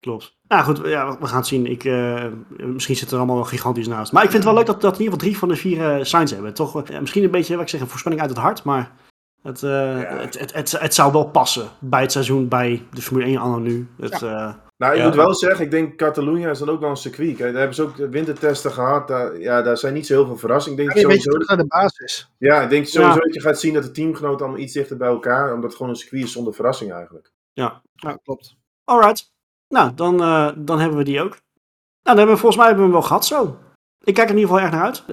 Klopt. 0.00 0.36
Nou 0.48 0.64
goed, 0.64 0.80
ja, 0.84 1.18
we 1.18 1.26
gaan 1.26 1.36
het 1.36 1.46
zien. 1.46 1.66
Ik, 1.66 1.84
eh, 1.84 2.26
misschien 2.58 2.96
zit 2.96 3.10
er 3.10 3.16
allemaal 3.16 3.36
wel 3.36 3.44
gigantisch 3.44 3.86
naast. 3.88 4.12
Maar 4.12 4.22
ik 4.24 4.30
vind 4.30 4.42
het 4.44 4.52
wel 4.52 4.62
leuk 4.62 4.72
dat, 4.72 4.80
dat 4.80 4.92
in 4.98 5.00
ieder 5.04 5.12
geval 5.14 5.28
drie 5.28 5.38
van 5.38 5.48
de 5.48 5.56
vier 5.56 6.06
signs 6.06 6.30
hebben. 6.30 6.54
Toch, 6.54 6.90
misschien 7.00 7.24
een 7.24 7.30
beetje, 7.30 7.54
wat 7.54 7.62
ik 7.62 7.68
zeg, 7.68 7.80
een 7.80 7.88
voorspelling 7.88 8.20
uit 8.20 8.30
het 8.30 8.38
hart. 8.38 8.64
Maar 8.64 8.92
het, 9.42 9.62
eh, 9.62 9.98
het, 10.20 10.38
het, 10.38 10.52
het, 10.52 10.70
het 10.78 10.94
zou 10.94 11.12
wel 11.12 11.24
passen 11.30 11.68
bij 11.80 12.00
het 12.00 12.12
seizoen, 12.12 12.48
bij 12.48 12.82
de 12.92 13.02
Formule 13.02 13.26
1 13.26 13.36
anno 13.38 13.58
nu. 13.58 13.88
Het, 14.00 14.22
eh, 14.22 14.54
Nou, 14.76 14.92
ik 14.92 14.98
Ja. 14.98 15.06
moet 15.06 15.14
wel 15.14 15.34
zeggen, 15.34 15.64
ik 15.64 15.70
denk 15.70 15.96
Catalunya 15.96 16.50
is 16.50 16.58
dan 16.58 16.68
ook 16.68 16.80
wel 16.80 16.90
een 16.90 16.96
circuit. 16.96 17.36
Kijk, 17.36 17.48
daar 17.50 17.58
hebben 17.58 17.74
ze 17.74 17.82
ook 17.82 17.96
wintertesten 17.96 18.70
gehad. 18.72 19.08
Daar, 19.08 19.40
ja, 19.40 19.62
daar 19.62 19.76
zijn 19.78 19.94
niet 19.94 20.06
zo 20.06 20.14
heel 20.14 20.26
veel 20.26 20.36
verrassingen. 20.36 20.78
Ik 20.78 20.84
denk 20.84 20.96
je 20.96 21.02
sowieso, 21.02 21.30
naar 21.46 21.56
de 21.56 21.66
basis. 21.66 22.30
ja, 22.38 22.62
ik 22.62 22.70
denk 22.70 22.86
sowieso 22.86 23.14
Ja. 23.14 23.20
dat 23.24 23.34
je 23.34 23.40
gaat 23.40 23.60
zien 23.60 23.74
dat 23.74 23.82
de 23.82 23.90
teamgenoten 23.90 24.40
allemaal 24.46 24.62
iets 24.64 24.72
dichter 24.72 24.96
bij 24.96 25.08
elkaar. 25.08 25.48
Omdat 25.54 25.64
het 25.64 25.74
gewoon 25.76 25.92
een 25.92 25.98
circuit 25.98 26.22
is 26.22 26.32
zonder 26.32 26.54
verrassing 26.54 26.92
eigenlijk. 26.92 27.32
Ja, 27.52 27.82
klopt. 28.22 28.56
alright. 28.84 29.32
Nou, 29.68 29.94
dan, 29.94 30.22
eh, 30.22 30.50
dan 30.56 30.78
hebben 30.80 30.98
we 30.98 31.04
die 31.04 31.20
ook. 31.20 31.28
Nou, 31.30 31.38
dan 32.02 32.16
hebben 32.16 32.34
we, 32.34 32.40
volgens 32.40 32.56
mij 32.56 32.66
hebben 32.66 32.84
we 32.86 32.90
hem 32.92 33.00
wel 33.00 33.08
gehad 33.08 33.26
zo. 33.26 33.58
Ik 34.04 34.14
kijk 34.14 34.28
er 34.28 34.34
in 34.34 34.40
ieder 34.40 34.54
geval 34.56 34.64
erg 34.64 34.74
naar 34.74 34.84
uit. 34.84 35.04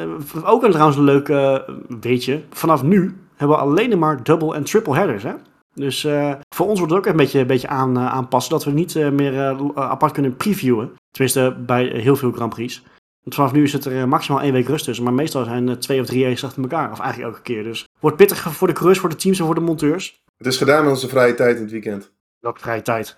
Ook 0.45 0.63
een 0.63 0.71
trouwens 0.71 0.97
een 0.97 1.04
leuk 1.04 1.30
eh, 1.30 1.60
weetje. 2.02 2.43
Vanaf 2.49 2.84
nu 2.84 3.17
hebben 3.36 3.58
we 3.58 3.63
alleen 3.63 3.99
maar 3.99 4.23
double 4.23 4.56
en 4.56 4.63
triple 4.63 4.95
headers. 4.95 5.23
Hè? 5.23 5.34
Dus 5.74 6.04
eh, 6.04 6.34
voor 6.56 6.67
ons 6.67 6.80
wordt 6.80 6.94
het 6.94 7.02
ook 7.02 7.12
een 7.12 7.17
beetje, 7.17 7.40
een 7.40 7.48
beetje 7.48 7.67
aan, 7.67 7.98
eh, 7.98 8.13
aanpassen. 8.13 8.52
Dat 8.52 8.63
we 8.63 8.71
niet 8.71 8.96
eh, 8.96 9.10
meer 9.10 9.40
eh, 9.40 9.60
apart 9.76 10.12
kunnen 10.12 10.36
previewen. 10.36 10.92
Tenminste, 11.12 11.56
bij 11.65 11.86
heel 11.86 12.15
veel 12.15 12.32
Grand 12.32 12.54
Prix. 12.54 12.84
Want 13.24 13.36
vanaf 13.36 13.52
nu 13.52 13.67
zit 13.67 13.86
er 13.86 14.08
maximaal 14.08 14.42
één 14.42 14.54
week 14.54 14.67
rust 14.67 14.86
tussen. 14.86 15.04
Maar 15.04 15.13
meestal 15.13 15.44
zijn 15.44 15.67
er 15.67 15.80
twee 15.80 16.00
of 16.00 16.06
drie 16.06 16.24
races 16.24 16.44
achter 16.44 16.62
elkaar. 16.62 16.92
Of 16.92 17.00
eigenlijk 17.00 17.34
elke 17.34 17.44
keer. 17.44 17.63
Dus 17.63 17.88
wordt 18.00 18.17
pittig 18.17 18.42
voor 18.42 18.67
de 18.67 18.74
coureurs, 18.74 19.00
voor 19.00 19.10
de 19.10 19.15
teams 19.15 19.40
en 19.40 19.46
voor 19.46 19.56
de 19.56 19.62
monteurs. 19.62 20.21
Het 20.38 20.48
is 20.48 20.58
gedaan 20.58 20.84
met 20.84 20.94
onze 20.94 21.08
vrije 21.08 21.34
tijd 21.34 21.56
in 21.56 21.62
het 21.62 21.71
weekend. 21.71 22.12
Welke 22.40 22.60
vrije 22.60 22.82
tijd. 22.82 23.17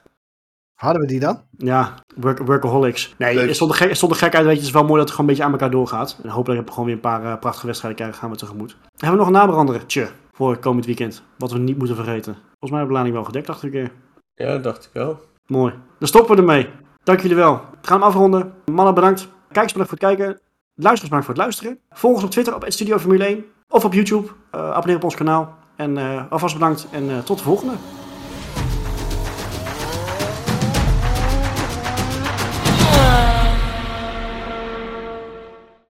Hadden 0.76 1.02
we 1.02 1.08
die 1.08 1.20
dan? 1.20 1.42
Ja, 1.58 1.94
work, 2.16 2.40
workaholics. 2.40 3.16
Nee, 3.18 3.40
het 3.40 3.56
stond, 3.56 3.72
er 3.72 3.78
gek, 3.78 3.88
het 3.88 3.98
stond 3.98 4.12
er 4.12 4.18
gek 4.18 4.36
uit. 4.36 4.46
Weet 4.46 4.54
je, 4.54 4.60
het 4.60 4.68
is 4.68 4.74
wel 4.74 4.84
mooi 4.84 4.98
dat 4.98 5.08
het 5.08 5.12
gewoon 5.12 5.26
een 5.26 5.36
beetje 5.36 5.44
aan 5.44 5.52
elkaar 5.52 5.72
doorgaat. 5.72 6.20
En 6.24 6.30
hopelijk 6.30 6.46
hebben 6.46 6.66
we 6.66 6.72
gewoon 6.72 6.86
weer 6.86 6.96
een 6.96 7.22
paar 7.22 7.40
prachtige 7.40 7.66
wedstrijden 7.66 8.00
krijgen. 8.00 8.22
Gaan 8.22 8.32
we 8.32 8.38
tegemoet. 8.38 8.78
Hebben 8.92 9.12
we 9.12 9.18
nog 9.18 9.28
een 9.28 9.32
naberandertje 9.32 10.08
voor 10.36 10.58
komend 10.58 10.86
weekend? 10.86 11.24
Wat 11.38 11.52
we 11.52 11.60
niet 11.60 11.78
moeten 11.78 11.96
vergeten. 11.96 12.34
Volgens 12.34 12.72
mij 12.72 12.80
hebben 12.80 12.88
we 12.88 12.94
de 12.94 12.94
lading 12.94 13.16
wel 13.16 13.24
gedekt 13.24 13.50
achter 13.50 13.66
een 13.66 13.72
keer. 13.72 13.92
Ja, 14.34 14.58
dacht 14.58 14.86
ik 14.86 14.90
wel. 14.94 15.20
Mooi. 15.48 15.74
Dan 16.00 16.08
stoppen 16.08 16.36
we 16.36 16.42
ermee. 16.42 16.70
Dank 17.04 17.20
jullie 17.22 17.36
wel. 17.36 17.54
We 17.54 17.88
gaan 17.88 18.00
hem 18.00 18.08
afronden. 18.08 18.54
Mannen, 18.72 18.94
bedankt. 18.94 19.28
Kijkers, 19.52 19.74
bedankt 19.74 19.90
voor 19.90 20.10
het 20.10 20.18
kijken. 20.18 20.42
Luisteraars, 20.76 21.02
bedankt 21.02 21.26
voor 21.26 21.34
het 21.34 21.44
luisteren. 21.44 21.80
Volg 21.90 22.14
ons 22.16 22.24
op 22.24 22.32
Twitter 22.32 22.56
op 22.56 22.66
Studio 22.68 22.98
Formule 22.98 23.26
1. 23.26 23.46
Of 23.70 23.86
op 23.86 23.94
YouTube. 23.94 24.28
Eh, 24.52 24.72
abonneer 24.72 24.96
op 24.96 25.04
ons 25.04 25.16
kanaal. 25.16 25.58
En 25.76 25.98
eh, 25.98 26.32
alvast 26.32 26.54
bedankt. 26.54 26.88
En 26.92 27.10
eh, 27.10 27.18
tot 27.18 27.38
de 27.38 27.44
volgende. 27.44 27.74